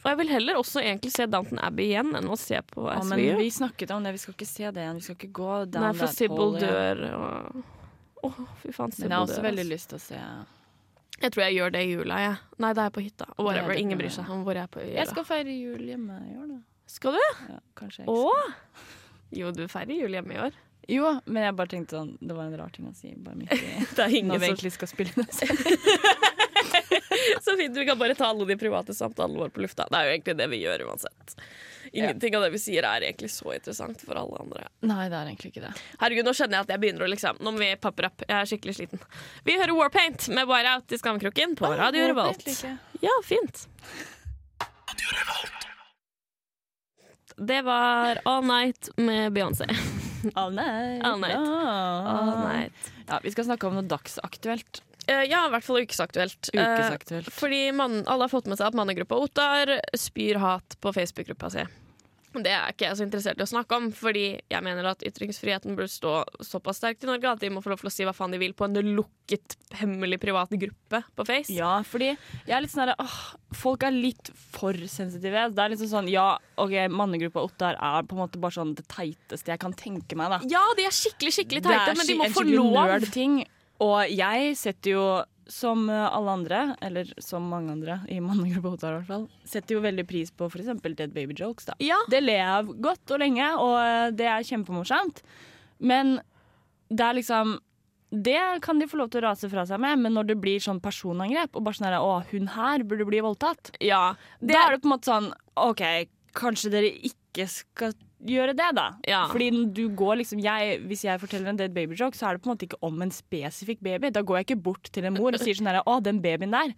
Og 0.06 0.12
jeg 0.12 0.19
vil 0.21 0.32
heller 0.38 0.60
også 0.62 0.84
egentlig 0.84 1.12
se 1.15 1.25
Downton 1.25 1.60
Abbey 1.65 1.89
igjen 1.89 2.12
enn 2.15 2.28
å 2.30 2.36
se 2.38 2.60
på 2.69 2.84
Ja, 2.86 2.99
men 3.10 3.39
vi 3.41 3.47
snakket 3.51 3.91
om 3.91 4.06
det. 4.06 4.13
Vi 4.13 4.21
skal 4.21 4.36
ikke 4.38 4.47
se 4.47 4.69
det 4.69 4.84
igjen. 4.84 4.99
Vi 5.01 5.08
skal 5.08 5.17
ikke 5.17 5.34
gå 5.34 5.54
down 5.73 5.88
Nei, 5.89 5.95
for 5.97 6.36
hole 6.38 6.62
dør 6.62 7.01
og 7.10 7.63
Å, 8.26 8.48
fy 8.62 8.74
faen, 8.76 8.94
Men 8.98 9.08
jeg 9.10 9.16
har 9.16 9.26
også 9.28 9.46
veldig 9.46 9.66
lyst 9.70 9.92
til 9.92 10.00
å 10.00 10.04
se 10.04 10.20
Jeg 11.22 11.32
tror 11.32 11.44
jeg 11.46 11.58
gjør 11.58 11.74
det 11.76 11.82
i 11.86 11.90
jula, 11.94 12.20
jeg. 12.26 12.38
Nei, 12.60 12.72
da 12.76 12.84
er 12.84 12.90
jeg 12.90 12.96
på 12.98 13.04
hytta. 13.06 13.28
Og 13.38 13.48
whatever. 13.48 13.72
Det 13.72 13.78
det. 13.78 13.86
Ingen 13.86 14.02
bryr 14.02 14.14
seg 14.18 14.32
om 14.36 14.44
hvor 14.48 14.58
jeg 14.58 14.68
er 14.68 14.72
på 14.74 14.84
jula. 14.84 14.98
Jeg 15.00 15.12
skal 15.14 15.28
feire 15.28 15.56
jul 15.56 15.90
hjemme 15.94 16.20
i 16.28 16.38
år, 16.42 16.48
da. 16.58 16.62
Skal 16.92 17.18
du? 17.18 17.24
Ja, 17.50 17.60
kanskje 17.80 18.04
jeg 18.04 18.12
Å? 18.12 18.22
ikke 18.30 18.46
skal. 18.52 19.02
Jo, 19.36 19.52
du 19.56 19.66
feirer 19.72 19.98
jul 19.98 20.16
hjemme 20.16 20.36
i 20.36 20.42
år. 20.48 20.58
Jo, 20.92 21.16
men 21.26 21.48
jeg 21.48 21.56
bare 21.58 21.72
tenkte 21.72 21.98
sånn 21.98 22.12
Det 22.22 22.36
var 22.38 22.46
en 22.46 22.58
rar 22.60 22.74
ting 22.74 22.86
å 22.86 22.92
si. 22.94 23.10
Bare 23.18 23.40
midt 23.40 23.54
i 23.56 23.62
Det 23.98 24.04
er 24.04 24.12
ingen 24.20 24.30
Når 24.36 24.42
vi 24.44 24.46
som 24.46 24.52
egentlig 24.52 24.74
skal 24.76 24.92
spille 24.92 25.16
den 25.16 25.32
selv. 25.34 25.64
Så 27.46 27.56
fint, 27.58 27.74
vi 27.78 27.86
kan 27.88 27.98
bare 27.98 28.16
ta 28.18 28.30
alle 28.30 28.46
de 28.46 28.58
private 28.60 28.94
samtalene 28.94 29.40
våre 29.40 29.54
på 29.54 29.64
lufta. 29.64 29.88
Det 29.90 29.98
er 29.98 30.10
jo 30.10 30.14
egentlig 30.18 30.36
det 30.38 30.48
vi 30.52 30.60
gjør 30.62 30.86
uansett. 30.90 31.36
Ingenting 31.91 32.36
av 32.38 32.45
det 32.45 32.52
vi 32.56 32.62
sier 32.62 32.88
er 32.88 33.06
egentlig 33.08 33.30
så 33.34 33.54
interessant 33.56 34.02
for 34.06 34.17
alle 34.19 34.39
andre. 34.41 34.65
Nei, 34.88 35.06
det 35.12 35.17
er 35.19 35.30
egentlig 35.32 35.52
ikke 35.54 35.65
det. 35.67 35.74
Herregud, 36.02 36.26
nå 36.28 36.34
skjønner 36.38 36.58
jeg 36.60 36.67
at 36.67 36.74
jeg 36.76 36.84
begynner 36.84 37.06
å 37.06 37.12
liksom 37.12 37.41
Nå 37.45 37.54
må 37.56 37.62
vi 37.62 37.69
pappe 37.82 38.08
opp. 38.08 38.24
Jeg 38.26 38.38
er 38.38 38.50
skikkelig 38.50 38.76
sliten. 38.80 39.04
Vi 39.48 39.58
hører 39.60 39.76
Warpaint 39.78 40.30
med 40.34 40.50
Wire 40.50 40.78
Out 40.78 40.95
i 40.95 41.00
Skammekroken 41.02 41.56
på 41.60 41.71
Radio 41.78 42.08
Revolt. 42.12 42.48
Ja, 43.04 43.15
fint. 43.28 43.67
Radio 44.62 45.13
Revolt. 45.19 45.62
Det 47.36 47.62
var 47.67 48.21
All 48.24 48.45
Night 48.48 48.89
med 48.98 49.34
Beyoncé. 49.36 49.67
All 50.34 50.54
night. 50.56 51.04
All 51.04 51.19
night. 51.19 51.36
All 51.36 52.39
Night. 52.48 52.91
Ja, 53.08 53.19
vi 53.24 53.32
skal 53.32 53.45
snakke 53.45 53.67
om 53.67 53.76
noe 53.78 53.86
dagsaktuelt. 53.86 54.82
Eh, 55.08 55.24
ja, 55.30 55.46
i 55.48 55.54
hvert 55.54 55.63
fall 55.68 55.82
ukesaktuelt. 55.84 56.50
Eh, 56.54 56.62
Ukesaktuelt. 56.65 57.30
fordi 57.32 57.63
man, 57.76 58.04
alle 58.08 58.26
har 58.26 58.30
fått 58.34 58.48
med 58.50 58.58
seg 58.58 58.68
at 58.72 58.78
mannegruppa 58.78 59.18
Ottar 59.22 59.76
spyr 59.98 60.39
hat 60.41 60.78
på 60.82 60.94
Facebook-gruppa 60.96 61.52
si. 61.54 61.65
Det 62.36 62.52
er 62.52 62.74
ikke 62.74 62.89
jeg 62.89 62.98
så 63.00 63.04
interessert 63.06 63.39
i 63.39 63.46
å 63.46 63.48
snakke 63.48 63.78
om, 63.78 63.86
fordi 63.96 64.41
jeg 64.52 64.63
mener 64.65 64.89
at 64.89 65.00
ytringsfriheten 65.08 65.78
burde 65.78 65.88
stå 65.88 66.18
såpass 66.44 66.82
sterkt 66.82 67.06
i 67.06 67.08
Norge 67.08 67.30
at 67.32 67.39
de 67.39 67.48
må 67.54 67.62
få 67.63 67.72
lov 67.72 67.80
til 67.80 67.88
å 67.88 67.94
si 67.96 68.04
hva 68.04 68.12
faen 68.12 68.34
de 68.36 68.39
vil 68.41 68.52
på 68.52 68.65
en 68.68 68.76
lukket, 68.76 69.56
hemmelig, 69.80 70.20
privat 70.20 70.52
gruppe 70.52 71.00
på 71.15 71.26
Face. 71.30 71.54
Ja, 71.56 71.78
fordi 71.88 72.10
jeg 72.12 72.52
er 72.58 72.65
litt 72.65 72.74
sånn 72.76 72.89
her, 72.89 72.96
åh, 73.00 73.15
Folk 73.56 73.86
er 73.88 73.96
litt 73.96 74.28
for 74.52 74.76
sensitive. 74.91 75.46
Det 75.56 75.63
er 75.63 75.72
liksom 75.72 75.88
sånn, 75.88 76.10
ja, 76.12 76.34
ok, 76.60 76.74
Mannegruppa 76.91 77.39
Ottar 77.39 77.78
er 77.80 78.04
på 78.04 78.18
en 78.18 78.26
måte 78.26 78.41
bare 78.44 78.52
sånn 78.52 78.76
det 78.76 78.84
teiteste 78.91 79.54
jeg 79.54 79.62
kan 79.63 79.72
tenke 79.72 80.18
meg. 80.20 80.36
da 80.36 80.41
Ja, 80.58 80.65
de 80.76 80.84
er 80.84 80.91
skikkelig, 80.91 81.38
skikkelig 81.38 81.63
teite, 81.63 81.94
er 81.94 81.96
men 81.96 82.06
de 82.10 82.18
må 82.20 82.26
en 82.28 82.36
få 82.36 82.44
lov. 82.44 82.76
nerd-ting. 82.76 83.46
Og 83.84 84.12
jeg 84.12 84.54
setter 84.60 84.94
jo, 84.96 85.06
som 85.52 85.84
alle 85.92 86.32
andre, 86.32 86.60
eller 86.82 87.10
som 87.22 87.44
mange 87.52 87.74
andre 87.76 88.00
i 88.10 88.18
mannegruppa 88.24 88.72
Ottar 88.74 88.96
i 88.96 89.02
hvert 89.02 89.10
fall, 89.12 89.26
setter 89.46 89.76
jo 89.76 89.84
veldig 89.84 90.06
pris 90.10 90.32
på 90.34 90.48
f.eks. 90.50 90.72
dead 90.88 91.14
baby 91.14 91.36
jokes. 91.38 91.68
da. 91.68 91.76
Ja, 91.84 92.00
Det 92.10 92.24
ler 92.24 92.40
jeg 92.40 92.54
av 92.56 92.72
godt 92.82 93.14
og 93.14 93.22
lenge, 93.22 93.52
og 93.62 94.16
det 94.18 94.26
er 94.32 94.48
kjempemorsomt. 94.48 95.22
Men 95.78 96.20
det 96.90 97.06
er 97.06 97.18
liksom 97.20 97.60
Det 98.16 98.62
kan 98.62 98.80
de 98.80 98.88
få 98.88 98.98
lov 98.98 99.10
til 99.12 99.24
å 99.24 99.28
rase 99.28 99.50
fra 99.52 99.66
seg 99.68 99.82
med, 99.82 100.00
men 100.00 100.14
når 100.14 100.28
det 100.30 100.36
blir 100.40 100.62
sånn 100.62 100.80
personangrep, 100.80 101.58
og 101.58 101.66
bare 101.66 101.76
sånn 101.76 101.88
her, 101.90 101.98
å, 102.00 102.22
hun 102.32 102.48
her 102.54 102.86
burde 102.88 103.08
bli 103.10 103.20
voldtatt, 103.20 103.74
ja. 103.84 104.16
da 104.40 104.60
er 104.62 104.76
det 104.76 104.84
på 104.84 104.88
en 104.88 104.94
måte 104.94 105.10
sånn 105.10 105.32
OK, 105.60 105.82
kanskje 106.38 106.72
dere 106.72 106.92
ikke 107.10 107.48
skal 107.50 107.96
gjøre 108.28 108.56
det, 108.58 108.68
da. 108.78 108.88
Ja. 109.08 109.24
Fordi 109.32 109.50
du 109.74 109.84
går 109.96 110.18
liksom 110.22 110.42
jeg, 110.44 110.80
Hvis 110.90 111.04
jeg 111.06 111.20
forteller 111.22 111.50
en 111.52 111.58
dead 111.60 111.74
baby 111.74 111.96
joke, 112.00 112.18
så 112.18 112.28
er 112.30 112.36
det 112.38 112.44
på 112.44 112.50
en 112.50 112.56
måte 112.56 112.68
ikke 112.68 112.82
om 112.86 113.02
en 113.06 113.12
spesifikk 113.14 113.82
baby. 113.86 114.10
Da 114.12 114.22
går 114.26 114.40
jeg 114.42 114.48
ikke 114.50 114.64
bort 114.64 114.90
til 114.92 115.06
en 115.06 115.14
mor 115.18 115.34
og 115.36 115.40
sier 115.42 115.58
sånn 115.58 115.70
her 115.72 115.82
Å, 115.86 115.98
den 116.04 116.22
babyen 116.24 116.52
der, 116.56 116.74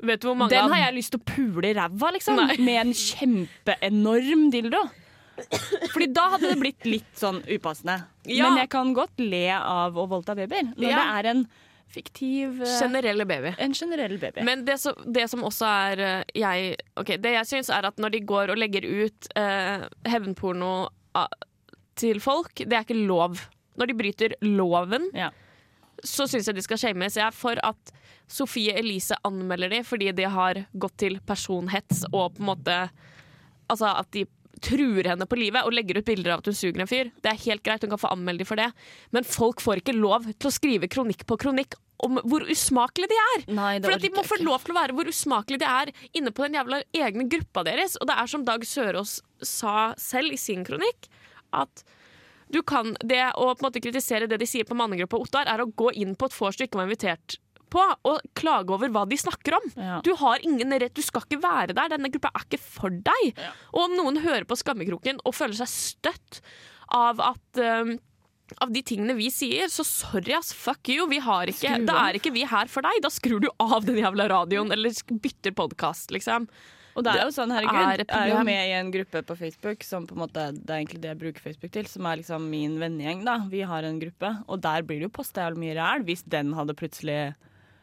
Vet 0.00 0.22
du 0.22 0.30
hvor 0.30 0.36
mange 0.40 0.54
den 0.54 0.70
har 0.72 0.78
jeg 0.86 0.94
lyst 0.96 1.12
til 1.12 1.20
å 1.20 1.26
pule 1.28 1.68
i 1.68 1.74
ræva, 1.76 2.08
liksom. 2.16 2.38
Nei. 2.40 2.54
Med 2.64 2.78
en 2.86 2.92
kjempeenorm 2.96 4.46
dildo. 4.52 4.80
Fordi 5.92 6.06
da 6.16 6.22
hadde 6.34 6.48
det 6.54 6.58
blitt 6.60 6.86
litt 6.88 7.10
sånn 7.20 7.42
upassende. 7.44 7.98
Ja. 8.24 8.48
Men 8.48 8.62
jeg 8.62 8.70
kan 8.72 8.94
godt 8.96 9.20
le 9.20 9.42
av 9.56 9.96
å 10.00 10.06
voldta 10.08 10.36
babyer. 10.38 10.70
Når 10.76 10.88
Ja. 10.88 10.96
det 10.96 11.06
er 11.26 11.30
en 11.34 11.42
fiktiv 11.90 12.60
eh, 12.62 12.72
generelle 12.80 13.26
baby. 13.28 13.52
En 13.58 13.74
generell 13.74 14.16
baby. 14.22 14.44
Men 14.46 14.64
det 14.66 14.78
som, 14.82 14.96
det 15.06 15.26
som 15.32 15.42
også 15.46 15.68
er 15.90 16.02
eh, 16.06 16.22
jeg 16.38 16.76
Ok, 17.00 17.14
det 17.22 17.32
jeg 17.34 17.48
syns 17.50 17.70
er 17.74 17.88
at 17.90 17.98
når 18.00 18.14
de 18.16 18.20
går 18.30 18.52
og 18.54 18.60
legger 18.60 18.86
ut 18.86 19.30
eh, 19.40 19.86
hevnporno 20.12 20.72
ah, 21.18 21.28
til 22.00 22.20
folk, 22.22 22.54
det 22.64 22.72
er 22.76 22.86
ikke 22.86 23.00
lov. 23.06 23.40
Når 23.80 23.90
de 23.90 23.96
bryter 23.98 24.34
loven, 24.44 25.08
Ja. 25.14 25.30
så 26.04 26.26
syns 26.30 26.46
jeg 26.48 26.56
de 26.56 26.62
skal 26.64 26.78
shames. 26.80 27.16
Jeg 27.16 27.26
er 27.26 27.36
for 27.36 27.58
at 27.66 27.92
Sofie 28.30 28.72
Elise 28.78 29.16
anmelder 29.26 29.72
de 29.72 29.82
fordi 29.84 30.12
de 30.14 30.28
har 30.30 30.60
gått 30.78 30.96
til 31.02 31.18
personhets 31.26 32.04
og 32.12 32.36
på 32.36 32.44
en 32.44 32.50
måte 32.54 32.76
Altså 33.70 33.86
at 33.86 34.08
de 34.14 34.24
truer 34.64 35.10
henne 35.12 35.26
på 35.28 35.38
livet 35.38 35.66
og 35.66 35.74
legger 35.74 36.00
ut 36.00 36.08
bilder 36.08 36.34
av 36.34 36.42
at 36.42 36.50
hun 36.50 36.56
suger 36.56 36.82
en 36.82 36.90
fyr. 36.90 37.12
Det 37.22 37.30
er 37.32 37.44
helt 37.46 37.64
greit, 37.66 37.84
hun 37.84 37.92
kan 37.94 38.02
få 38.02 38.12
anmelde 38.14 38.44
dem 38.44 38.50
for 38.50 38.60
det. 38.60 38.70
Men 39.14 39.26
folk 39.26 39.62
får 39.64 39.82
ikke 39.82 39.96
lov 39.96 40.28
til 40.32 40.50
å 40.50 40.54
skrive 40.54 40.90
kronikk 40.90 41.26
på 41.28 41.38
kronikk 41.40 41.78
om 42.04 42.16
hvor 42.24 42.46
usmakelige 42.48 43.12
de 43.12 43.18
er. 43.20 43.46
Nei, 43.52 43.72
For 43.84 43.96
at 43.96 44.04
de 44.04 44.12
må 44.14 44.24
få 44.24 44.40
lov 44.40 44.64
til 44.64 44.72
å 44.72 44.78
være 44.78 44.96
hvor 44.96 45.10
usmakelige 45.10 45.62
de 45.62 45.68
er 45.68 45.92
inne 46.16 46.32
på 46.32 46.46
den 46.46 46.56
jævla 46.56 46.80
egne 46.96 47.26
gruppa 47.32 47.64
deres. 47.68 47.98
Og 48.00 48.08
det 48.08 48.16
er 48.22 48.30
som 48.32 48.46
Dag 48.46 48.64
Sørås 48.66 49.18
sa 49.44 49.90
selv 50.00 50.36
i 50.36 50.40
sin 50.40 50.64
kronikk, 50.66 51.10
at 51.56 51.84
du 52.50 52.62
kan 52.66 52.96
det 53.04 53.22
å 53.38 53.52
på 53.52 53.60
en 53.60 53.68
måte 53.68 53.82
kritisere 53.82 54.28
det 54.30 54.40
de 54.40 54.48
sier 54.48 54.66
på 54.66 54.76
mannegruppa 54.78 55.20
Ottar, 55.20 55.50
er 55.50 55.62
å 55.62 55.68
gå 55.70 55.92
inn 56.00 56.16
på 56.18 56.26
et 56.26 56.34
vors 56.34 56.58
du 56.58 56.64
ikke 56.66 56.80
var 56.80 56.88
invitert 56.88 57.38
på, 57.72 57.82
å 57.82 58.16
klage 58.38 58.74
over 58.74 58.92
hva 58.92 59.06
de 59.08 59.18
snakker 59.20 59.56
om. 59.60 59.70
Ja. 59.76 60.00
Du 60.06 60.12
har 60.20 60.42
ingen 60.46 60.74
rett, 60.82 60.94
du 60.96 61.02
skal 61.04 61.24
ikke 61.26 61.40
være 61.42 61.76
der. 61.76 61.94
Denne 61.94 62.10
gruppa 62.12 62.32
er 62.34 62.46
ikke 62.46 62.62
for 62.62 62.94
deg. 63.10 63.32
Og 63.74 63.86
om 63.86 63.96
noen 63.98 64.20
hører 64.24 64.46
på 64.48 64.58
Skammekroken 64.60 65.22
og 65.24 65.36
føler 65.36 65.58
seg 65.62 65.72
støtt 65.72 66.40
av 66.90 67.22
at 67.22 67.62
um, 67.62 67.94
av 68.58 68.72
de 68.74 68.82
tingene 68.82 69.14
vi 69.14 69.28
sier, 69.30 69.70
så 69.70 69.84
sorry 69.86 70.34
ass, 70.34 70.50
fuck 70.56 70.90
you. 70.90 71.06
Vi 71.10 71.20
har 71.22 71.50
ikke, 71.52 71.76
da 71.86 72.00
er 72.08 72.18
ikke 72.18 72.34
vi 72.34 72.42
her 72.48 72.70
for 72.72 72.86
deg. 72.86 72.98
Da 73.04 73.12
skrur 73.12 73.42
du 73.44 73.48
av 73.62 73.86
den 73.86 74.00
jævla 74.00 74.26
radioen, 74.32 74.72
eller 74.74 74.94
bytter 75.22 75.54
podkast, 75.56 76.10
liksom. 76.14 76.48
Og 76.98 77.04
det 77.06 77.12
er 77.14 77.28
jo 77.28 77.34
sånn, 77.34 77.52
er 77.54 77.62
herregud, 77.68 78.02
jeg 78.02 78.18
er 78.18 78.32
jo 78.32 78.40
med 78.46 78.60
i 78.66 78.72
en 78.74 78.88
gruppe 78.92 79.22
på 79.28 79.36
Facebook 79.38 79.84
som 79.86 80.08
på 80.10 80.16
en 80.16 80.24
måte, 80.24 80.48
det 80.56 80.72
er 80.72 80.80
egentlig 80.80 81.02
det 81.04 81.12
jeg 81.12 81.20
bruker 81.20 81.44
Facebook 81.44 81.72
til, 81.76 81.86
som 81.88 82.08
er 82.10 82.18
liksom 82.18 82.48
min 82.50 82.74
vennegjeng. 82.82 83.22
da. 83.28 83.36
Vi 83.52 83.62
har 83.70 83.86
en 83.86 84.00
gruppe, 84.02 84.32
og 84.50 84.64
der 84.64 84.82
blir 84.86 84.98
det 84.98 85.06
jo 85.06 85.14
posta 85.20 85.46
jævlig 85.46 85.62
mye 85.62 85.76
ræl 85.78 86.04
hvis 86.08 86.26
den 86.34 86.50
hadde 86.58 86.76
plutselig 86.76 87.20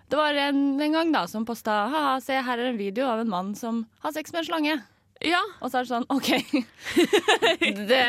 Det 0.09 0.15
var 0.15 0.33
en, 0.39 0.59
en 0.81 0.93
gang 0.95 1.09
da 1.11 1.25
som 1.27 1.43
posta 1.45 1.73
ha 1.91 2.03
se 2.23 2.37
her 2.39 2.57
er 2.63 2.69
en 2.71 2.77
video 2.79 3.07
av 3.11 3.19
en 3.23 3.29
mann 3.31 3.55
som 3.59 3.85
har 4.05 4.13
sex 4.15 4.31
med 4.31 4.43
en 4.45 4.47
slange. 4.51 4.77
Ja, 5.25 5.39
Og 5.65 5.71
så 5.73 5.79
er 5.79 5.87
det 5.87 5.89
sånn, 5.89 6.03
OK. 6.13 6.27
det 7.89 8.01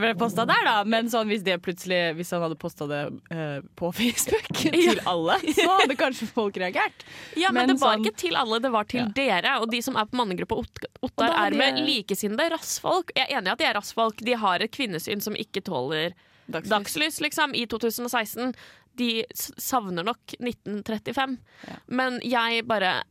ble 0.00 0.10
posta 0.18 0.42
der, 0.48 0.64
da. 0.66 0.74
Men 0.88 1.06
sånn, 1.12 1.28
hvis, 1.30 1.44
hvis 1.46 2.32
han 2.34 2.42
hadde 2.42 2.56
posta 2.58 2.88
det 2.90 3.00
eh, 3.30 3.60
på 3.78 3.90
Facebook 3.98 4.48
til 4.64 4.98
alle, 5.06 5.38
så 5.54 5.66
hadde 5.80 5.96
kanskje 6.00 6.26
folk 6.34 6.58
reagert. 6.58 7.06
ja 7.38 7.52
men, 7.54 7.66
Men 7.68 7.76
det 7.76 7.80
var 7.82 7.94
sånn- 7.96 8.06
ikke 8.08 8.18
til 8.24 8.38
alle, 8.40 8.58
det 8.64 8.72
var 8.74 8.88
til 8.90 9.04
Ja. 9.04 9.08
dere. 9.14 9.54
Og 9.62 9.70
de 9.70 9.82
som 9.86 9.96
er 9.96 10.08
på 10.10 10.18
mannegruppa 10.18 10.58
Ottar, 10.58 11.30
er 11.46 11.54
med 11.56 11.78
de... 11.78 11.86
likesinnede 11.86 12.48
rassfolk. 12.56 13.12
Jeg 13.16 13.28
er 13.30 13.38
enig 13.38 13.52
i 13.52 13.54
at 13.54 13.62
de 13.62 13.68
er 13.70 13.78
rassfolk. 13.78 14.24
De 14.26 14.34
har 14.42 14.60
et 14.66 14.72
kvinnesyn 14.74 15.22
som 15.22 15.38
ikke 15.38 15.62
tåler 15.66 16.16
dagslys, 16.50 17.20
liksom, 17.22 17.54
i 17.58 17.64
2016. 17.66 18.52
De 18.96 19.10
savner 19.34 20.06
nok 20.06 20.36
1935. 20.40 21.36
Ja. 21.68 21.80
Men 21.86 22.20
jeg 22.24 22.64
bare 22.68 23.02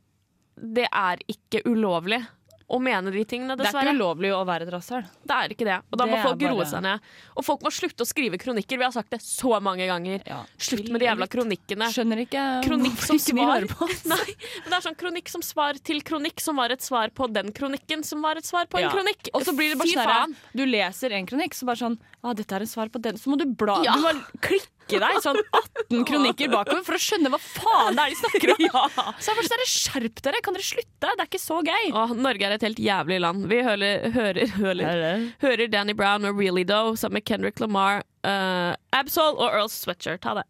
Det 0.56 0.88
er 0.90 1.20
ikke 1.28 1.60
ulovlig 1.68 2.22
å 2.66 2.80
mene 2.82 3.12
de 3.14 3.20
tingene, 3.28 3.54
dessverre. 3.54 3.84
Det 3.84 3.90
er 3.92 3.92
ikke 3.92 4.00
ulovlig 4.00 4.30
å 4.34 4.40
være 4.48 4.64
et 4.66 4.70
rasshøl. 4.74 5.04
Det 5.22 5.34
er 5.36 5.52
ikke 5.54 5.66
det. 5.68 5.74
Og 5.86 5.98
da 6.00 6.04
Det 6.04 6.10
må 6.10 6.16
folk 6.18 6.40
folk 6.40 6.50
roe 6.50 6.64
seg 6.66 6.82
ned. 6.82 7.04
Og 7.38 7.44
folk 7.46 7.60
må 7.62 7.70
slutte 7.70 8.02
å 8.02 8.08
skrive 8.08 8.40
kronikker. 8.42 8.80
Vi 8.80 8.82
har 8.82 8.90
sagt 8.96 9.12
det 9.14 9.20
så 9.22 9.60
mange 9.62 9.86
ganger. 9.86 10.24
Ja. 10.26 10.40
Slutt 10.58 10.88
med 10.90 10.98
de 10.98 11.06
jævla 11.06 11.28
kronikkene. 11.30 11.86
Skjønner 11.94 12.24
ikke 12.24 12.42
Kronikk 12.66 12.98
som 13.06 13.20
ikke 13.20 13.36
svar. 13.36 13.52
hører 13.52 13.70
på 13.70 13.86
oss. 13.86 14.02
Nei, 14.10 14.34
men 14.64 14.72
det 14.72 14.78
er 14.80 14.86
sånn 14.88 14.98
kronikk 14.98 15.30
som 15.30 15.44
svar 15.46 15.78
til 15.86 16.02
kronikk, 16.02 16.42
som 16.42 16.58
var 16.58 16.74
et 16.74 16.82
svar 16.82 17.14
på 17.14 17.30
den 17.30 17.52
kronikken, 17.54 18.02
som 18.02 18.26
var 18.26 18.34
et 18.42 18.48
svar 18.50 18.66
på 18.66 18.82
Ja. 18.82 18.88
en 18.90 18.96
kronikk. 18.96 19.30
Og 19.38 19.46
så 19.46 19.54
blir 19.54 19.76
det 19.76 19.78
bare 19.84 20.08
sånn. 20.10 20.34
Du 20.58 20.64
leser 20.66 21.14
en 21.20 21.26
kronikk, 21.30 21.54
så 21.54 21.70
bare 21.70 21.84
sånn 21.84 21.98
ah, 22.24 22.32
dette 22.34 22.50
er 22.58 22.66
et 22.66 22.72
svar 22.74 22.90
på 22.90 22.98
den. 22.98 23.14
Så 23.14 23.30
må 23.30 23.38
du 23.38 23.46
bla 23.46 23.78
Ja. 23.86 23.94
Du 23.94 24.02
må 24.08 24.16
klikke 24.42 24.74
deg 25.02 25.18
sånn 25.24 25.38
18 25.42 26.04
kronikker 26.08 26.50
bakover 26.52 26.82
for 26.86 26.96
å 26.96 27.00
skjønne 27.02 27.32
hva 27.32 27.40
faen 27.42 27.98
det 27.98 28.04
er 28.04 28.14
de 28.14 28.18
snakker 28.20 28.52
om. 28.54 28.66
Så 29.22 29.34
jeg 29.34 29.48
sånn, 29.50 29.64
Skjerp 29.66 30.22
dere! 30.24 30.42
Kan 30.44 30.56
dere 30.56 30.66
slutte? 30.66 31.10
Det 31.10 31.14
er 31.14 31.26
ikke 31.26 31.42
så 31.42 31.60
gøy. 31.64 31.90
Å, 31.90 32.06
Norge 32.14 32.46
er 32.46 32.56
et 32.56 32.66
helt 32.66 32.82
jævlig 32.82 33.18
land. 33.24 33.48
Vi 33.50 33.62
hører, 33.66 34.06
hører, 34.14 34.52
hører, 34.60 35.24
hører 35.42 35.72
Danny 35.72 35.96
Brown 35.96 36.28
og 36.28 36.38
Really 36.38 36.64
Doe 36.68 36.94
sammen 36.96 37.18
med 37.20 37.26
Kendrick 37.28 37.60
Lamar, 37.62 38.04
uh, 38.26 38.76
Absol 38.94 39.34
og 39.34 39.48
Earl 39.48 39.72
Sweatshirt. 39.72 40.22
Ta 40.26 40.38
det. 40.40 40.46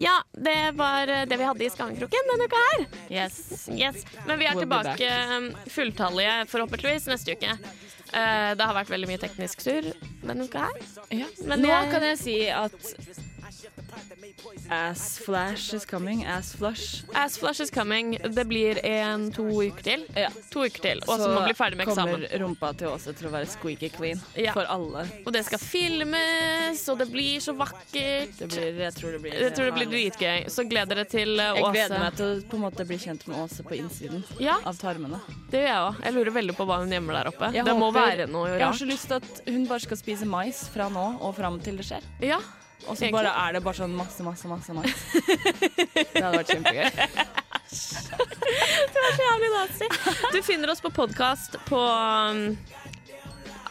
Ja, 0.00 0.14
det 0.32 0.70
var 0.78 1.08
eh, 1.12 1.26
det 1.28 1.36
vi 1.36 1.44
hadde 1.44 1.64
i 1.66 1.70
Skammekroken 1.70 2.30
denne 2.32 2.46
uka 2.48 2.60
her. 2.70 2.84
Yes. 3.12 3.68
Yes. 3.68 4.04
Men 4.26 4.38
vi 4.40 4.46
er 4.48 4.56
tilbake 4.56 5.10
um, 5.36 5.50
fulltallige 5.68 6.38
forhåpentligvis 6.48 7.08
neste 7.10 7.34
uke. 7.36 7.52
Eh, 7.52 8.50
det 8.56 8.64
har 8.64 8.74
vært 8.78 8.90
veldig 8.94 9.10
mye 9.10 9.20
teknisk 9.20 9.60
surr 9.60 9.90
denne 10.24 10.46
uka 10.48 10.64
her. 10.70 10.80
Men 11.44 11.60
Nå 11.62 11.68
jeg- 11.68 11.90
kan 11.92 12.06
jeg 12.08 12.18
si 12.22 12.38
at 12.48 12.78
Ass 14.70 15.18
flash 15.18 15.74
is 15.74 15.84
coming. 15.84 16.24
Ass 16.24 16.52
flush. 16.54 17.02
Ass 17.14 17.36
Flash 17.38 17.60
is 17.60 17.70
coming. 17.70 18.16
Det 18.34 18.44
blir 18.48 18.78
en 18.86 19.30
to 19.32 19.44
uker 19.62 19.82
til. 19.82 20.04
Ja. 20.16 20.28
To 20.52 20.64
uker 20.66 20.80
til, 20.84 21.00
Og 21.08 21.18
så 21.20 21.28
må 21.32 21.42
bli 21.44 21.54
ferdig 21.58 21.76
med 21.80 21.88
eksamen. 21.88 22.22
Så 22.24 22.28
kommer 22.30 22.44
rumpa 22.44 22.70
til 22.78 22.88
Åse 22.88 23.14
til 23.16 23.28
å 23.28 23.32
være 23.34 23.48
squeaky 23.50 23.90
clean 23.94 24.20
Ja. 24.36 24.52
for 24.52 24.64
alle. 24.70 25.06
Og 25.26 25.32
det 25.32 25.44
skal 25.46 25.58
filmes, 25.58 26.88
og 26.88 26.98
det 26.98 27.08
blir 27.12 27.40
så 27.40 27.54
vakkert. 27.56 28.36
Det 28.38 28.48
blir, 28.52 28.78
jeg 28.84 28.94
tror 28.94 29.12
det 29.16 29.20
blir 29.22 29.32
Jeg 29.40 29.54
tror 29.56 29.64
det 29.70 29.74
blir 29.74 29.90
dritgøy. 29.90 30.48
Så 30.50 30.64
gleder 30.68 30.94
dere 30.94 31.04
til 31.10 31.34
Åse. 31.40 31.56
Jeg 31.56 31.72
gleder 31.74 31.98
meg 32.04 32.16
til 32.16 32.24
å 32.24 32.48
på 32.50 32.54
en 32.60 32.64
måte 32.66 32.86
bli 32.86 32.98
kjent 32.98 33.26
med 33.28 33.36
Åse 33.44 33.62
på 33.66 33.76
innsiden 33.78 34.24
Ja, 34.40 34.58
av 34.64 34.76
tarmene. 34.78 35.20
det 35.50 35.64
gjør 35.64 35.68
jeg 35.70 35.82
òg. 35.88 36.04
Jeg 36.04 36.14
lurer 36.14 36.32
veldig 36.40 36.56
på 36.56 36.66
hva 36.66 36.78
hun 36.80 36.90
gjemmer 36.90 37.12
der 37.20 37.28
oppe. 37.32 37.52
Jeg 37.54 37.64
det 37.64 37.76
må 37.76 37.90
være 37.92 38.26
noe 38.28 38.48
Jeg 38.48 38.60
har 38.62 38.70
rart. 38.72 38.80
så 38.80 38.86
lyst 38.86 39.06
til 39.08 39.14
at 39.20 39.42
hun 39.48 39.66
bare 39.66 39.80
skal 39.80 39.96
spise 39.96 40.24
mais 40.26 40.68
fra 40.68 40.88
nå 40.88 41.20
og 41.20 41.34
fram 41.36 41.60
til 41.60 41.76
det 41.76 41.86
skjer. 41.86 42.02
Ja. 42.20 42.38
Og 42.88 42.96
så 42.98 43.10
bare 43.12 43.28
er 43.46 43.52
det 43.56 43.60
bare 43.64 43.74
sånn 43.76 43.94
masse, 43.96 44.22
masse, 44.24 44.48
masse 44.48 44.72
masse. 44.74 45.20
Det 46.14 46.22
hadde 46.22 46.38
vært 46.38 46.50
kjempegøy. 46.54 46.90
Jævlig 49.20 49.50
nazi. 49.54 49.86
Du 50.32 50.40
finner 50.42 50.70
oss 50.72 50.80
på 50.82 50.90
podkast 50.90 51.56
på 51.68 51.78
um, 51.80 52.56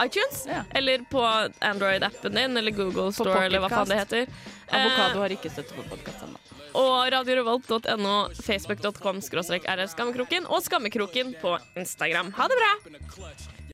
iTunes, 0.05 0.45
Ja. 0.47 0.61
eller 0.69 0.97
på 1.11 1.23
Android-appen 1.59 2.35
din, 2.35 2.57
eller 2.57 2.71
Google 2.71 3.11
Store, 3.13 3.45
eller 3.45 3.59
hva 3.65 3.69
faen 3.73 3.87
det 3.91 3.97
heter. 3.99 4.25
Avokado 4.69 5.19
har 5.25 5.29
ikke 5.35 5.49
støtte 5.51 5.73
på 5.75 5.83
podkast 5.91 6.23
ennå. 6.27 6.37
Eh, 6.69 6.75
og 6.79 7.09
radiorevolt.no, 7.11 8.15
facebook.com 8.45 9.21
skråstrek 9.25 9.63
rrskammekroken, 9.67 10.45
og 10.47 10.63
Skammekroken 10.63 11.33
på 11.41 11.57
Instagram. 11.75 12.31
Ha 12.37 12.43
det 12.51 12.57
bra! 12.61 12.71